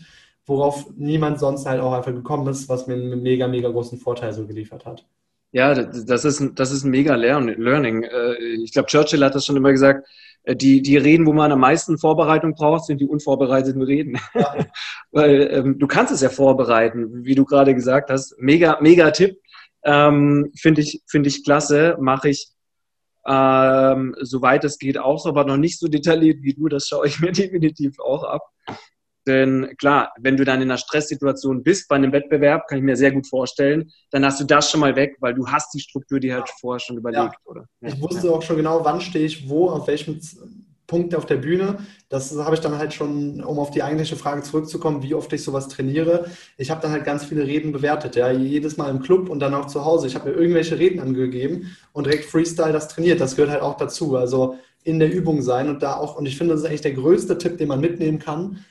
worauf 0.49 0.87
niemand 0.97 1.39
sonst 1.39 1.67
halt 1.67 1.81
auch 1.81 1.93
einfach 1.93 2.13
gekommen 2.13 2.49
ist, 2.49 2.69
was 2.69 2.87
mir 2.87 2.95
einen 2.95 3.23
mega, 3.23 3.47
mega 3.47 3.69
großen 3.69 3.99
Vorteil 3.99 4.33
so 4.33 4.47
geliefert 4.47 4.87
hat. 4.87 5.07
Ja, 5.53 5.75
das 5.75 6.25
ist, 6.25 6.43
das 6.57 6.73
ist 6.73 6.85
ein 6.85 6.91
mega 6.91 7.15
Learning. 7.15 8.03
Äh, 8.03 8.35
ich 8.63 8.73
glaube, 8.73 8.89
Churchill 8.89 9.25
hat 9.25 9.35
das 9.35 9.47
schon 9.47 9.57
immer 9.57 9.73
gesagt, 9.73 10.07
äh, 10.43 10.55
die, 10.55 10.83
die 10.83 10.97
Reden, 10.97 11.27
wo 11.27 11.33
man 11.33 11.53
am 11.53 11.61
meisten 11.61 11.97
Vorbereitung 11.97 12.55
braucht, 12.55 12.85
sind 12.85 13.01
die 13.01 13.07
unvorbereiteten 13.07 13.83
Reden. 13.83 14.19
Ja. 14.35 14.57
Weil 15.11 15.49
ähm, 15.53 15.79
du 15.79 15.87
kannst 15.87 16.13
es 16.13 16.21
ja 16.21 16.29
vorbereiten, 16.29 17.25
wie 17.25 17.35
du 17.35 17.45
gerade 17.45 17.75
gesagt 17.75 18.11
hast. 18.11 18.37
Mega, 18.39 18.79
mega 18.81 19.11
Tipp. 19.11 19.39
Ähm, 19.85 20.51
Finde 20.55 20.83
ich, 20.83 21.03
finde 21.07 21.29
ich 21.29 21.45
klasse. 21.45 21.97
Mache 21.99 22.29
ich 22.29 22.51
ähm, 23.29 24.15
soweit 24.21 24.65
es 24.65 24.79
geht 24.79 24.99
auch 24.99 25.19
so, 25.19 25.29
aber 25.29 25.45
noch 25.45 25.59
nicht 25.59 25.79
so 25.79 25.89
detailliert 25.89 26.39
wie 26.43 26.55
du. 26.55 26.69
Das 26.69 26.89
schaue 26.89 27.07
ich 27.07 27.21
mir 27.21 27.33
definitiv 27.33 27.99
auch 28.01 28.25
ab. 28.25 28.43
Denn 29.27 29.75
klar, 29.77 30.15
wenn 30.19 30.39
du 30.39 30.45
dann 30.47 30.63
in 30.63 30.71
einer 30.71 30.79
Stresssituation 30.79 31.63
bist 31.63 31.87
bei 31.89 31.97
einem 31.97 32.13
Wettbewerb, 32.13 32.67
kann 32.67 32.79
ich 32.79 32.85
mir 32.85 32.97
sehr 32.97 33.13
gut 33.13 33.27
vorstellen, 33.27 33.91
dann 34.11 34.25
hast 34.25 34.41
du 34.41 34.45
das 34.45 34.71
schon 34.71 34.81
mal 34.81 34.97
weg, 34.97 35.17
weil 35.21 35.35
du 35.35 35.47
hast 35.47 35.75
die 35.75 35.81
Struktur 35.81 36.19
dir 36.19 36.37
halt 36.37 36.49
vorher 36.61 36.81
schon 36.81 36.97
überlegt, 36.97 37.35
ja. 37.35 37.41
oder? 37.45 37.67
Ja. 37.83 37.89
Ich 37.91 38.01
wusste 38.01 38.33
auch 38.33 38.41
schon 38.41 38.57
genau, 38.57 38.83
wann 38.83 39.03
stehe 39.03 39.27
ich 39.27 39.47
wo, 39.47 39.69
auf 39.69 39.87
welchem 39.87 40.19
Punkt 40.89 41.15
auf 41.15 41.27
der 41.27 41.37
Bühne. 41.37 41.79
Das 42.09 42.37
habe 42.37 42.57
ich 42.57 42.61
dann 42.61 42.77
halt 42.79 42.93
schon, 42.93 43.45
um 43.45 43.61
auf 43.61 43.71
die 43.71 43.85
eigentliche 43.85 44.17
Frage 44.17 44.43
zurückzukommen, 44.43 45.05
wie 45.05 45.15
oft 45.15 45.33
ich 45.33 45.45
sowas 45.45 45.69
trainiere. 45.69 46.25
Ich 46.57 46.71
habe 46.73 46.81
dann 46.81 46.91
halt 46.91 47.05
ganz 47.05 47.25
viele 47.27 47.47
Reden 47.47 47.71
bewertet, 47.71 48.17
ja, 48.17 48.33
jedes 48.33 48.77
Mal 48.77 48.91
im 48.91 49.01
Club 49.01 49.29
und 49.29 49.39
dann 49.39 49.55
auch 49.55 49.67
zu 49.67 49.85
Hause. 49.85 50.09
Ich 50.09 50.17
habe 50.17 50.31
mir 50.31 50.37
irgendwelche 50.37 50.79
Reden 50.79 50.99
angegeben 50.99 51.77
und 51.93 52.07
direkt 52.07 52.25
Freestyle 52.25 52.73
das 52.73 52.89
trainiert. 52.89 53.21
Das 53.21 53.37
gehört 53.37 53.53
halt 53.53 53.63
auch 53.63 53.77
dazu. 53.77 54.17
Also 54.17 54.57
in 54.83 54.99
der 54.99 55.13
Übung 55.13 55.43
sein 55.43 55.69
und 55.69 55.83
da 55.83 55.97
auch, 55.97 56.17
und 56.17 56.27
ich 56.27 56.37
finde, 56.37 56.55
das 56.55 56.63
ist 56.63 56.67
eigentlich 56.67 56.81
der 56.81 56.95
größte 56.95 57.39
Tipp, 57.39 57.59
den 57.59 57.69
man 57.69 57.81
mitnehmen 57.81 58.19
kann 58.19 58.65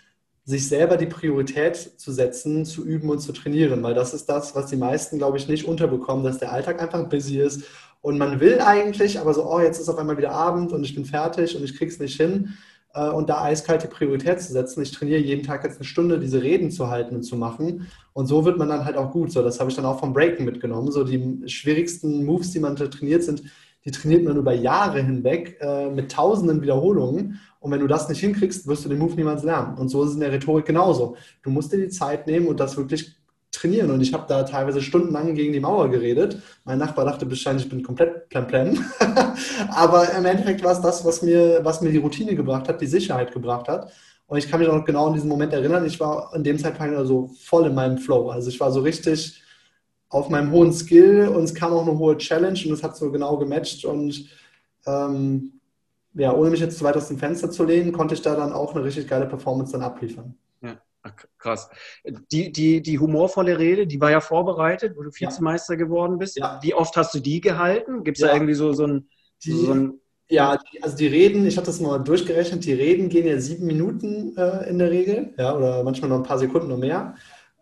sich 0.47 0.69
selber 0.69 0.95
die 0.95 1.07
Priorität 1.07 1.75
zu 1.75 2.13
setzen, 2.13 2.63
zu 2.63 2.85
üben 2.85 3.09
und 3.09 3.19
zu 3.19 3.33
trainieren, 3.33 3.83
weil 3.83 3.93
das 3.93 4.13
ist 4.13 4.27
das, 4.27 4.55
was 4.55 4.67
die 4.67 4.77
meisten, 4.77 5.17
glaube 5.17 5.37
ich, 5.37 5.49
nicht 5.49 5.65
unterbekommen, 5.65 6.23
dass 6.23 6.37
der 6.37 6.53
Alltag 6.53 6.81
einfach 6.81 7.03
busy 7.09 7.41
ist 7.41 7.63
und 8.01 8.17
man 8.17 8.39
will 8.39 8.59
eigentlich, 8.61 9.19
aber 9.19 9.33
so, 9.33 9.45
oh, 9.45 9.59
jetzt 9.59 9.79
ist 9.79 9.89
auf 9.89 9.97
einmal 9.97 10.17
wieder 10.17 10.31
Abend 10.31 10.71
und 10.71 10.83
ich 10.83 10.95
bin 10.95 11.05
fertig 11.05 11.55
und 11.55 11.63
ich 11.63 11.77
krieg's 11.77 11.99
nicht 11.99 12.15
hin. 12.17 12.57
äh, 12.97 13.09
und 13.09 13.29
da 13.29 13.43
eiskalt 13.43 13.83
die 13.83 13.87
Priorität 13.87 14.41
zu 14.41 14.51
setzen. 14.51 14.81
Ich 14.81 14.91
trainiere 14.91 15.19
jeden 15.19 15.43
Tag 15.43 15.63
jetzt 15.63 15.77
eine 15.77 15.85
Stunde, 15.85 16.19
diese 16.19 16.41
Reden 16.41 16.71
zu 16.71 16.89
halten 16.89 17.15
und 17.15 17.23
zu 17.23 17.35
machen. 17.37 17.87
Und 18.13 18.27
so 18.27 18.45
wird 18.45 18.57
man 18.57 18.69
dann 18.69 18.85
halt 18.85 18.97
auch 18.97 19.11
gut. 19.11 19.31
So, 19.31 19.43
das 19.43 19.59
habe 19.59 19.69
ich 19.69 19.75
dann 19.75 19.85
auch 19.85 19.99
vom 19.99 20.13
Breaken 20.13 20.45
mitgenommen. 20.45 20.91
So 20.91 21.03
die 21.03 21.47
schwierigsten 21.47 22.25
Moves, 22.25 22.51
die 22.51 22.59
man 22.59 22.75
trainiert, 22.75 23.23
sind, 23.23 23.43
die 23.85 23.91
trainiert 23.91 24.23
man 24.25 24.37
über 24.37 24.53
Jahre 24.53 25.01
hinweg 25.01 25.57
äh, 25.61 25.89
mit 25.89 26.11
tausenden 26.11 26.61
Wiederholungen. 26.61 27.39
Und 27.59 27.71
wenn 27.71 27.79
du 27.79 27.87
das 27.87 28.09
nicht 28.09 28.19
hinkriegst, 28.19 28.67
wirst 28.67 28.85
du 28.85 28.89
den 28.89 28.97
Move 28.97 29.15
niemals 29.15 29.43
lernen. 29.43 29.77
Und 29.77 29.89
so 29.89 30.03
ist 30.03 30.09
es 30.09 30.15
in 30.15 30.21
der 30.21 30.31
Rhetorik 30.31 30.65
genauso. 30.65 31.15
Du 31.43 31.49
musst 31.49 31.71
dir 31.71 31.77
die 31.77 31.89
Zeit 31.89 32.27
nehmen 32.27 32.47
und 32.47 32.59
das 32.59 32.77
wirklich 32.77 33.16
trainieren. 33.57 33.91
Und 33.91 34.01
ich 34.01 34.13
habe 34.13 34.25
da 34.27 34.43
teilweise 34.43 34.81
stundenlang 34.81 35.35
gegen 35.35 35.53
die 35.53 35.59
Mauer 35.59 35.89
geredet. 35.89 36.41
Mein 36.63 36.77
Nachbar 36.77 37.05
dachte 37.05 37.29
wahrscheinlich, 37.29 37.65
ich 37.65 37.69
bin 37.69 37.83
komplett 37.83 38.29
plan 38.29 38.47
Aber 39.69 40.11
im 40.13 40.25
Endeffekt 40.25 40.63
war 40.63 40.71
es 40.71 40.81
das, 40.81 41.03
was 41.05 41.21
mir, 41.21 41.59
was 41.63 41.81
mir 41.81 41.91
die 41.91 41.97
Routine 41.97 42.35
gebracht 42.35 42.67
hat, 42.67 42.81
die 42.81 42.87
Sicherheit 42.87 43.31
gebracht 43.31 43.67
hat. 43.67 43.91
Und 44.27 44.37
ich 44.37 44.49
kann 44.49 44.59
mich 44.59 44.69
auch 44.69 44.83
genau 44.83 45.07
an 45.07 45.13
diesen 45.13 45.29
Moment 45.29 45.53
erinnern. 45.53 45.85
Ich 45.85 45.99
war 45.99 46.33
in 46.35 46.43
dem 46.43 46.59
Zeitpunkt 46.59 46.95
also 46.95 47.31
voll 47.41 47.65
in 47.67 47.75
meinem 47.75 47.97
Flow. 47.97 48.29
Also 48.29 48.49
ich 48.49 48.59
war 48.59 48.71
so 48.71 48.81
richtig 48.81 49.41
auf 50.09 50.29
meinem 50.29 50.51
hohen 50.51 50.73
Skill 50.73 51.27
und 51.27 51.43
es 51.43 51.53
kam 51.53 51.73
auch 51.73 51.87
eine 51.87 51.97
hohe 51.97 52.17
Challenge 52.17 52.59
und 52.65 52.73
es 52.73 52.83
hat 52.83 52.95
so 52.97 53.11
genau 53.11 53.37
gematcht. 53.37 53.85
Und 53.85 54.29
ähm, 54.85 55.53
ja, 56.13 56.33
ohne 56.33 56.49
mich 56.49 56.59
jetzt 56.59 56.77
zu 56.77 56.83
weit 56.83 56.97
aus 56.97 57.07
dem 57.07 57.17
Fenster 57.17 57.51
zu 57.51 57.63
lehnen, 57.63 57.91
konnte 57.91 58.15
ich 58.15 58.21
da 58.21 58.35
dann 58.35 58.53
auch 58.53 58.75
eine 58.75 58.83
richtig 58.83 59.07
geile 59.07 59.27
Performance 59.27 59.71
dann 59.71 59.81
abliefern. 59.81 60.35
Ja, 61.07 61.27
krass. 61.37 61.69
Die, 62.31 62.51
die, 62.51 62.81
die 62.81 62.99
humorvolle 62.99 63.57
Rede, 63.57 63.87
die 63.87 63.99
war 63.99 64.11
ja 64.11 64.21
vorbereitet, 64.21 64.95
wo 64.97 65.03
du 65.03 65.11
Vizemeister 65.11 65.73
ja. 65.73 65.79
geworden 65.79 66.17
bist. 66.17 66.37
Ja. 66.37 66.59
Wie 66.61 66.73
oft 66.73 66.95
hast 66.97 67.13
du 67.13 67.19
die 67.19 67.41
gehalten? 67.41 68.03
Gibt 68.03 68.17
es 68.17 68.21
ja. 68.21 68.27
da 68.27 68.33
irgendwie 68.33 68.53
so, 68.53 68.73
so 68.73 68.85
ein, 68.85 69.09
so 69.39 69.71
ein 69.71 69.99
ja, 70.29 70.57
also 70.81 70.97
die 70.97 71.07
Reden, 71.07 71.47
ich 71.47 71.55
habe 71.55 71.65
das 71.65 71.79
mal 71.79 71.99
durchgerechnet, 71.99 72.65
die 72.65 72.73
Reden 72.73 73.07
gehen 73.07 73.25
ja 73.25 73.39
sieben 73.39 73.65
Minuten 73.65 74.35
äh, 74.35 74.69
in 74.69 74.77
der 74.77 74.91
Regel, 74.91 75.33
ja, 75.37 75.55
oder 75.55 75.83
manchmal 75.83 76.09
noch 76.09 76.17
ein 76.17 76.23
paar 76.23 76.39
Sekunden 76.39 76.67
noch 76.67 76.77
mehr. 76.77 77.15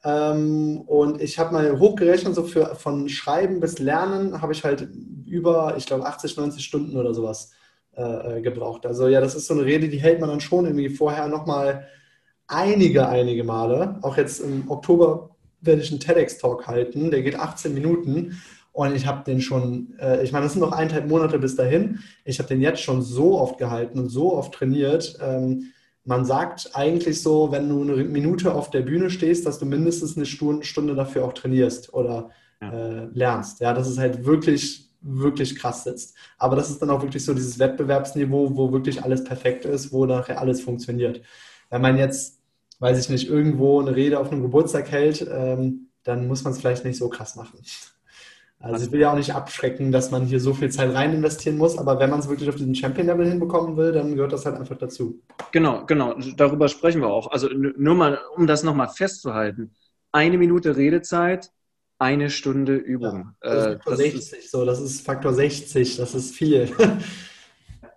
Ähm, 0.04 0.82
und 0.88 1.22
ich 1.22 1.38
habe 1.38 1.54
mal 1.54 1.80
hochgerechnet, 1.80 2.34
so 2.34 2.44
für 2.44 2.76
von 2.76 3.08
Schreiben 3.08 3.60
bis 3.60 3.78
Lernen 3.78 4.42
habe 4.42 4.54
ich 4.54 4.64
halt 4.64 4.88
über, 5.26 5.76
ich 5.78 5.86
glaube, 5.86 6.06
80, 6.06 6.38
90 6.38 6.64
Stunden 6.64 6.98
oder 6.98 7.14
sowas 7.14 7.52
äh, 7.96 8.38
äh, 8.38 8.42
gebraucht. 8.42 8.86
Also 8.86 9.08
ja, 9.08 9.22
das 9.22 9.36
ist 9.36 9.48
so 9.48 9.54
eine 9.54 9.66
Rede, 9.66 9.88
die 9.88 10.02
hält 10.02 10.20
man 10.20 10.30
dann 10.30 10.42
schon 10.42 10.66
irgendwie 10.66 10.90
vorher 10.90 11.28
nochmal 11.28 11.88
einige, 12.48 13.08
einige 13.08 13.44
Male. 13.44 14.00
Auch 14.02 14.18
jetzt 14.18 14.40
im 14.40 14.70
Oktober 14.70 15.36
werde 15.62 15.82
ich 15.82 15.92
einen 15.92 16.00
TEDx-Talk 16.00 16.68
halten, 16.68 17.12
der 17.12 17.24
geht 17.24 17.40
18 17.40 17.74
Minuten. 17.74 18.42
Und 18.72 18.94
ich 18.94 19.08
habe 19.08 19.24
den 19.24 19.40
schon, 19.40 19.98
äh, 20.00 20.22
ich 20.22 20.34
meine, 20.34 20.44
das 20.46 20.54
sind 20.54 20.62
noch 20.62 20.74
eineinhalb 20.74 21.08
Monate 21.08 21.40
bis 21.40 21.56
dahin. 21.56 22.00
Ich 22.26 22.40
habe 22.40 22.50
den 22.50 22.60
jetzt 22.62 22.82
schon 22.82 23.02
so 23.02 23.40
oft 23.40 23.58
gehalten 23.58 24.00
und 24.00 24.10
so 24.10 24.36
oft 24.36 24.54
trainiert. 24.54 25.18
Ähm, 25.22 25.72
man 26.04 26.26
sagt 26.26 26.72
eigentlich 26.74 27.22
so, 27.22 27.52
wenn 27.52 27.70
du 27.70 27.82
eine 27.82 28.04
Minute 28.04 28.54
auf 28.54 28.70
der 28.70 28.82
Bühne 28.82 29.10
stehst, 29.10 29.46
dass 29.46 29.60
du 29.60 29.66
mindestens 29.66 30.18
eine 30.18 30.26
Stunde 30.26 30.94
dafür 30.94 31.24
auch 31.24 31.34
trainierst 31.34 31.94
oder 31.94 32.30
ja. 32.62 32.72
äh, 32.72 33.06
lernst. 33.14 33.60
Ja, 33.62 33.74
das 33.74 33.90
ist 33.90 33.98
halt 33.98 34.26
wirklich, 34.26 34.90
wirklich 35.02 35.58
krass 35.58 35.84
sitzt. 35.84 36.16
Aber 36.38 36.56
das 36.56 36.70
ist 36.70 36.82
dann 36.82 36.90
auch 36.90 37.02
wirklich 37.02 37.24
so 37.24 37.34
dieses 37.34 37.58
Wettbewerbsniveau, 37.60 38.56
wo 38.56 38.72
wirklich 38.72 39.04
alles 39.04 39.24
perfekt 39.24 39.66
ist, 39.66 39.92
wo 39.92 40.06
nachher 40.06 40.40
alles 40.40 40.62
funktioniert. 40.62 41.22
Wenn 41.70 41.82
man 41.82 41.98
jetzt, 41.98 42.35
weiß 42.80 43.00
ich 43.00 43.10
nicht, 43.10 43.30
irgendwo 43.30 43.80
eine 43.80 43.96
Rede 43.96 44.20
auf 44.20 44.32
einem 44.32 44.42
Geburtstag 44.42 44.92
hält, 44.92 45.26
ähm, 45.32 45.90
dann 46.04 46.28
muss 46.28 46.44
man 46.44 46.54
es 46.54 46.60
vielleicht 46.60 46.86
nicht 46.86 46.98
so 46.98 47.10
krass 47.10 47.36
machen. 47.36 47.60
Also 48.60 48.86
ich 48.86 48.92
will 48.92 49.02
ja 49.02 49.12
auch 49.12 49.16
nicht 49.18 49.34
abschrecken, 49.34 49.92
dass 49.92 50.12
man 50.12 50.26
hier 50.26 50.40
so 50.40 50.54
viel 50.54 50.72
Zeit 50.72 50.94
rein 50.94 51.14
investieren 51.14 51.58
muss, 51.58 51.78
aber 51.78 52.00
wenn 52.00 52.10
man 52.10 52.20
es 52.20 52.30
wirklich 52.30 52.50
auf 52.50 52.56
diesen 52.56 52.74
Champion-Level 52.74 53.28
hinbekommen 53.28 53.78
will, 53.78 53.92
dann 53.92 54.16
gehört 54.16 54.32
das 54.32 54.46
halt 54.46 54.56
einfach 54.56 54.78
dazu. 54.78 55.22
Genau, 55.52 55.86
genau, 55.86 56.16
darüber 56.36 56.68
sprechen 56.68 57.02
wir 57.02 57.10
auch. 57.10 57.32
Also 57.32 57.48
nur 57.50 57.96
mal, 57.96 58.20
um 58.36 58.48
das 58.48 58.64
nochmal 58.64 58.88
festzuhalten. 58.88 59.76
Eine 60.12 60.38
Minute 60.38 60.78
Redezeit, 60.78 61.52
eine 62.00 62.30
Stunde 62.30 62.76
Übung. 62.76 63.36
Ja, 63.44 63.54
das 63.54 63.66
ist 63.66 63.84
Faktor 63.84 63.94
äh, 63.94 63.98
das 63.98 63.98
60, 63.98 64.40
ist, 64.40 64.52
so, 64.52 64.66
das 64.66 64.82
ist 64.82 65.06
Faktor 65.06 65.34
60, 65.34 65.98
das 65.98 66.16
ist 66.16 66.36
viel. 66.36 66.70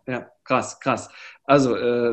Ja, 0.09 0.31
krass, 0.43 0.81
krass. 0.81 1.11
Also 1.49 1.75
äh, 1.77 2.11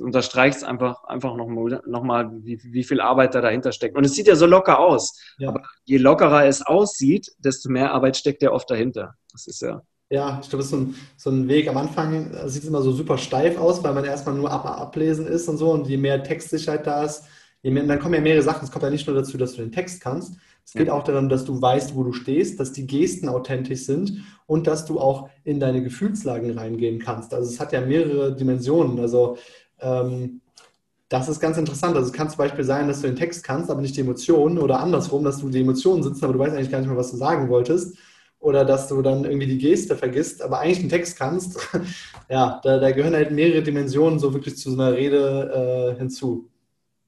unterstreicht 0.00 0.64
einfach, 0.64 1.04
einfach 1.04 1.36
nochmal, 1.36 1.82
noch 1.86 2.02
mal, 2.02 2.30
wie, 2.42 2.58
wie 2.72 2.84
viel 2.84 3.02
Arbeit 3.02 3.34
da 3.34 3.42
dahinter 3.42 3.70
steckt. 3.70 3.94
Und 3.98 4.04
es 4.04 4.14
sieht 4.14 4.28
ja 4.28 4.34
so 4.34 4.46
locker 4.46 4.78
aus. 4.78 5.20
Ja. 5.36 5.50
Aber 5.50 5.62
je 5.84 5.98
lockerer 5.98 6.46
es 6.46 6.62
aussieht, 6.62 7.30
desto 7.36 7.68
mehr 7.68 7.92
Arbeit 7.92 8.16
steckt 8.16 8.40
ja 8.40 8.50
oft 8.50 8.70
dahinter. 8.70 9.14
Das 9.30 9.46
ist 9.46 9.60
ja. 9.60 9.82
Ja, 10.08 10.40
ich 10.42 10.48
glaube, 10.48 10.62
das 10.62 10.68
ist 10.68 10.70
so 10.70 10.76
ein, 10.78 10.94
so 11.18 11.28
ein 11.28 11.48
Weg. 11.48 11.68
Am 11.68 11.76
Anfang 11.76 12.30
sieht 12.46 12.62
es 12.62 12.68
immer 12.68 12.80
so 12.80 12.92
super 12.92 13.18
steif 13.18 13.58
aus, 13.58 13.84
weil 13.84 13.92
man 13.92 14.06
erstmal 14.06 14.34
nur 14.34 14.50
ab, 14.50 14.64
ablesen 14.64 15.26
ist 15.26 15.48
und 15.48 15.58
so. 15.58 15.70
Und 15.70 15.86
je 15.86 15.98
mehr 15.98 16.22
Textsicherheit 16.22 16.86
da 16.86 17.04
ist, 17.04 17.24
je 17.60 17.70
mehr, 17.70 17.82
dann 17.82 17.98
kommen 17.98 18.14
ja 18.14 18.22
mehrere 18.22 18.42
Sachen. 18.42 18.64
Es 18.64 18.70
kommt 18.70 18.84
ja 18.84 18.90
nicht 18.90 19.06
nur 19.06 19.16
dazu, 19.16 19.36
dass 19.36 19.52
du 19.52 19.60
den 19.60 19.70
Text 19.72 20.00
kannst, 20.00 20.38
es 20.68 20.74
geht 20.74 20.90
auch 20.90 21.02
darum, 21.02 21.30
dass 21.30 21.46
du 21.46 21.62
weißt, 21.62 21.96
wo 21.96 22.04
du 22.04 22.12
stehst, 22.12 22.60
dass 22.60 22.72
die 22.72 22.86
Gesten 22.86 23.30
authentisch 23.30 23.86
sind 23.86 24.22
und 24.44 24.66
dass 24.66 24.84
du 24.84 25.00
auch 25.00 25.30
in 25.42 25.60
deine 25.60 25.82
Gefühlslagen 25.82 26.58
reingehen 26.58 26.98
kannst. 26.98 27.32
Also 27.32 27.48
es 27.48 27.58
hat 27.58 27.72
ja 27.72 27.80
mehrere 27.80 28.36
Dimensionen. 28.36 29.00
Also 29.00 29.38
ähm, 29.80 30.42
das 31.08 31.30
ist 31.30 31.40
ganz 31.40 31.56
interessant. 31.56 31.96
Also 31.96 32.08
es 32.08 32.12
kann 32.12 32.28
zum 32.28 32.36
Beispiel 32.36 32.64
sein, 32.64 32.86
dass 32.86 33.00
du 33.00 33.06
den 33.06 33.16
Text 33.16 33.44
kannst, 33.44 33.70
aber 33.70 33.80
nicht 33.80 33.96
die 33.96 34.02
Emotionen 34.02 34.58
oder 34.58 34.80
andersrum, 34.80 35.24
dass 35.24 35.38
du 35.38 35.48
die 35.48 35.62
Emotionen 35.62 36.02
sitzt, 36.02 36.22
aber 36.22 36.34
du 36.34 36.38
weißt 36.38 36.54
eigentlich 36.54 36.70
gar 36.70 36.80
nicht 36.80 36.88
mehr, 36.88 36.98
was 36.98 37.12
du 37.12 37.16
sagen 37.16 37.48
wolltest. 37.48 37.96
Oder 38.38 38.66
dass 38.66 38.88
du 38.88 39.00
dann 39.00 39.24
irgendwie 39.24 39.46
die 39.46 39.56
Geste 39.56 39.96
vergisst, 39.96 40.42
aber 40.42 40.58
eigentlich 40.58 40.80
den 40.80 40.90
Text 40.90 41.18
kannst. 41.18 41.66
ja, 42.28 42.60
da, 42.62 42.78
da, 42.78 42.90
gehören 42.90 43.14
halt 43.14 43.30
mehrere 43.30 43.62
Dimensionen 43.62 44.18
so 44.18 44.34
wirklich 44.34 44.58
zu 44.58 44.70
so 44.70 44.78
einer 44.78 44.92
Rede 44.92 45.94
äh, 45.94 45.98
hinzu. 45.98 46.50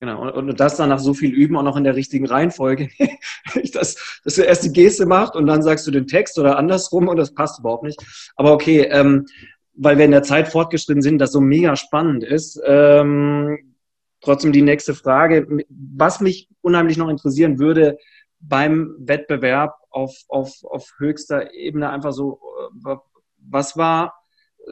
Genau, 0.00 0.22
und, 0.22 0.48
und 0.48 0.60
das 0.60 0.76
dann 0.76 0.88
nach 0.88 0.98
so 0.98 1.12
viel 1.12 1.30
Üben 1.30 1.56
auch 1.56 1.62
noch 1.62 1.76
in 1.76 1.84
der 1.84 1.94
richtigen 1.94 2.26
Reihenfolge, 2.26 2.88
dass, 3.74 4.20
dass 4.24 4.34
du 4.34 4.42
erst 4.42 4.64
die 4.64 4.72
Geste 4.72 5.04
machst 5.04 5.36
und 5.36 5.46
dann 5.46 5.62
sagst 5.62 5.86
du 5.86 5.90
den 5.90 6.06
Text 6.06 6.38
oder 6.38 6.56
andersrum 6.56 7.06
und 7.06 7.18
das 7.18 7.34
passt 7.34 7.58
überhaupt 7.58 7.84
nicht. 7.84 8.02
Aber 8.34 8.52
okay, 8.52 8.80
ähm, 8.90 9.26
weil 9.74 9.98
wir 9.98 10.06
in 10.06 10.10
der 10.10 10.22
Zeit 10.22 10.48
fortgeschritten 10.48 11.02
sind, 11.02 11.18
das 11.18 11.32
so 11.32 11.40
mega 11.40 11.76
spannend 11.76 12.24
ist. 12.24 12.58
Ähm, 12.64 13.74
trotzdem 14.22 14.52
die 14.52 14.62
nächste 14.62 14.94
Frage, 14.94 15.46
was 15.68 16.20
mich 16.20 16.48
unheimlich 16.62 16.96
noch 16.96 17.08
interessieren 17.08 17.58
würde 17.58 17.98
beim 18.40 18.94
Wettbewerb 18.98 19.74
auf, 19.90 20.16
auf, 20.28 20.64
auf 20.64 20.94
höchster 20.96 21.52
Ebene, 21.52 21.90
einfach 21.90 22.12
so, 22.12 22.40
äh, 22.86 22.96
was 23.36 23.76
war 23.76 24.14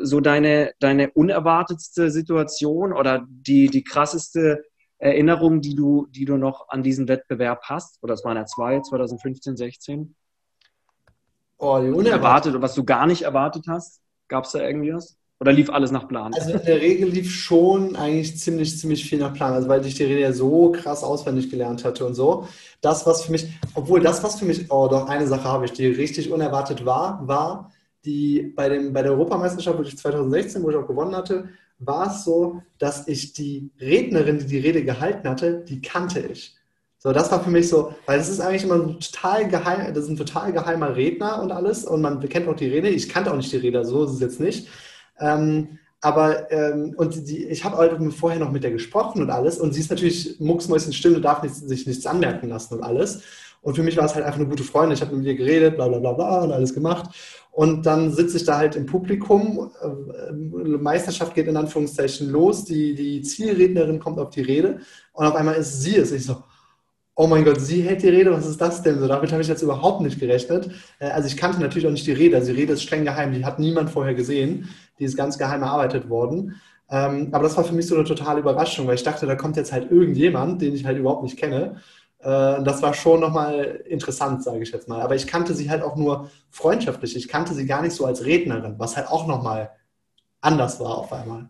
so 0.01 0.21
deine, 0.21 0.73
deine 0.81 1.11
unerwartetste 1.11 2.11
Situation 2.11 2.95
oder 2.95 3.27
die, 3.29 3.69
die 3.69 3.85
krasseste 3.85 4.65
Erinnerungen, 4.99 5.61
die 5.61 5.75
du, 5.75 6.07
die 6.11 6.25
du 6.25 6.37
noch 6.37 6.69
an 6.69 6.83
diesen 6.83 7.09
Wettbewerb 7.09 7.63
hast? 7.65 8.03
Oder 8.03 8.15
es 8.15 8.25
waren 8.25 8.37
ja 8.37 8.47
zwei, 8.47 8.81
2015, 8.81 9.57
16? 9.57 10.15
Oh, 11.59 11.75
unerwartet 11.77 12.61
was 12.61 12.75
du 12.75 12.85
gar 12.85 13.07
nicht 13.07 13.23
erwartet 13.23 13.65
hast? 13.69 14.01
Gab 14.29 14.45
es 14.45 14.53
da 14.53 14.61
irgendwie 14.61 14.93
was? 14.93 15.17
Oder 15.41 15.53
lief 15.53 15.71
alles 15.71 15.93
nach 15.93 16.09
Plan? 16.09 16.35
Also 16.35 16.53
in 16.53 16.65
der 16.65 16.81
Regel 16.81 17.09
lief 17.11 17.31
schon 17.31 17.95
eigentlich 17.95 18.37
ziemlich, 18.39 18.77
ziemlich 18.77 19.09
viel 19.09 19.21
nach 19.21 19.35
Plan. 19.35 19.53
Also 19.53 19.69
weil 19.69 19.85
ich 19.87 19.95
die 19.95 20.05
Rede 20.05 20.21
ja 20.21 20.33
so 20.33 20.73
krass 20.73 21.05
auswendig 21.05 21.49
gelernt 21.49 21.85
hatte 21.85 22.05
und 22.05 22.15
so. 22.15 22.49
Das, 22.81 23.07
was 23.07 23.23
für 23.23 23.33
mich, 23.33 23.49
obwohl 23.75 24.01
das, 24.01 24.23
was 24.25 24.39
für 24.39 24.45
mich, 24.45 24.71
oh 24.71 24.89
doch, 24.89 25.09
eine 25.09 25.29
Sache 25.29 25.45
habe 25.45 25.65
ich, 25.65 25.73
die 25.73 25.87
richtig 25.87 26.33
unerwartet 26.33 26.85
war, 26.85 27.27
war 27.27 27.71
die 28.05 28.53
bei, 28.57 28.69
dem, 28.69 28.93
bei 28.93 29.03
der 29.03 29.13
Europameisterschaft, 29.13 29.79
wo 29.79 29.83
ich 29.83 29.97
2016, 29.97 30.63
wo 30.63 30.71
ich 30.71 30.77
auch 30.77 30.87
gewonnen 30.87 31.15
hatte, 31.15 31.49
war 31.79 32.09
es 32.09 32.25
so, 32.25 32.63
dass 32.79 33.07
ich 33.09 33.33
die 33.33 33.71
Rednerin, 33.81 34.39
die 34.39 34.47
die 34.47 34.59
Rede 34.59 34.85
gehalten 34.85 35.29
hatte, 35.29 35.65
die 35.69 35.81
kannte 35.81 36.21
ich. 36.21 36.57
So, 37.01 37.13
das 37.13 37.31
war 37.31 37.43
für 37.43 37.51
mich 37.51 37.69
so, 37.69 37.95
weil 38.07 38.19
es 38.19 38.29
ist 38.29 38.41
eigentlich 38.41 38.65
immer 38.65 38.75
ein 38.75 38.99
total 38.99 39.49
geheim, 39.49 39.95
das 39.95 40.05
ist 40.05 40.11
ein 40.11 40.17
total 40.17 40.53
geheimer 40.53 40.97
Redner 40.97 41.41
und 41.41 41.53
alles 41.53 41.85
und 41.85 42.03
man 42.03 42.21
kennt 42.29 42.49
auch 42.49 42.57
die 42.57 42.67
Rede. 42.67 42.89
Ich 42.89 43.09
kannte 43.09 43.31
auch 43.31 43.37
nicht 43.37 43.53
die 43.53 43.59
Rede, 43.59 43.85
so 43.85 44.05
ist 44.05 44.13
es 44.13 44.21
jetzt 44.21 44.41
nicht. 44.41 44.69
Ähm, 45.21 45.79
aber, 46.01 46.51
ähm, 46.51 46.95
und 46.97 47.29
die, 47.29 47.47
ich 47.47 47.65
habe 47.65 47.77
halt 47.77 48.01
vorher 48.15 48.41
noch 48.41 48.51
mit 48.51 48.65
der 48.65 48.73
gesprochen 48.73 49.23
und 49.23 49.31
alles 49.31 49.59
und 49.59 49.73
sie 49.73 49.81
ist 49.81 49.91
natürlich 49.91 50.41
mucksmäuschen 50.41 50.93
still 50.93 51.15
und 51.17 51.23
darf 51.23 51.43
nicht, 51.43 51.55
sich 51.55 51.87
nichts 51.87 52.07
anmerken 52.07 52.49
lassen 52.49 52.75
und 52.75 52.83
alles. 52.83 53.23
Und 53.63 53.75
für 53.75 53.83
mich 53.83 53.97
war 53.97 54.05
es 54.05 54.15
halt 54.15 54.25
einfach 54.25 54.39
eine 54.39 54.49
gute 54.49 54.63
Freundin. 54.63 54.95
Ich 54.95 55.01
habe 55.01 55.17
mit 55.17 55.27
ihr 55.27 55.35
geredet, 55.35 55.77
bla 55.77 55.89
bla 55.89 55.99
bla 55.99 56.13
bla 56.13 56.43
und 56.43 56.53
alles 56.53 56.75
gemacht. 56.75 57.11
Und 57.59 57.87
dann 57.87 58.13
sitze 58.13 58.37
ich 58.37 58.45
da 58.45 58.57
halt 58.57 58.77
im 58.77 58.87
Publikum. 58.87 59.73
Äh, 59.83 60.33
Meisterschaft 60.33 61.35
geht 61.35 61.49
in 61.49 61.57
Anführungszeichen 61.57 62.31
los. 62.31 62.65
Die, 62.65 62.95
die 62.95 63.21
Zielrednerin 63.21 63.99
kommt 63.99 64.21
auf 64.21 64.31
die 64.31 64.43
Rede. 64.43 64.79
Und 65.13 65.27
auf 65.27 65.35
einmal 65.35 65.57
ist 65.57 65.83
sie 65.83 65.97
es. 65.97 66.13
Ich 66.13 66.25
so, 66.25 66.37
oh 67.17 67.27
mein 67.27 67.45
Gott, 67.45 67.61
sie 67.61 67.83
hält 67.83 68.05
die 68.05 68.11
Rede, 68.11 68.31
was 68.31 68.47
ist 68.47 68.61
das 68.61 68.85
denn? 68.85 69.01
So, 69.01 69.09
damit 69.09 69.33
habe 69.33 69.43
ich 69.43 69.49
jetzt 69.49 69.63
überhaupt 69.63 70.03
nicht 70.03 70.21
gerechnet. 70.21 70.71
Äh, 71.01 71.09
also 71.09 71.27
ich 71.27 71.37
kannte 71.37 71.61
natürlich 71.61 71.89
auch 71.89 71.91
nicht 71.91 72.07
die 72.07 72.13
Rede. 72.13 72.37
Also 72.37 72.53
die 72.53 72.61
Rede 72.61 72.75
ist 72.75 72.85
streng 72.85 73.05
geheim, 73.05 73.33
die 73.33 73.45
hat 73.45 73.59
niemand 73.59 73.91
vorher 73.91 74.15
gesehen. 74.15 74.69
Die 75.01 75.05
ist 75.05 75.17
ganz 75.17 75.37
geheim 75.37 75.63
erarbeitet 75.63 76.09
worden. 76.09 76.61
Ähm, 76.89 77.31
aber 77.33 77.43
das 77.43 77.57
war 77.57 77.65
für 77.65 77.75
mich 77.75 77.89
so 77.89 77.97
eine 77.97 78.05
totale 78.05 78.39
Überraschung, 78.39 78.87
weil 78.87 78.95
ich 78.95 79.03
dachte, 79.03 79.27
da 79.27 79.35
kommt 79.35 79.57
jetzt 79.57 79.73
halt 79.73 79.91
irgendjemand, 79.91 80.63
den 80.63 80.77
ich 80.77 80.87
halt 80.87 80.97
überhaupt 80.97 81.25
nicht 81.25 81.37
kenne. 81.37 81.81
Äh, 82.21 82.63
das 82.63 82.83
war 82.83 82.95
schon 82.95 83.21
nochmal 83.21 83.83
interessant, 83.89 84.43
sage 84.43 84.63
ich 84.63 84.71
jetzt 84.71 84.89
mal. 84.89 85.01
Aber 85.01 85.15
ich 85.15 85.27
kannte 85.27 85.55
sie 85.55 85.71
halt 85.71 85.83
auch 85.83 85.97
nur 85.97 86.31
freundschaftlich. 86.51 87.17
Ich 87.17 87.29
kannte 87.29 87.55
sie 87.55 87.67
gar 87.67 87.83
nicht 87.83 87.95
so 87.95 88.07
als 88.07 88.25
Rednerin, 88.25 88.79
was 88.79 88.97
halt 88.97 89.09
auch 89.09 89.27
nochmal 89.27 89.71
anders 90.41 90.81
war 90.81 90.99
auf 90.99 91.13
einmal. 91.13 91.49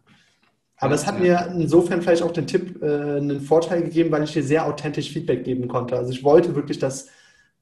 Aber 0.81 0.95
es 0.95 1.07
hat 1.07 1.19
mir 1.19 1.53
insofern 1.55 2.03
vielleicht 2.03 2.23
auch 2.23 2.31
den 2.31 2.47
Tipp, 2.47 2.83
äh, 2.83 3.17
einen 3.17 3.41
Vorteil 3.41 3.83
gegeben, 3.83 4.13
weil 4.13 4.23
ich 4.23 4.33
dir 4.33 4.45
sehr 4.45 4.67
authentisch 4.67 5.11
Feedback 5.11 5.45
geben 5.45 5.67
konnte. 5.69 5.97
Also 5.97 6.13
ich 6.13 6.23
wollte 6.23 6.55
wirklich, 6.55 6.79
dass 6.79 7.09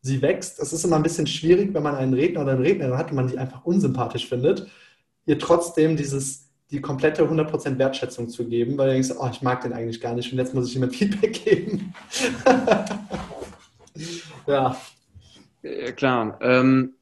sie 0.02 0.20
wächst. 0.22 0.60
Es 0.60 0.72
ist 0.72 0.84
immer 0.84 0.96
ein 0.96 1.02
bisschen 1.02 1.26
schwierig, 1.26 1.72
wenn 1.74 1.82
man 1.82 1.96
einen 1.96 2.14
Redner 2.14 2.42
oder 2.42 2.52
eine 2.52 2.62
Rednerin 2.62 2.98
hat 2.98 3.10
und 3.10 3.16
man 3.16 3.28
die 3.28 3.38
einfach 3.38 3.64
unsympathisch 3.64 4.28
findet, 4.28 4.66
ihr 5.24 5.38
trotzdem 5.38 5.96
dieses, 5.96 6.45
die 6.70 6.80
komplette 6.80 7.22
100% 7.22 7.78
Wertschätzung 7.78 8.28
zu 8.28 8.46
geben, 8.48 8.76
weil 8.76 8.88
du 8.88 8.92
denkst, 8.94 9.10
oh, 9.18 9.28
ich 9.30 9.42
mag 9.42 9.60
den 9.62 9.72
eigentlich 9.72 10.00
gar 10.00 10.14
nicht 10.14 10.32
und 10.32 10.38
jetzt 10.38 10.54
muss 10.54 10.68
ich 10.68 10.76
ihm 10.76 10.82
ein 10.82 10.90
Feedback 10.90 11.32
geben. 11.44 11.94
ja. 14.46 14.76
ja. 15.62 15.92
Klar. 15.92 16.38
Ähm, 16.42 16.94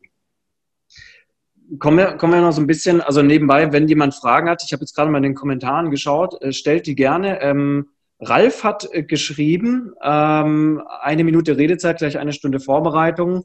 kommen, 1.79 1.99
wir, 1.99 2.13
kommen 2.17 2.35
wir 2.35 2.41
noch 2.41 2.53
so 2.53 2.61
ein 2.61 2.67
bisschen, 2.67 3.01
also 3.01 3.23
nebenbei, 3.23 3.73
wenn 3.73 3.89
jemand 3.89 4.15
Fragen 4.15 4.49
hat, 4.49 4.63
ich 4.65 4.73
habe 4.73 4.83
jetzt 4.83 4.95
gerade 4.95 5.11
mal 5.11 5.19
in 5.19 5.25
den 5.25 5.35
Kommentaren 5.35 5.91
geschaut, 5.91 6.41
äh, 6.43 6.53
stellt 6.53 6.87
die 6.87 6.95
gerne. 6.95 7.41
Ähm, 7.41 7.89
Ralf 8.21 8.65
hat 8.65 8.89
äh, 8.93 9.03
geschrieben, 9.03 9.95
ähm, 10.03 10.83
eine 11.01 11.25
Minute 11.25 11.57
Redezeit, 11.57 11.99
gleich 11.99 12.19
eine 12.19 12.33
Stunde 12.33 12.61
Vorbereitung, 12.61 13.45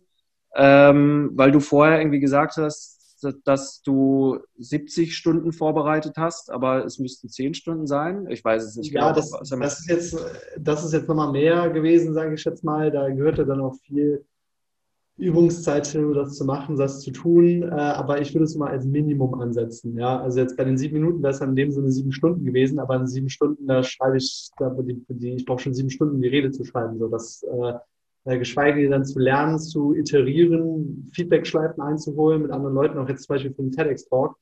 ähm, 0.55 1.31
weil 1.33 1.51
du 1.51 1.59
vorher 1.59 1.99
irgendwie 1.99 2.19
gesagt 2.19 2.57
hast, 2.57 2.98
dass 3.43 3.81
du 3.81 4.39
70 4.57 5.15
Stunden 5.15 5.51
vorbereitet 5.51 6.15
hast, 6.17 6.51
aber 6.51 6.85
es 6.85 6.99
müssten 6.99 7.29
10 7.29 7.53
Stunden 7.53 7.87
sein. 7.87 8.27
Ich 8.29 8.43
weiß 8.43 8.63
es 8.63 8.75
nicht 8.75 8.91
ja, 8.91 9.11
genau. 9.11 9.15
Das, 9.15 9.31
das, 9.31 9.79
ist 9.79 9.89
jetzt, 9.89 10.17
das 10.57 10.83
ist 10.83 10.93
jetzt 10.93 11.07
nochmal 11.07 11.31
mehr 11.31 11.69
gewesen, 11.69 12.13
sage 12.13 12.35
ich 12.35 12.43
jetzt 12.43 12.63
mal. 12.63 12.91
Da 12.91 13.09
gehörte 13.09 13.45
dann 13.45 13.61
auch 13.61 13.75
viel 13.85 14.25
Übungszeit 15.19 15.85
hin, 15.87 16.13
das 16.13 16.35
zu 16.35 16.45
machen, 16.45 16.77
das 16.77 17.01
zu 17.01 17.11
tun. 17.11 17.63
Äh, 17.63 17.67
aber 17.67 18.21
ich 18.21 18.33
würde 18.33 18.45
es 18.45 18.55
mal 18.55 18.71
als 18.71 18.85
Minimum 18.85 19.35
ansetzen. 19.35 19.97
Ja, 19.97 20.21
also 20.21 20.39
jetzt 20.39 20.55
bei 20.55 20.63
den 20.63 20.77
sieben 20.77 20.95
Minuten 20.95 21.21
wäre 21.21 21.33
es 21.33 21.41
in 21.41 21.55
dem 21.55 21.71
Sinne 21.71 21.91
sieben 21.91 22.13
Stunden 22.13 22.45
gewesen, 22.45 22.79
aber 22.79 22.95
in 22.95 23.07
sieben 23.07 23.29
Stunden, 23.29 23.67
da 23.67 23.83
schreibe 23.83 24.17
ich, 24.17 24.49
da, 24.57 24.69
die, 24.69 25.03
die, 25.09 25.33
ich 25.33 25.45
brauche 25.45 25.59
schon 25.59 25.73
sieben 25.73 25.89
Stunden, 25.89 26.21
die 26.21 26.29
Rede 26.29 26.51
zu 26.51 26.63
schreiben. 26.63 26.97
So, 26.97 27.09
das, 27.09 27.43
äh, 27.43 27.73
geschweige 28.25 28.81
denn 28.81 28.91
dann 28.91 29.05
zu 29.05 29.19
lernen, 29.19 29.59
zu 29.59 29.93
iterieren, 29.95 31.09
Feedback-Schleifen 31.13 31.81
einzuholen 31.81 32.43
mit 32.43 32.51
anderen 32.51 32.75
Leuten, 32.75 32.97
auch 32.97 33.09
jetzt 33.09 33.23
zum 33.23 33.35
Beispiel 33.35 33.53
für 33.53 33.63
den 33.63 33.71
TEDx-Talk. 33.71 34.35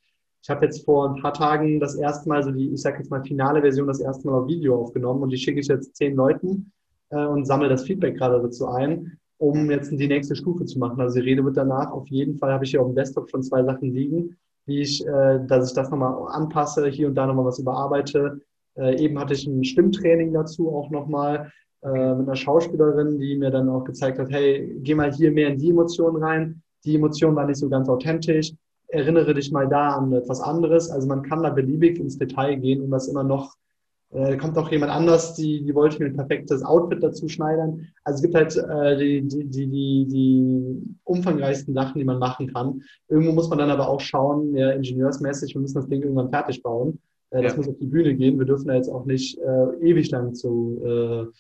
Ich 0.43 0.49
habe 0.49 0.65
jetzt 0.65 0.85
vor 0.85 1.09
ein 1.09 1.21
paar 1.21 1.33
Tagen 1.33 1.79
das 1.79 1.95
erste 1.95 2.27
Mal, 2.29 2.43
so 2.43 2.51
die, 2.51 2.73
ich 2.73 2.81
sage 2.81 2.97
jetzt 2.97 3.09
mal 3.09 3.23
finale 3.23 3.61
Version, 3.61 3.87
das 3.87 3.99
erste 3.99 4.27
Mal 4.27 4.41
auf 4.41 4.47
Video 4.47 4.81
aufgenommen 4.81 5.23
und 5.23 5.29
die 5.29 5.37
schicke 5.37 5.59
ich 5.59 5.67
jetzt 5.67 5.95
zehn 5.95 6.15
Leuten 6.15 6.71
äh, 7.09 7.25
und 7.25 7.45
sammle 7.45 7.69
das 7.69 7.83
Feedback 7.83 8.17
gerade 8.17 8.41
dazu 8.41 8.67
ein 8.67 9.17
um 9.37 9.69
jetzt 9.69 9.91
die 9.91 10.07
nächste 10.07 10.35
Stufe 10.35 10.65
zu 10.65 10.79
machen. 10.79 10.99
Also 10.99 11.19
die 11.19 11.25
Rede 11.25 11.43
wird 11.43 11.57
danach 11.57 11.91
auf 11.91 12.07
jeden 12.07 12.37
Fall, 12.37 12.51
habe 12.51 12.65
ich 12.65 12.71
hier 12.71 12.81
auf 12.81 12.87
dem 12.87 12.95
Desktop 12.95 13.29
schon 13.29 13.43
zwei 13.43 13.63
Sachen 13.63 13.93
liegen, 13.93 14.35
wie 14.65 14.81
ich, 14.81 15.05
äh, 15.05 15.39
dass 15.45 15.69
ich 15.69 15.75
das 15.75 15.89
nochmal 15.89 16.15
anpasse, 16.31 16.87
hier 16.87 17.07
und 17.07 17.15
da 17.15 17.27
nochmal 17.27 17.45
was 17.45 17.59
überarbeite. 17.59 18.41
Äh, 18.75 19.03
eben 19.03 19.19
hatte 19.19 19.33
ich 19.33 19.45
ein 19.47 19.63
Stimmtraining 19.63 20.33
dazu 20.33 20.73
auch 20.73 20.89
nochmal 20.89 21.51
äh, 21.81 22.15
mit 22.15 22.27
einer 22.27 22.35
Schauspielerin, 22.35 23.19
die 23.19 23.37
mir 23.37 23.51
dann 23.51 23.69
auch 23.69 23.83
gezeigt 23.83 24.19
hat, 24.19 24.29
hey, 24.29 24.77
geh 24.81 24.95
mal 24.95 25.11
hier 25.11 25.31
mehr 25.31 25.49
in 25.49 25.57
die 25.57 25.69
Emotionen 25.69 26.23
rein. 26.23 26.61
Die 26.85 26.95
Emotion 26.95 27.35
war 27.35 27.45
nicht 27.45 27.57
so 27.57 27.69
ganz 27.69 27.89
authentisch. 27.89 28.53
Erinnere 28.87 29.33
dich 29.33 29.51
mal 29.51 29.67
da 29.67 29.89
an 29.97 30.13
etwas 30.13 30.41
anderes. 30.41 30.89
Also 30.89 31.07
man 31.07 31.23
kann 31.23 31.43
da 31.43 31.49
beliebig 31.49 31.99
ins 31.99 32.17
Detail 32.17 32.55
gehen, 32.55 32.81
um 32.81 32.89
das 32.89 33.07
immer 33.07 33.23
noch 33.23 33.55
äh, 34.11 34.37
kommt 34.37 34.57
auch 34.57 34.71
jemand 34.71 34.91
anders, 34.91 35.33
die, 35.33 35.63
die 35.63 35.75
wollte 35.75 35.99
mir 35.99 36.05
ein 36.09 36.15
perfektes 36.15 36.63
Outfit 36.63 37.03
dazu 37.03 37.27
schneidern. 37.27 37.87
Also 38.05 38.17
es 38.17 38.21
gibt 38.21 38.35
halt 38.35 38.55
äh, 38.55 38.97
die, 38.97 39.27
die, 39.27 39.45
die, 39.45 39.67
die, 39.67 40.07
die 40.07 40.81
umfangreichsten 41.03 41.73
Sachen, 41.73 41.99
die 41.99 42.05
man 42.05 42.19
machen 42.19 42.51
kann. 42.53 42.81
Irgendwo 43.09 43.33
muss 43.33 43.49
man 43.49 43.59
dann 43.59 43.69
aber 43.69 43.89
auch 43.89 43.99
schauen, 43.99 44.55
ja, 44.55 44.71
ingenieursmäßig, 44.71 45.53
wir 45.53 45.61
müssen 45.61 45.75
das 45.75 45.89
Ding 45.89 46.03
irgendwann 46.03 46.29
fertig 46.29 46.63
bauen. 46.63 46.99
Äh, 47.31 47.43
das 47.43 47.53
ja. 47.53 47.57
muss 47.57 47.67
auf 47.67 47.77
die 47.79 47.87
Bühne 47.87 48.15
gehen. 48.15 48.39
Wir 48.39 48.45
dürfen 48.45 48.67
da 48.67 48.75
jetzt 48.75 48.89
auch 48.89 49.05
nicht 49.05 49.37
äh, 49.39 49.65
ewig 49.81 50.09
lang 50.09 50.33
zu 50.33 51.31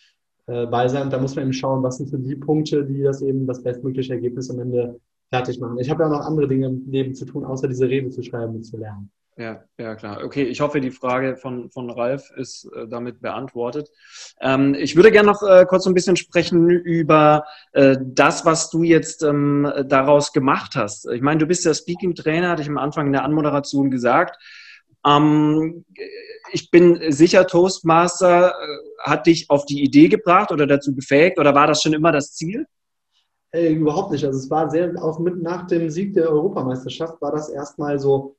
äh, 0.47 0.65
bei 0.65 0.87
sein. 0.87 1.09
Da 1.09 1.19
muss 1.19 1.35
man 1.35 1.45
eben 1.45 1.53
schauen, 1.53 1.83
was 1.83 1.97
sind 1.97 2.09
so 2.09 2.17
die 2.17 2.35
Punkte, 2.35 2.83
die 2.83 3.03
das 3.03 3.21
eben 3.21 3.45
das 3.45 3.61
bestmögliche 3.61 4.13
Ergebnis 4.13 4.49
am 4.49 4.59
Ende 4.59 4.99
fertig 5.29 5.59
machen. 5.59 5.77
Ich 5.79 5.89
habe 5.89 6.03
ja 6.03 6.09
auch 6.09 6.13
noch 6.13 6.25
andere 6.25 6.47
Dinge 6.47 6.67
im 6.67 6.89
Leben 6.89 7.13
zu 7.13 7.25
tun, 7.25 7.45
außer 7.45 7.67
diese 7.67 7.87
Rede 7.87 8.09
zu 8.09 8.23
schreiben 8.23 8.55
und 8.55 8.63
zu 8.63 8.77
lernen. 8.77 9.11
Ja, 9.37 9.63
ja, 9.77 9.93
klar. 9.93 10.23
Okay, 10.23 10.43
ich 10.43 10.61
hoffe, 10.61 10.81
die 10.81 10.89
Frage 10.89 11.35
von, 11.37 11.69
von 11.69 11.91
Ralf 11.91 12.31
ist 12.37 12.67
äh, 12.75 12.87
damit 12.87 13.21
beantwortet. 13.21 13.91
Ähm, 14.41 14.73
ich 14.73 14.95
würde 14.95 15.11
gerne 15.11 15.27
noch 15.27 15.43
äh, 15.43 15.65
kurz 15.65 15.85
ein 15.85 15.93
bisschen 15.93 16.15
sprechen 16.15 16.67
über 16.69 17.45
äh, 17.73 17.97
das, 18.01 18.45
was 18.45 18.71
du 18.71 18.81
jetzt 18.81 19.21
ähm, 19.21 19.71
daraus 19.85 20.33
gemacht 20.33 20.75
hast. 20.75 21.07
Ich 21.11 21.21
meine, 21.21 21.37
du 21.37 21.45
bist 21.45 21.65
ja 21.65 21.73
Speaking-Trainer, 21.75 22.49
hatte 22.49 22.63
ich 22.63 22.69
am 22.69 22.79
Anfang 22.79 23.07
in 23.07 23.13
der 23.13 23.25
Anmoderation 23.25 23.91
gesagt. 23.91 24.41
Ähm, 25.07 25.85
ich 26.51 26.71
bin 26.71 27.11
sicher, 27.11 27.45
Toastmaster 27.47 28.49
äh, 28.49 28.53
hat 29.03 29.27
dich 29.27 29.49
auf 29.49 29.65
die 29.65 29.83
Idee 29.83 30.09
gebracht 30.09 30.51
oder 30.51 30.67
dazu 30.67 30.93
befähigt 30.93 31.39
oder 31.39 31.53
war 31.55 31.67
das 31.67 31.81
schon 31.81 31.93
immer 31.93 32.11
das 32.11 32.33
Ziel? 32.33 32.65
Äh, 33.51 33.73
überhaupt 33.73 34.11
nicht. 34.11 34.25
Also 34.25 34.39
es 34.39 34.49
war 34.49 34.69
sehr, 34.69 34.91
auch 35.01 35.19
mit 35.19 35.41
nach 35.41 35.67
dem 35.67 35.89
Sieg 35.89 36.13
der 36.13 36.29
Europameisterschaft 36.29 37.21
war 37.21 37.31
das 37.31 37.49
erstmal 37.49 37.99
so, 37.99 38.35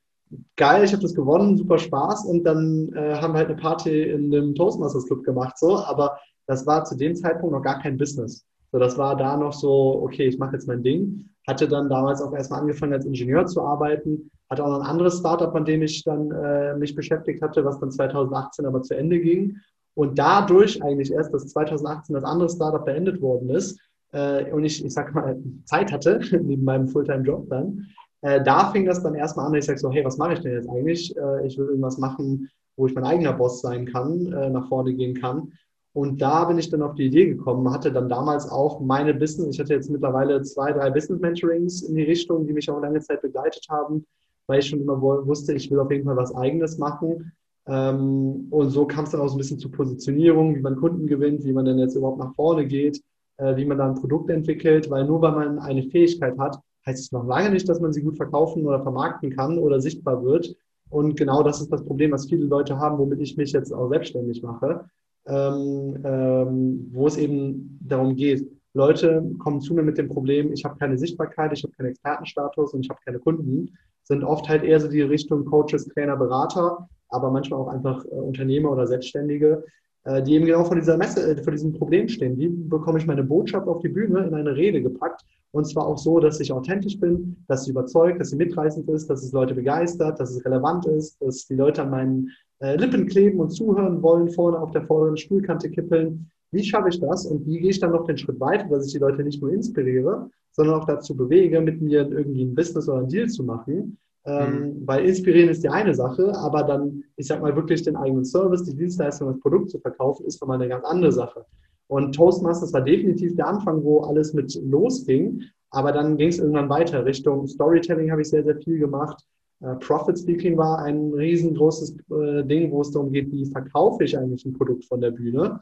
geil, 0.55 0.83
ich 0.83 0.91
habe 0.91 1.01
das 1.01 1.15
gewonnen, 1.15 1.57
super 1.57 1.79
Spaß. 1.79 2.25
Und 2.25 2.43
dann 2.43 2.91
äh, 2.93 3.15
haben 3.15 3.33
wir 3.33 3.39
halt 3.39 3.49
eine 3.49 3.57
Party 3.57 4.03
in 4.03 4.29
dem 4.31 4.55
Toastmasters 4.55 5.07
Club 5.07 5.23
gemacht, 5.23 5.57
so. 5.57 5.77
Aber 5.77 6.19
das 6.47 6.65
war 6.65 6.83
zu 6.85 6.95
dem 6.95 7.15
Zeitpunkt 7.15 7.53
noch 7.53 7.63
gar 7.63 7.81
kein 7.81 7.97
Business. 7.97 8.45
So, 8.71 8.77
das 8.77 8.97
war 8.97 9.15
da 9.17 9.35
noch 9.35 9.53
so, 9.53 10.01
okay, 10.03 10.27
ich 10.27 10.37
mache 10.37 10.53
jetzt 10.53 10.67
mein 10.67 10.83
Ding. 10.83 11.29
Hatte 11.49 11.67
dann 11.67 11.89
damals 11.89 12.21
auch 12.21 12.31
erstmal 12.33 12.61
angefangen, 12.61 12.93
als 12.93 13.05
Ingenieur 13.05 13.47
zu 13.47 13.61
arbeiten. 13.63 14.29
Hatte 14.51 14.63
auch 14.63 14.69
noch 14.69 14.81
ein 14.81 14.89
anderes 14.89 15.17
Startup, 15.17 15.53
an 15.55 15.65
dem 15.65 15.81
ich 15.81 16.03
dann 16.03 16.31
äh, 16.31 16.75
mich 16.75 16.95
beschäftigt 16.95 17.41
hatte, 17.41 17.65
was 17.65 17.79
dann 17.79 17.91
2018 17.91 18.67
aber 18.67 18.83
zu 18.83 18.95
Ende 18.95 19.19
ging. 19.19 19.57
Und 19.95 20.19
dadurch 20.19 20.81
eigentlich 20.83 21.11
erst, 21.11 21.33
dass 21.33 21.47
2018 21.47 22.13
das 22.13 22.23
andere 22.23 22.49
Startup 22.49 22.85
beendet 22.85 23.19
worden 23.19 23.49
ist 23.49 23.79
äh, 24.11 24.51
und 24.51 24.63
ich, 24.63 24.85
ich 24.85 24.93
sag 24.93 25.13
mal, 25.15 25.37
Zeit 25.65 25.91
hatte, 25.91 26.19
neben 26.43 26.63
meinem 26.63 26.87
Fulltime-Job 26.87 27.49
dann, 27.49 27.87
äh, 28.21 28.43
da 28.43 28.71
fing 28.71 28.85
das 28.85 29.01
dann 29.01 29.15
erstmal 29.15 29.47
an, 29.47 29.53
dass 29.53 29.63
ich 29.63 29.65
sage 29.65 29.79
so, 29.79 29.91
hey, 29.91 30.05
was 30.05 30.17
mache 30.17 30.33
ich 30.33 30.39
denn 30.41 30.53
jetzt 30.53 30.69
eigentlich? 30.69 31.17
Äh, 31.17 31.47
ich 31.47 31.57
will 31.57 31.65
irgendwas 31.65 31.97
machen, 31.97 32.49
wo 32.77 32.85
ich 32.85 32.93
mein 32.93 33.05
eigener 33.05 33.33
Boss 33.33 33.61
sein 33.61 33.85
kann, 33.85 34.31
äh, 34.31 34.49
nach 34.49 34.67
vorne 34.67 34.93
gehen 34.93 35.19
kann. 35.19 35.53
Und 35.93 36.21
da 36.21 36.45
bin 36.45 36.59
ich 36.59 36.69
dann 36.69 36.83
auf 36.83 36.93
die 36.95 37.07
Idee 37.07 37.25
gekommen, 37.25 37.71
hatte 37.71 37.91
dann 37.91 38.09
damals 38.09 38.47
auch 38.49 38.79
meine 38.79 39.13
Business, 39.13 39.55
ich 39.55 39.59
hatte 39.59 39.73
jetzt 39.73 39.89
mittlerweile 39.89 40.41
zwei, 40.43 40.71
drei 40.71 40.91
Business-Mentorings 40.91 41.81
in 41.81 41.95
die 41.95 42.03
Richtung, 42.03 42.45
die 42.45 42.53
mich 42.53 42.69
auch 42.69 42.79
lange 42.79 42.99
Zeit 42.99 43.21
begleitet 43.21 43.65
haben, 43.69 44.05
weil 44.47 44.59
ich 44.59 44.67
schon 44.67 44.81
immer 44.81 45.01
wusste, 45.01 45.53
ich 45.53 45.69
will 45.71 45.79
auf 45.79 45.91
jeden 45.91 46.05
Fall 46.05 46.15
was 46.15 46.35
Eigenes 46.35 46.77
machen. 46.77 47.31
Ähm, 47.65 48.47
und 48.49 48.69
so 48.69 48.85
kam 48.85 49.05
es 49.05 49.11
dann 49.11 49.21
auch 49.21 49.27
so 49.27 49.35
ein 49.35 49.39
bisschen 49.39 49.59
zur 49.59 49.71
Positionierung, 49.71 50.55
wie 50.55 50.61
man 50.61 50.75
Kunden 50.75 51.07
gewinnt, 51.07 51.43
wie 51.43 51.53
man 51.53 51.65
dann 51.65 51.79
jetzt 51.79 51.95
überhaupt 51.95 52.19
nach 52.19 52.33
vorne 52.35 52.65
geht, 52.65 53.01
äh, 53.37 53.55
wie 53.55 53.65
man 53.65 53.77
da 53.77 53.87
ein 53.87 53.95
Produkt 53.95 54.29
entwickelt, 54.29 54.89
weil 54.89 55.05
nur 55.05 55.21
weil 55.21 55.31
man 55.31 55.59
eine 55.59 55.83
Fähigkeit 55.83 56.37
hat, 56.37 56.59
heißt 56.85 56.99
es 56.99 57.11
noch 57.11 57.25
lange 57.25 57.49
nicht, 57.51 57.67
dass 57.67 57.79
man 57.79 57.93
sie 57.93 58.01
gut 58.01 58.17
verkaufen 58.17 58.65
oder 58.65 58.81
vermarkten 58.81 59.35
kann 59.35 59.57
oder 59.57 59.81
sichtbar 59.81 60.23
wird. 60.23 60.55
Und 60.89 61.15
genau 61.15 61.43
das 61.43 61.61
ist 61.61 61.71
das 61.71 61.83
Problem, 61.83 62.11
was 62.11 62.27
viele 62.27 62.45
Leute 62.45 62.77
haben, 62.79 62.97
womit 62.97 63.21
ich 63.21 63.37
mich 63.37 63.51
jetzt 63.51 63.71
auch 63.71 63.89
selbstständig 63.89 64.41
mache, 64.41 64.85
ähm, 65.29 65.97
ähm, 66.03 66.89
wo 66.91 67.07
es 67.07 67.17
eben 67.17 67.79
darum 67.81 68.15
geht. 68.15 68.49
Leute 68.73 69.23
kommen 69.39 69.61
zu 69.61 69.73
mir 69.73 69.83
mit 69.83 69.97
dem 69.97 70.07
Problem, 70.07 70.51
ich 70.53 70.63
habe 70.63 70.77
keine 70.77 70.97
Sichtbarkeit, 70.97 71.53
ich 71.53 71.63
habe 71.63 71.73
keinen 71.73 71.87
Expertenstatus 71.87 72.73
und 72.73 72.81
ich 72.81 72.89
habe 72.89 72.99
keine 73.03 73.19
Kunden. 73.19 73.77
Sind 74.03 74.23
oft 74.23 74.47
halt 74.49 74.63
eher 74.63 74.79
so 74.79 74.87
die 74.87 75.01
Richtung 75.01 75.45
Coaches, 75.45 75.87
Trainer, 75.87 76.17
Berater, 76.17 76.87
aber 77.09 77.31
manchmal 77.31 77.59
auch 77.59 77.67
einfach 77.67 78.03
äh, 78.05 78.09
Unternehmer 78.09 78.71
oder 78.71 78.87
Selbstständige, 78.87 79.63
äh, 80.05 80.23
die 80.23 80.33
eben 80.33 80.45
genau 80.45 80.63
vor 80.63 80.75
dieser 80.75 80.97
Messe, 80.97 81.31
äh, 81.31 81.43
vor 81.43 81.51
diesem 81.51 81.73
Problem 81.73 82.07
stehen. 82.07 82.37
Wie 82.37 82.47
bekomme 82.47 82.99
ich 82.99 83.07
meine 83.07 83.23
Botschaft 83.23 83.67
auf 83.67 83.79
die 83.79 83.89
Bühne 83.89 84.25
in 84.25 84.33
eine 84.33 84.55
Rede 84.55 84.81
gepackt? 84.81 85.21
Und 85.51 85.65
zwar 85.65 85.87
auch 85.87 85.97
so, 85.97 86.19
dass 86.19 86.39
ich 86.39 86.51
authentisch 86.51 86.99
bin, 86.99 87.43
dass 87.47 87.65
sie 87.65 87.71
überzeugt, 87.71 88.19
dass 88.19 88.29
sie 88.29 88.35
mitreißend 88.35 88.87
ist, 88.89 89.09
dass 89.09 89.23
es 89.23 89.31
Leute 89.31 89.55
begeistert, 89.55 90.19
dass 90.19 90.31
es 90.31 90.45
relevant 90.45 90.85
ist, 90.85 91.19
dass 91.21 91.47
die 91.47 91.55
Leute 91.55 91.81
an 91.81 91.89
meinen 91.89 92.29
äh, 92.59 92.75
Lippen 92.75 93.07
kleben 93.07 93.39
und 93.39 93.49
zuhören 93.49 94.01
wollen, 94.01 94.29
vorne 94.29 94.59
auf 94.59 94.71
der 94.71 94.83
vorderen 94.83 95.17
Stuhlkante 95.17 95.69
kippeln. 95.69 96.29
Wie 96.51 96.63
schaffe 96.63 96.89
ich 96.89 96.99
das 96.99 97.25
und 97.25 97.45
wie 97.45 97.59
gehe 97.59 97.69
ich 97.69 97.79
dann 97.79 97.91
noch 97.91 98.05
den 98.05 98.17
Schritt 98.17 98.39
weiter, 98.39 98.67
dass 98.69 98.87
ich 98.87 98.93
die 98.93 98.99
Leute 98.99 99.23
nicht 99.23 99.41
nur 99.41 99.51
inspiriere, 99.51 100.29
sondern 100.51 100.75
auch 100.75 100.85
dazu 100.85 101.15
bewege, 101.15 101.61
mit 101.61 101.81
mir 101.81 102.09
irgendwie 102.09 102.43
ein 102.43 102.55
Business 102.55 102.89
oder 102.89 102.99
ein 102.99 103.07
Deal 103.07 103.27
zu 103.27 103.43
machen? 103.43 103.97
Ähm, 104.25 104.51
mhm. 104.51 104.87
Weil 104.87 105.05
inspirieren 105.05 105.49
ist 105.49 105.63
die 105.63 105.69
eine 105.69 105.93
Sache, 105.93 106.35
aber 106.35 106.63
dann, 106.63 107.03
ich 107.15 107.27
sag 107.27 107.41
mal, 107.41 107.55
wirklich 107.55 107.83
den 107.83 107.95
eigenen 107.95 108.25
Service, 108.25 108.63
die 108.63 108.75
Dienstleistung, 108.75 109.29
das 109.29 109.39
Produkt 109.39 109.69
zu 109.69 109.79
verkaufen, 109.79 110.25
ist 110.25 110.41
nochmal 110.41 110.57
eine 110.57 110.69
ganz 110.69 110.85
andere 110.85 111.11
Sache. 111.11 111.45
Und 111.87 112.13
Toastmasters 112.13 112.73
war 112.73 112.81
definitiv 112.81 113.35
der 113.35 113.47
Anfang, 113.47 113.83
wo 113.83 114.01
alles 114.01 114.33
mit 114.33 114.53
losging. 114.63 115.41
Aber 115.71 115.91
dann 115.91 116.17
ging 116.17 116.29
es 116.29 116.39
irgendwann 116.39 116.69
weiter. 116.69 117.05
Richtung 117.05 117.47
Storytelling 117.47 118.11
habe 118.11 118.21
ich 118.21 118.29
sehr, 118.29 118.43
sehr 118.43 118.57
viel 118.57 118.79
gemacht. 118.79 119.23
Uh, 119.61 119.75
Profit 119.75 120.17
Speaking 120.17 120.57
war 120.57 120.79
ein 120.79 121.11
riesengroßes 121.13 121.97
äh, 122.11 122.43
Ding, 122.45 122.71
wo 122.71 122.81
es 122.81 122.91
darum 122.91 123.11
geht, 123.11 123.29
wie 123.31 123.45
verkaufe 123.45 124.05
ich 124.05 124.17
eigentlich 124.17 124.45
ein 124.45 124.53
Produkt 124.53 124.85
von 124.85 125.01
der 125.01 125.11
Bühne. 125.11 125.59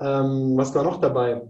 Ähm, 0.00 0.56
was 0.56 0.74
war 0.74 0.84
noch 0.84 1.00
dabei? 1.00 1.42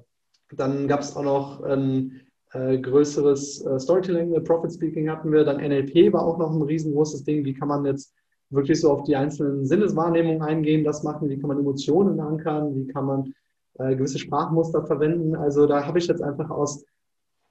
Dann 0.55 0.86
gab 0.86 1.01
es 1.01 1.16
auch 1.16 1.24
noch 1.24 1.62
ein 1.62 2.20
äh, 2.53 2.78
größeres 2.78 3.66
äh, 3.66 3.80
Storytelling, 3.80 4.32
Profit 4.44 4.72
Speaking 4.72 5.11
hatten 5.11 5.32
wir. 5.32 5.44
Dann 5.44 5.57
NLP 5.57 6.12
war 6.12 6.24
auch 6.24 6.38
noch 6.38 6.53
ein 6.53 6.62
riesengroßes 6.62 7.24
Ding. 7.24 7.44
Wie 7.44 7.55
kann 7.55 7.68
man 7.68 7.84
jetzt 7.84 8.14
wirklich 8.51 8.80
so 8.80 8.92
auf 8.92 9.03
die 9.03 9.16
einzelnen 9.16 9.66
Sinneswahrnehmungen 9.66 10.42
eingehen, 10.42 10.84
das 10.84 11.03
machen, 11.03 11.28
wie 11.28 11.38
kann 11.38 11.49
man 11.49 11.59
Emotionen 11.59 12.20
ankern, 12.20 12.74
wie 12.74 12.86
kann 12.86 13.05
man 13.05 13.34
äh, 13.78 13.94
gewisse 13.94 14.18
Sprachmuster 14.18 14.86
verwenden. 14.86 15.36
Also 15.36 15.66
da 15.66 15.86
habe 15.86 15.99
ich 15.99 16.07
jetzt 16.07 16.22
einfach 16.22 16.51
aus 16.51 16.84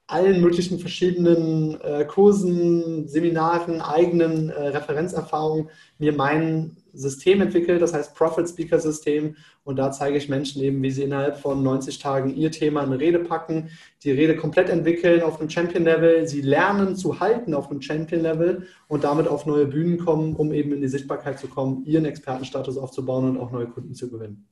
allen 0.08 0.40
möglichen 0.40 0.78
verschiedenen 0.78 1.78
äh, 1.82 2.06
Kursen, 2.06 3.06
Seminaren, 3.06 3.82
eigenen 3.82 4.48
äh, 4.48 4.68
Referenzerfahrungen 4.68 5.68
mir 5.98 6.14
mein 6.14 6.78
System 6.94 7.42
entwickelt, 7.42 7.82
das 7.82 7.92
heißt 7.92 8.14
Profit 8.14 8.48
Speaker 8.48 8.80
System. 8.80 9.36
Und 9.64 9.76
da 9.76 9.92
zeige 9.92 10.16
ich 10.16 10.30
Menschen 10.30 10.62
eben, 10.62 10.82
wie 10.82 10.90
sie 10.90 11.02
innerhalb 11.02 11.36
von 11.36 11.62
90 11.62 11.98
Tagen 11.98 12.34
ihr 12.34 12.50
Thema 12.50 12.82
in 12.82 12.86
eine 12.86 12.98
Rede 12.98 13.18
packen, 13.18 13.68
die 14.02 14.10
Rede 14.10 14.34
komplett 14.34 14.70
entwickeln 14.70 15.22
auf 15.22 15.38
einem 15.38 15.50
Champion-Level, 15.50 16.26
sie 16.26 16.40
lernen 16.40 16.96
zu 16.96 17.20
halten 17.20 17.52
auf 17.52 17.70
einem 17.70 17.82
Champion-Level 17.82 18.66
und 18.88 19.04
damit 19.04 19.28
auf 19.28 19.44
neue 19.44 19.66
Bühnen 19.66 19.98
kommen, 19.98 20.34
um 20.36 20.54
eben 20.54 20.72
in 20.72 20.80
die 20.80 20.88
Sichtbarkeit 20.88 21.38
zu 21.38 21.48
kommen, 21.48 21.84
ihren 21.84 22.06
Expertenstatus 22.06 22.78
aufzubauen 22.78 23.28
und 23.28 23.38
auch 23.38 23.52
neue 23.52 23.66
Kunden 23.66 23.94
zu 23.94 24.10
gewinnen. 24.10 24.46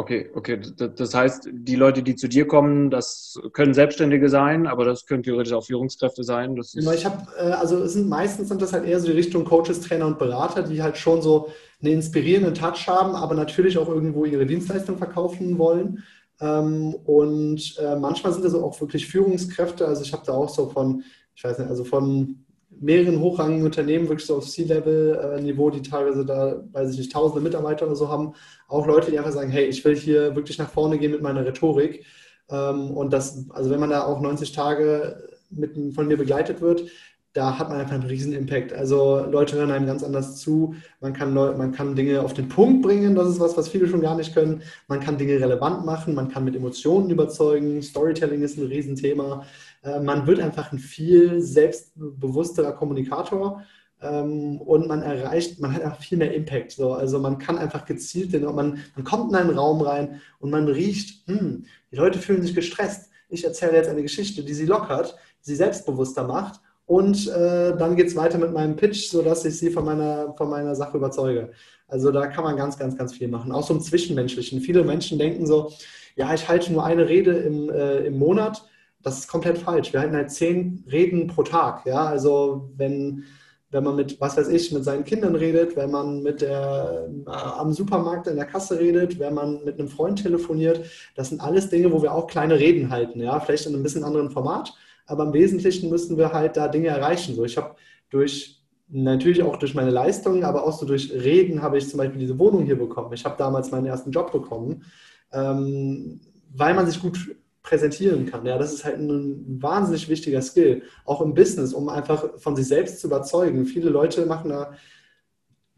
Okay, 0.00 0.30
okay. 0.34 0.58
Das 0.96 1.14
heißt, 1.14 1.50
die 1.52 1.76
Leute, 1.76 2.02
die 2.02 2.16
zu 2.16 2.26
dir 2.26 2.46
kommen, 2.46 2.88
das 2.88 3.38
können 3.52 3.74
Selbstständige 3.74 4.30
sein, 4.30 4.66
aber 4.66 4.86
das 4.86 5.04
können 5.04 5.22
theoretisch 5.22 5.52
auch 5.52 5.62
Führungskräfte 5.62 6.24
sein. 6.24 6.56
Das 6.56 6.72
genau, 6.72 6.92
ich 6.92 7.04
habe, 7.04 7.18
äh, 7.36 7.50
also 7.50 7.82
es 7.82 7.92
sind 7.92 8.08
meistens 8.08 8.48
sind 8.48 8.62
das 8.62 8.72
halt 8.72 8.86
eher 8.86 8.98
so 8.98 9.08
die 9.08 9.12
Richtung 9.12 9.44
Coaches, 9.44 9.82
Trainer 9.82 10.06
und 10.06 10.18
Berater, 10.18 10.62
die 10.62 10.82
halt 10.82 10.96
schon 10.96 11.20
so 11.20 11.48
einen 11.82 11.92
inspirierenden 11.92 12.54
Touch 12.54 12.88
haben, 12.88 13.14
aber 13.14 13.34
natürlich 13.34 13.76
auch 13.76 13.88
irgendwo 13.88 14.24
ihre 14.24 14.46
Dienstleistung 14.46 14.96
verkaufen 14.96 15.58
wollen. 15.58 16.02
Ähm, 16.40 16.94
und 17.04 17.76
äh, 17.78 17.96
manchmal 17.96 18.32
sind 18.32 18.46
das 18.46 18.54
auch 18.54 18.80
wirklich 18.80 19.06
Führungskräfte. 19.06 19.86
Also 19.86 20.02
ich 20.02 20.14
habe 20.14 20.22
da 20.24 20.32
auch 20.32 20.48
so 20.48 20.70
von, 20.70 21.02
ich 21.34 21.44
weiß 21.44 21.58
nicht, 21.58 21.68
also 21.68 21.84
von 21.84 22.46
mehreren 22.80 23.20
hochrangigen 23.20 23.64
Unternehmen, 23.64 24.08
wirklich 24.08 24.26
so 24.26 24.36
auf 24.36 24.48
C-Level-Niveau, 24.48 25.70
die 25.70 25.82
teilweise 25.82 26.24
da, 26.24 26.62
weiß 26.72 26.92
ich 26.92 26.98
nicht, 26.98 27.12
tausende 27.12 27.42
Mitarbeiter 27.42 27.86
oder 27.86 27.94
so 27.94 28.08
haben, 28.08 28.32
auch 28.68 28.86
Leute, 28.86 29.10
die 29.10 29.18
einfach 29.18 29.32
sagen, 29.32 29.50
hey, 29.50 29.66
ich 29.66 29.84
will 29.84 29.94
hier 29.94 30.34
wirklich 30.34 30.58
nach 30.58 30.70
vorne 30.70 30.98
gehen 30.98 31.12
mit 31.12 31.22
meiner 31.22 31.44
Rhetorik. 31.44 32.06
Ähm, 32.48 32.90
und 32.90 33.12
das, 33.12 33.46
also 33.50 33.70
wenn 33.70 33.80
man 33.80 33.90
da 33.90 34.04
auch 34.04 34.20
90 34.20 34.52
Tage 34.52 35.28
mit, 35.50 35.94
von 35.94 36.08
mir 36.08 36.16
begleitet 36.16 36.60
wird, 36.60 36.84
da 37.32 37.58
hat 37.58 37.68
man 37.68 37.78
einfach 37.78 37.94
einen 37.94 38.08
riesen 38.08 38.32
Impact. 38.32 38.72
Also 38.72 39.24
Leute 39.24 39.56
hören 39.56 39.70
einem 39.70 39.86
ganz 39.86 40.02
anders 40.02 40.36
zu. 40.38 40.74
Man 41.00 41.12
kann, 41.12 41.32
man 41.32 41.70
kann 41.70 41.94
Dinge 41.94 42.22
auf 42.22 42.34
den 42.34 42.48
Punkt 42.48 42.82
bringen. 42.82 43.14
Das 43.14 43.28
ist 43.28 43.38
was, 43.38 43.56
was 43.56 43.68
viele 43.68 43.86
schon 43.86 44.00
gar 44.00 44.16
nicht 44.16 44.34
können. 44.34 44.62
Man 44.88 44.98
kann 44.98 45.16
Dinge 45.16 45.34
relevant 45.34 45.84
machen. 45.86 46.14
Man 46.14 46.28
kann 46.28 46.44
mit 46.44 46.56
Emotionen 46.56 47.08
überzeugen. 47.08 47.82
Storytelling 47.82 48.42
ist 48.42 48.58
ein 48.58 48.66
Riesenthema. 48.66 49.44
Äh, 49.82 50.00
man 50.00 50.26
wird 50.26 50.40
einfach 50.40 50.72
ein 50.72 50.80
viel 50.80 51.40
selbstbewussterer 51.40 52.72
Kommunikator 52.72 53.62
ähm, 54.02 54.60
und 54.60 54.88
man 54.88 55.02
erreicht, 55.02 55.60
man 55.60 55.72
hat 55.72 55.82
einfach 55.82 56.02
viel 56.02 56.18
mehr 56.18 56.34
Impact. 56.34 56.72
So. 56.72 56.94
Also 56.94 57.20
man 57.20 57.38
kann 57.38 57.58
einfach 57.58 57.84
gezielt, 57.84 58.32
man, 58.42 58.78
man 58.96 59.04
kommt 59.04 59.30
in 59.30 59.36
einen 59.36 59.56
Raum 59.56 59.82
rein 59.82 60.20
und 60.40 60.50
man 60.50 60.66
riecht, 60.66 61.28
hm, 61.28 61.64
die 61.92 61.96
Leute 61.96 62.18
fühlen 62.18 62.42
sich 62.42 62.56
gestresst. 62.56 63.08
Ich 63.28 63.44
erzähle 63.44 63.74
jetzt 63.74 63.88
eine 63.88 64.02
Geschichte, 64.02 64.42
die 64.42 64.54
sie 64.54 64.66
lockert, 64.66 65.16
sie 65.40 65.54
selbstbewusster 65.54 66.24
macht 66.26 66.60
und 66.90 67.28
äh, 67.28 67.76
dann 67.76 67.94
geht 67.94 68.08
es 68.08 68.16
weiter 68.16 68.38
mit 68.38 68.52
meinem 68.52 68.74
Pitch, 68.74 69.10
sodass 69.10 69.44
ich 69.44 69.58
sie 69.58 69.70
von 69.70 69.84
meiner, 69.84 70.34
von 70.36 70.50
meiner 70.50 70.74
Sache 70.74 70.96
überzeuge. 70.96 71.52
Also 71.86 72.10
da 72.10 72.26
kann 72.26 72.44
man 72.44 72.56
ganz, 72.56 72.76
ganz, 72.76 72.96
ganz 72.98 73.14
viel 73.14 73.28
machen. 73.28 73.52
Auch 73.52 73.64
so 73.64 73.74
im 73.74 73.80
Zwischenmenschlichen. 73.80 74.60
Viele 74.60 74.82
Menschen 74.82 75.18
denken 75.18 75.46
so, 75.46 75.72
ja, 76.16 76.34
ich 76.34 76.48
halte 76.48 76.72
nur 76.72 76.84
eine 76.84 77.08
Rede 77.08 77.32
im, 77.32 77.70
äh, 77.70 77.98
im 78.06 78.18
Monat 78.18 78.64
das 79.02 79.20
ist 79.20 79.28
komplett 79.28 79.58
falsch. 79.58 79.92
Wir 79.92 80.00
halten 80.00 80.16
halt 80.16 80.30
zehn 80.30 80.84
Reden 80.90 81.26
pro 81.26 81.42
Tag. 81.42 81.86
Ja, 81.86 82.04
also 82.06 82.70
wenn, 82.76 83.24
wenn 83.70 83.84
man 83.84 83.96
mit, 83.96 84.20
was 84.20 84.36
weiß 84.36 84.48
ich, 84.48 84.72
mit 84.72 84.84
seinen 84.84 85.04
Kindern 85.04 85.34
redet, 85.34 85.76
wenn 85.76 85.90
man 85.90 86.22
mit 86.22 86.42
der, 86.42 87.08
äh, 87.26 87.30
am 87.30 87.72
Supermarkt 87.72 88.26
in 88.26 88.36
der 88.36 88.46
Kasse 88.46 88.78
redet, 88.78 89.18
wenn 89.18 89.34
man 89.34 89.64
mit 89.64 89.78
einem 89.78 89.88
Freund 89.88 90.22
telefoniert, 90.22 90.84
das 91.14 91.30
sind 91.30 91.40
alles 91.40 91.70
Dinge, 91.70 91.92
wo 91.92 92.02
wir 92.02 92.12
auch 92.12 92.26
kleine 92.26 92.58
Reden 92.58 92.90
halten. 92.90 93.20
Ja, 93.20 93.40
vielleicht 93.40 93.66
in 93.66 93.74
einem 93.74 93.82
bisschen 93.82 94.04
anderen 94.04 94.30
Format, 94.30 94.74
aber 95.10 95.24
im 95.24 95.32
Wesentlichen 95.32 95.90
müssen 95.90 96.16
wir 96.16 96.32
halt 96.32 96.56
da 96.56 96.68
Dinge 96.68 96.88
erreichen. 96.88 97.34
So, 97.34 97.44
ich 97.44 97.56
habe 97.56 97.74
durch 98.10 98.62
natürlich 98.88 99.42
auch 99.42 99.56
durch 99.56 99.74
meine 99.74 99.90
Leistungen, 99.90 100.44
aber 100.44 100.64
auch 100.64 100.78
so 100.78 100.86
durch 100.86 101.12
Reden 101.12 101.62
habe 101.62 101.78
ich 101.78 101.88
zum 101.88 101.98
Beispiel 101.98 102.18
diese 102.20 102.38
Wohnung 102.38 102.64
hier 102.64 102.78
bekommen. 102.78 103.12
Ich 103.12 103.24
habe 103.24 103.36
damals 103.38 103.70
meinen 103.70 103.86
ersten 103.86 104.10
Job 104.10 104.32
bekommen, 104.32 104.84
ähm, 105.32 106.20
weil 106.52 106.74
man 106.74 106.86
sich 106.86 107.00
gut 107.00 107.36
präsentieren 107.62 108.26
kann. 108.26 108.44
Ja, 108.46 108.58
das 108.58 108.72
ist 108.72 108.84
halt 108.84 108.98
ein 108.98 109.62
wahnsinnig 109.62 110.08
wichtiger 110.08 110.42
Skill, 110.42 110.82
auch 111.04 111.20
im 111.20 111.34
Business, 111.34 111.72
um 111.72 111.88
einfach 111.88 112.38
von 112.38 112.56
sich 112.56 112.66
selbst 112.66 113.00
zu 113.00 113.06
überzeugen. 113.06 113.66
Viele 113.66 113.90
Leute 113.90 114.26
machen 114.26 114.50
da 114.50 114.72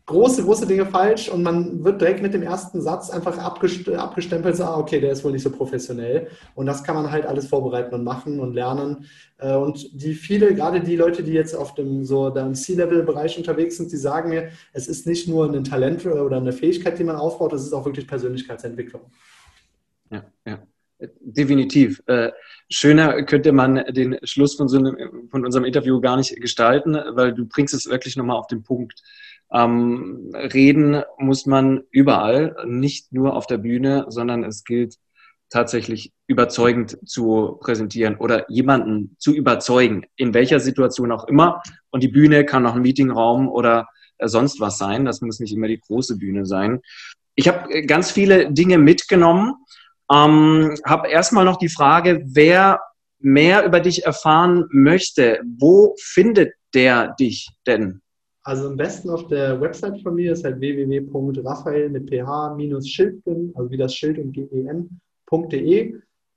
große, 0.06 0.42
große 0.42 0.66
Dinge 0.66 0.86
falsch 0.86 1.28
und 1.28 1.42
man 1.42 1.84
wird 1.84 2.00
direkt 2.00 2.22
mit 2.22 2.34
dem 2.34 2.42
ersten 2.42 2.80
Satz 2.80 3.10
einfach 3.10 3.38
abgestempelt, 3.38 4.56
so, 4.56 4.64
ah, 4.64 4.78
okay, 4.78 5.00
der 5.00 5.12
ist 5.12 5.24
wohl 5.24 5.32
nicht 5.32 5.42
so 5.42 5.50
professionell. 5.50 6.28
Und 6.54 6.66
das 6.66 6.82
kann 6.82 6.96
man 6.96 7.10
halt 7.10 7.24
alles 7.24 7.46
vorbereiten 7.46 7.94
und 7.94 8.04
machen 8.04 8.40
und 8.40 8.54
lernen. 8.54 9.06
Äh, 9.38 9.54
und 9.54 9.88
die 9.92 10.14
viele, 10.14 10.54
gerade 10.54 10.80
die 10.80 10.96
Leute, 10.96 11.22
die 11.22 11.32
jetzt 11.32 11.54
auf 11.54 11.74
dem 11.74 12.04
so 12.04 12.30
dem 12.30 12.54
C-Level-Bereich 12.54 13.38
unterwegs 13.38 13.76
sind, 13.76 13.92
die 13.92 13.96
sagen 13.96 14.30
mir, 14.30 14.50
es 14.72 14.88
ist 14.88 15.06
nicht 15.06 15.28
nur 15.28 15.52
ein 15.52 15.64
Talent 15.64 16.04
oder 16.04 16.36
eine 16.36 16.52
Fähigkeit, 16.52 16.98
die 16.98 17.04
man 17.04 17.16
aufbaut, 17.16 17.52
es 17.52 17.62
ist 17.62 17.72
auch 17.72 17.84
wirklich 17.84 18.06
Persönlichkeitsentwicklung. 18.06 19.02
Ja, 20.10 20.24
ja. 20.46 20.58
Definitiv. 21.20 22.00
Äh, 22.06 22.30
schöner 22.68 23.24
könnte 23.24 23.50
man 23.52 23.84
den 23.88 24.18
Schluss 24.22 24.54
von, 24.54 24.68
so 24.68 24.78
einem, 24.78 25.28
von 25.30 25.44
unserem 25.44 25.64
Interview 25.64 26.00
gar 26.00 26.16
nicht 26.16 26.40
gestalten, 26.40 26.94
weil 26.94 27.34
du 27.34 27.46
bringst 27.46 27.74
es 27.74 27.88
wirklich 27.88 28.16
nochmal 28.16 28.36
auf 28.36 28.46
den 28.46 28.62
Punkt. 28.62 29.02
Ähm, 29.52 30.30
reden 30.34 31.02
muss 31.18 31.46
man 31.46 31.82
überall, 31.90 32.56
nicht 32.66 33.12
nur 33.12 33.36
auf 33.36 33.46
der 33.46 33.58
Bühne, 33.58 34.06
sondern 34.08 34.44
es 34.44 34.64
gilt 34.64 34.96
tatsächlich 35.50 36.12
überzeugend 36.26 36.96
zu 37.06 37.58
präsentieren 37.60 38.16
oder 38.16 38.50
jemanden 38.50 39.16
zu 39.18 39.34
überzeugen, 39.34 40.06
in 40.16 40.32
welcher 40.32 40.60
Situation 40.60 41.12
auch 41.12 41.28
immer. 41.28 41.62
Und 41.90 42.02
die 42.02 42.08
Bühne 42.08 42.46
kann 42.46 42.66
auch 42.66 42.74
ein 42.74 42.82
Meetingraum 42.82 43.48
oder 43.48 43.88
sonst 44.22 44.60
was 44.60 44.78
sein. 44.78 45.04
Das 45.04 45.20
muss 45.20 45.40
nicht 45.40 45.52
immer 45.52 45.68
die 45.68 45.80
große 45.80 46.16
Bühne 46.16 46.46
sein. 46.46 46.80
Ich 47.34 47.48
habe 47.48 47.84
ganz 47.84 48.10
viele 48.10 48.50
Dinge 48.50 48.78
mitgenommen 48.78 49.54
ähm, 50.12 50.76
habe 50.84 51.08
erstmal 51.08 51.44
noch 51.44 51.56
die 51.56 51.68
Frage, 51.68 52.22
wer 52.26 52.80
mehr 53.18 53.64
über 53.64 53.80
dich 53.80 54.04
erfahren 54.04 54.66
möchte, 54.70 55.40
wo 55.58 55.94
findet 55.98 56.54
der 56.74 57.14
dich 57.18 57.48
denn? 57.66 58.01
Also 58.44 58.68
am 58.68 58.76
besten 58.76 59.08
auf 59.10 59.28
der 59.28 59.60
Website 59.60 60.02
von 60.02 60.14
mir 60.14 60.32
ist 60.32 60.44
halt 60.44 60.58
www.raphael 60.58 61.90
mit 61.90 62.08
ph-schildgen, 62.10 63.52
also 63.54 63.70
wie 63.70 63.76
das 63.76 63.94
Schild 63.94 64.18
und 64.18 64.32
gen.de. 64.32 65.94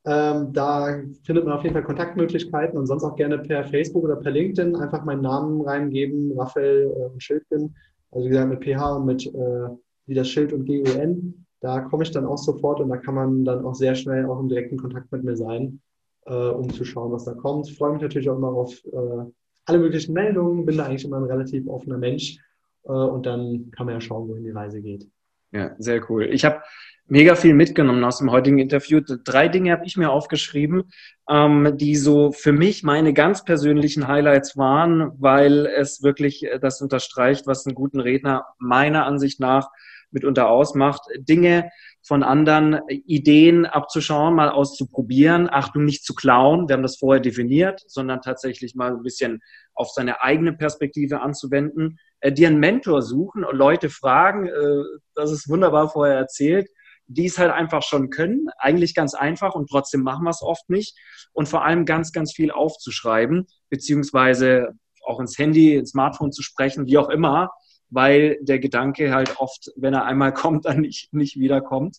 Ähm, 0.07 0.53
da 0.53 1.01
findet 1.23 1.45
man 1.45 1.53
auf 1.53 1.63
jeden 1.63 1.73
Fall 1.73 1.83
Kontaktmöglichkeiten 1.83 2.77
und 2.77 2.85
sonst 2.85 3.03
auch 3.03 3.15
gerne 3.15 3.39
per 3.39 3.63
Facebook 3.63 4.03
oder 4.03 4.17
per 4.17 4.31
LinkedIn 4.31 4.75
einfach 4.75 5.03
meinen 5.03 5.23
Namen 5.23 5.61
reingeben, 5.61 6.31
Raphael 6.37 6.93
äh, 6.95 7.05
und 7.11 7.23
Schildgen. 7.23 7.75
Also 8.11 8.25
wie 8.25 8.29
gesagt 8.29 8.49
mit 8.49 8.63
ph 8.63 8.95
und 8.97 9.05
mit 9.07 9.25
äh, 9.25 9.69
wie 10.05 10.13
das 10.13 10.29
Schild 10.29 10.53
und 10.53 10.65
gen. 10.65 11.45
Da 11.59 11.81
komme 11.81 12.03
ich 12.03 12.11
dann 12.11 12.25
auch 12.27 12.37
sofort 12.37 12.79
und 12.81 12.89
da 12.89 12.97
kann 12.97 13.15
man 13.15 13.43
dann 13.43 13.65
auch 13.65 13.73
sehr 13.73 13.95
schnell 13.95 14.27
auch 14.27 14.39
im 14.39 14.47
direkten 14.47 14.77
Kontakt 14.77 15.11
mit 15.11 15.23
mir 15.23 15.35
sein, 15.35 15.81
äh, 16.27 16.49
um 16.49 16.71
zu 16.71 16.85
schauen, 16.85 17.11
was 17.11 17.25
da 17.25 17.33
kommt. 17.33 17.67
Ich 17.67 17.75
freue 17.75 17.93
mich 17.93 18.03
natürlich 18.03 18.29
auch 18.29 18.37
immer 18.37 18.49
auf 18.49 18.75
äh, 18.85 19.25
alle 19.65 19.79
möglichen 19.79 20.13
Meldungen, 20.13 20.65
bin 20.65 20.77
da 20.77 20.85
eigentlich 20.85 21.05
immer 21.05 21.17
ein 21.17 21.23
relativ 21.23 21.67
offener 21.67 21.97
Mensch 21.97 22.37
äh, 22.83 22.91
und 22.91 23.25
dann 23.25 23.71
kann 23.71 23.85
man 23.85 23.95
ja 23.95 24.01
schauen, 24.01 24.27
wohin 24.27 24.43
die 24.43 24.51
Reise 24.51 24.81
geht. 24.81 25.07
Ja, 25.51 25.75
sehr 25.77 26.09
cool. 26.09 26.25
Ich 26.25 26.43
habe 26.43 26.61
mega 27.07 27.35
viel 27.35 27.53
mitgenommen 27.53 28.03
aus 28.03 28.17
dem 28.17 28.31
heutigen 28.31 28.59
Interview. 28.59 28.99
Drei 28.99 29.47
Dinge 29.47 29.71
habe 29.71 29.85
ich 29.85 29.95
mir 29.95 30.11
aufgeschrieben, 30.11 30.83
ähm, 31.29 31.77
die 31.77 31.95
so 31.95 32.31
für 32.31 32.51
mich 32.51 32.83
meine 32.83 33.13
ganz 33.13 33.43
persönlichen 33.43 34.07
Highlights 34.07 34.57
waren, 34.57 35.11
weil 35.17 35.65
es 35.65 36.03
wirklich 36.03 36.43
äh, 36.45 36.59
das 36.59 36.81
unterstreicht, 36.81 37.47
was 37.47 37.65
einen 37.65 37.75
guten 37.75 37.99
Redner 37.99 38.45
meiner 38.57 39.05
Ansicht 39.05 39.39
nach 39.39 39.69
mitunter 40.11 40.49
ausmacht, 40.49 41.01
Dinge 41.17 41.69
von 42.05 42.21
anderen 42.21 42.81
Ideen 42.87 43.65
abzuschauen, 43.65 44.35
mal 44.35 44.49
auszuprobieren. 44.49 45.49
Achtung, 45.51 45.85
nicht 45.85 46.05
zu 46.05 46.13
klauen, 46.13 46.69
wir 46.69 46.75
haben 46.75 46.83
das 46.83 46.97
vorher 46.97 47.19
definiert, 47.19 47.81
sondern 47.87 48.21
tatsächlich 48.21 48.75
mal 48.75 48.91
ein 48.91 49.01
bisschen 49.01 49.41
auf 49.73 49.89
seine 49.89 50.21
eigene 50.21 50.53
Perspektive 50.53 51.21
anzuwenden. 51.21 51.97
Äh, 52.19 52.31
dir 52.31 52.47
einen 52.47 52.59
Mentor 52.59 53.01
suchen 53.01 53.43
und 53.43 53.55
Leute 53.55 53.89
fragen, 53.89 54.47
äh, 54.47 54.83
das 55.15 55.31
ist 55.31 55.49
wunderbar 55.49 55.89
vorher 55.89 56.15
erzählt, 56.15 56.67
die 57.07 57.25
es 57.25 57.39
halt 57.39 57.51
einfach 57.51 57.81
schon 57.81 58.11
können, 58.11 58.47
eigentlich 58.57 58.93
ganz 58.93 59.15
einfach 59.15 59.55
und 59.55 59.69
trotzdem 59.69 60.01
machen 60.01 60.25
wir 60.25 60.31
es 60.31 60.43
oft 60.43 60.69
nicht. 60.69 60.95
Und 61.33 61.49
vor 61.49 61.65
allem 61.65 61.85
ganz, 61.85 62.11
ganz 62.11 62.33
viel 62.33 62.51
aufzuschreiben, 62.51 63.47
beziehungsweise 63.69 64.73
auch 65.05 65.19
ins 65.19 65.37
Handy, 65.37 65.75
ins 65.75 65.91
Smartphone 65.91 66.31
zu 66.31 66.43
sprechen, 66.43 66.85
wie 66.85 66.97
auch 66.97 67.09
immer, 67.09 67.49
weil 67.89 68.37
der 68.41 68.59
Gedanke 68.59 69.13
halt 69.13 69.39
oft, 69.39 69.71
wenn 69.75 69.93
er 69.93 70.05
einmal 70.05 70.33
kommt, 70.33 70.65
dann 70.65 70.81
nicht, 70.81 71.13
nicht 71.13 71.39
wiederkommt. 71.39 71.97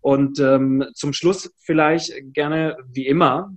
Und 0.00 0.40
ähm, 0.40 0.86
zum 0.94 1.12
Schluss 1.12 1.52
vielleicht 1.58 2.12
gerne, 2.32 2.76
wie 2.88 3.06
immer, 3.06 3.54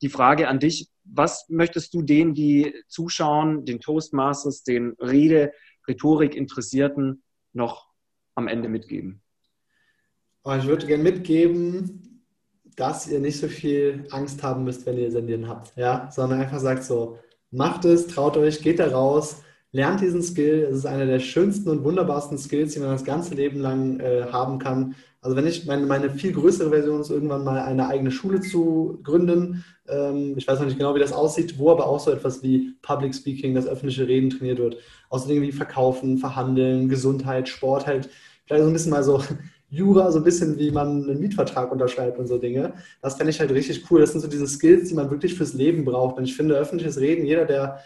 die 0.00 0.08
Frage 0.08 0.48
an 0.48 0.60
dich, 0.60 0.88
was 1.04 1.46
möchtest 1.48 1.94
du 1.94 2.02
denen, 2.02 2.34
die 2.34 2.74
zuschauen, 2.88 3.64
den 3.64 3.80
Toastmasters, 3.80 4.62
den 4.62 4.94
Rede 5.00 5.52
Rhetorik-Interessierten 5.88 7.22
noch 7.52 7.88
am 8.34 8.48
Ende 8.48 8.68
mitgeben? 8.68 9.20
Oh, 10.44 10.54
ich 10.58 10.66
würde 10.66 10.86
gerne 10.86 11.02
mitgeben, 11.02 12.24
dass 12.76 13.06
ihr 13.08 13.20
nicht 13.20 13.38
so 13.38 13.48
viel 13.48 14.06
Angst 14.10 14.42
haben 14.42 14.64
müsst, 14.64 14.86
wenn 14.86 14.98
ihr 14.98 15.10
Sendieren 15.10 15.48
habt, 15.48 15.76
ja, 15.76 16.10
sondern 16.10 16.40
einfach 16.40 16.58
sagt 16.58 16.84
so, 16.84 17.18
macht 17.50 17.84
es, 17.84 18.06
traut 18.06 18.36
euch, 18.36 18.62
geht 18.62 18.78
da 18.78 18.88
raus, 18.88 19.42
lernt 19.72 20.02
diesen 20.02 20.22
Skill. 20.22 20.66
Es 20.70 20.76
ist 20.76 20.86
einer 20.86 21.06
der 21.06 21.18
schönsten 21.18 21.70
und 21.70 21.82
wunderbarsten 21.82 22.38
Skills, 22.38 22.74
die 22.74 22.80
man 22.80 22.90
das 22.90 23.04
ganze 23.04 23.34
Leben 23.34 23.58
lang 23.58 23.98
äh, 24.00 24.26
haben 24.30 24.58
kann. 24.58 24.94
Also 25.22 25.36
wenn 25.36 25.46
ich 25.46 25.66
meine, 25.66 25.86
meine 25.86 26.10
viel 26.10 26.32
größere 26.32 26.70
Version 26.70 27.00
ist, 27.00 27.10
irgendwann 27.10 27.44
mal 27.44 27.60
eine 27.62 27.88
eigene 27.88 28.10
Schule 28.10 28.40
zu 28.40 28.98
gründen. 29.02 29.64
Ähm, 29.88 30.34
ich 30.36 30.46
weiß 30.46 30.58
noch 30.58 30.66
nicht 30.66 30.78
genau, 30.78 30.94
wie 30.94 31.00
das 31.00 31.12
aussieht, 31.12 31.58
wo 31.58 31.70
aber 31.70 31.86
auch 31.86 32.00
so 32.00 32.10
etwas 32.10 32.42
wie 32.42 32.74
Public 32.82 33.14
Speaking, 33.14 33.54
das 33.54 33.66
öffentliche 33.66 34.06
Reden 34.06 34.30
trainiert 34.30 34.58
wird. 34.58 34.76
Außerdem 35.08 35.42
wie 35.42 35.52
Verkaufen, 35.52 36.18
Verhandeln, 36.18 36.88
Gesundheit, 36.88 37.48
Sport 37.48 37.86
halt. 37.86 38.10
Vielleicht 38.46 38.64
so 38.64 38.68
ein 38.68 38.72
bisschen 38.72 38.90
mal 38.90 39.04
so 39.04 39.22
Jura, 39.70 40.12
so 40.12 40.18
ein 40.18 40.24
bisschen 40.24 40.58
wie 40.58 40.70
man 40.70 41.08
einen 41.08 41.20
Mietvertrag 41.20 41.72
unterschreibt 41.72 42.18
und 42.18 42.26
so 42.26 42.36
Dinge. 42.36 42.74
Das 43.00 43.14
fände 43.14 43.30
ich 43.30 43.40
halt 43.40 43.52
richtig 43.52 43.90
cool. 43.90 44.00
Das 44.00 44.12
sind 44.12 44.20
so 44.20 44.28
diese 44.28 44.46
Skills, 44.46 44.90
die 44.90 44.94
man 44.94 45.10
wirklich 45.10 45.34
fürs 45.34 45.54
Leben 45.54 45.86
braucht. 45.86 46.18
Und 46.18 46.24
ich 46.24 46.36
finde, 46.36 46.56
öffentliches 46.56 47.00
Reden, 47.00 47.24
jeder, 47.24 47.46
der 47.46 47.78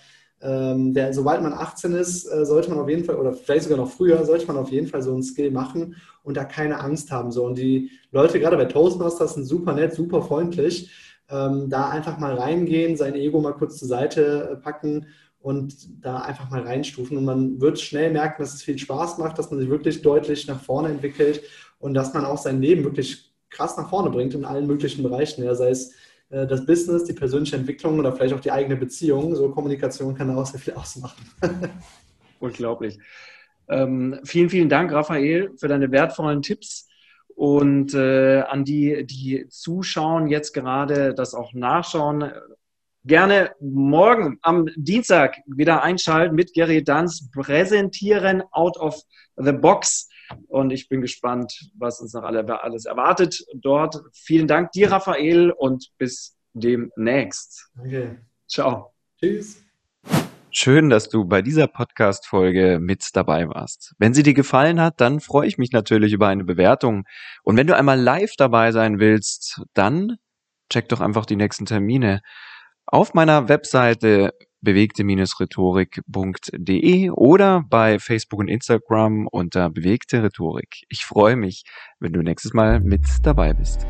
ähm, 0.43 0.93
der, 0.93 1.15
sobald 1.15 1.43
man 1.43 1.53
18 1.55 1.93
ist, 1.93 2.27
äh, 2.27 2.45
sollte 2.45 2.71
man 2.71 2.79
auf 2.79 2.89
jeden 2.89 3.05
Fall, 3.05 3.17
oder 3.17 3.33
vielleicht 3.33 3.65
sogar 3.65 3.79
noch 3.79 3.91
früher, 3.91 4.25
sollte 4.25 4.47
man 4.47 4.57
auf 4.57 4.71
jeden 4.71 4.87
Fall 4.87 5.03
so 5.03 5.13
einen 5.13 5.23
Skill 5.23 5.51
machen 5.51 5.97
und 6.23 6.37
da 6.37 6.45
keine 6.45 6.81
Angst 6.81 7.11
haben. 7.11 7.33
So. 7.33 7.45
Und 7.45 7.57
die 7.57 7.91
Leute, 8.11 8.39
gerade 8.39 8.57
bei 8.57 8.67
Toastmasters, 8.67 9.35
sind 9.35 9.45
super 9.45 9.73
nett, 9.73 9.95
super 9.95 10.23
freundlich. 10.23 10.91
Ähm, 11.29 11.69
da 11.71 11.89
einfach 11.89 12.19
mal 12.19 12.35
reingehen, 12.35 12.97
sein 12.97 13.15
Ego 13.15 13.41
mal 13.41 13.53
kurz 13.53 13.79
zur 13.79 13.89
Seite 13.89 14.51
äh, 14.53 14.57
packen 14.57 15.07
und 15.41 16.05
da 16.05 16.19
einfach 16.19 16.51
mal 16.51 16.63
reinstufen. 16.63 17.17
Und 17.17 17.25
man 17.25 17.61
wird 17.61 17.81
schnell 17.81 18.13
merken, 18.13 18.43
dass 18.43 18.55
es 18.55 18.63
viel 18.63 18.79
Spaß 18.79 19.19
macht, 19.19 19.39
dass 19.39 19.51
man 19.51 19.59
sich 19.59 19.71
wirklich 19.71 20.03
deutlich 20.03 20.47
nach 20.47 20.61
vorne 20.61 20.89
entwickelt 20.89 21.43
und 21.79 21.95
dass 21.95 22.15
man 22.15 22.25
auch 22.25 22.39
sein 22.39 22.61
Leben 22.61 22.85
wirklich 22.85 23.33
krass 23.49 23.77
nach 23.77 23.89
vorne 23.89 24.11
bringt 24.11 24.35
in 24.35 24.45
allen 24.45 24.67
möglichen 24.67 25.03
Bereichen. 25.03 25.45
Ja, 25.45 25.55
sei 25.55 25.71
es 25.71 25.93
das 26.29 26.67
Business, 26.67 27.05
die 27.05 27.13
persönliche 27.13 27.57
Entwicklung 27.57 27.99
oder 27.99 28.13
vielleicht 28.13 28.35
auch 28.35 28.41
die 28.41 28.51
eigene 28.51 28.77
Beziehung. 28.77 29.35
So 29.37 29.51
Kommunikation 29.51 30.15
kann 30.15 30.29
da 30.29 30.37
auch 30.37 30.47
sehr 30.47 30.61
viel 30.61 30.75
ausmachen. 30.75 31.25
Unglaublich. 32.41 32.99
Ähm, 33.69 34.21
vielen, 34.25 34.51
vielen 34.51 34.69
Dank, 34.69 34.93
Raphael, 34.93 35.51
für 35.57 35.69
deine 35.69 35.91
wertvollen 35.91 36.43
Tipps. 36.43 36.89
Und 37.35 37.95
äh, 37.95 38.41
an 38.41 38.65
die, 38.65 39.07
die 39.07 39.47
zuschauen, 39.49 40.29
jetzt 40.29 40.53
gerade 40.53 41.15
das 41.15 41.35
auch 41.35 41.53
nachschauen, 41.53 42.33
gerne 43.05 43.53
morgen 43.61 44.39
am 44.43 44.69
Dienstag 44.75 45.37
wieder 45.47 45.83
einschalten 45.83 46.35
mit 46.35 46.55
Gary 46.55 46.83
Danz, 46.83 47.31
präsentieren 47.31 48.43
out 48.53 48.77
of 48.79 49.01
the 49.37 49.53
box. 49.53 50.09
Und 50.49 50.73
ich 50.73 50.89
bin 50.89 51.01
gespannt, 51.01 51.71
was 51.77 52.01
uns 52.01 52.13
noch 52.13 52.23
alles 52.23 52.85
erwartet 52.85 53.45
dort. 53.55 54.01
Vielen 54.13 54.47
Dank 54.47 54.73
dir, 54.73 54.91
Raphael, 54.91 55.51
und 55.51 55.91
bis 55.99 56.37
demnächst. 56.55 57.71
Danke. 57.77 58.21
Ciao. 58.49 58.95
Tschüss. 59.21 59.63
Schön, 60.51 60.89
dass 60.89 61.11
du 61.11 61.27
bei 61.27 61.43
dieser 61.43 61.67
Podcast-Folge 61.67 62.79
mit 62.81 63.11
dabei 63.15 63.47
warst. 63.49 63.95
Wenn 63.99 64.15
sie 64.15 64.23
dir 64.23 64.33
gefallen 64.33 64.81
hat, 64.81 65.03
dann 65.03 65.21
freue 65.21 65.47
ich 65.47 65.59
mich 65.59 65.71
natürlich 65.73 66.15
über 66.15 66.29
eine 66.29 66.45
Bewertung. 66.45 67.05
Und 67.43 67.59
wenn 67.59 67.67
du 67.67 67.77
einmal 67.77 68.01
live 68.01 68.33
dabei 68.39 68.73
sein 68.73 68.99
willst, 68.99 69.61
dann 69.75 70.17
check 70.71 70.89
doch 70.89 71.01
einfach 71.03 71.27
die 71.27 71.37
nächsten 71.37 71.67
Termine 71.67 72.23
auf 72.87 73.13
meiner 73.13 73.49
Webseite 73.49 74.33
bewegte-rhetorik.de 74.63 77.11
oder 77.11 77.65
bei 77.69 77.99
Facebook 77.99 78.41
und 78.41 78.49
Instagram 78.49 79.29
unter 79.31 79.71
bewegte 79.71 80.23
Rhetorik. 80.23 80.85
Ich 80.89 81.05
freue 81.05 81.37
mich, 81.37 81.65
wenn 82.01 82.13
du 82.13 82.23
nächstes 82.23 82.55
Mal 82.55 82.81
mit 82.81 83.03
dabei 83.23 83.53
bist. 83.53 83.87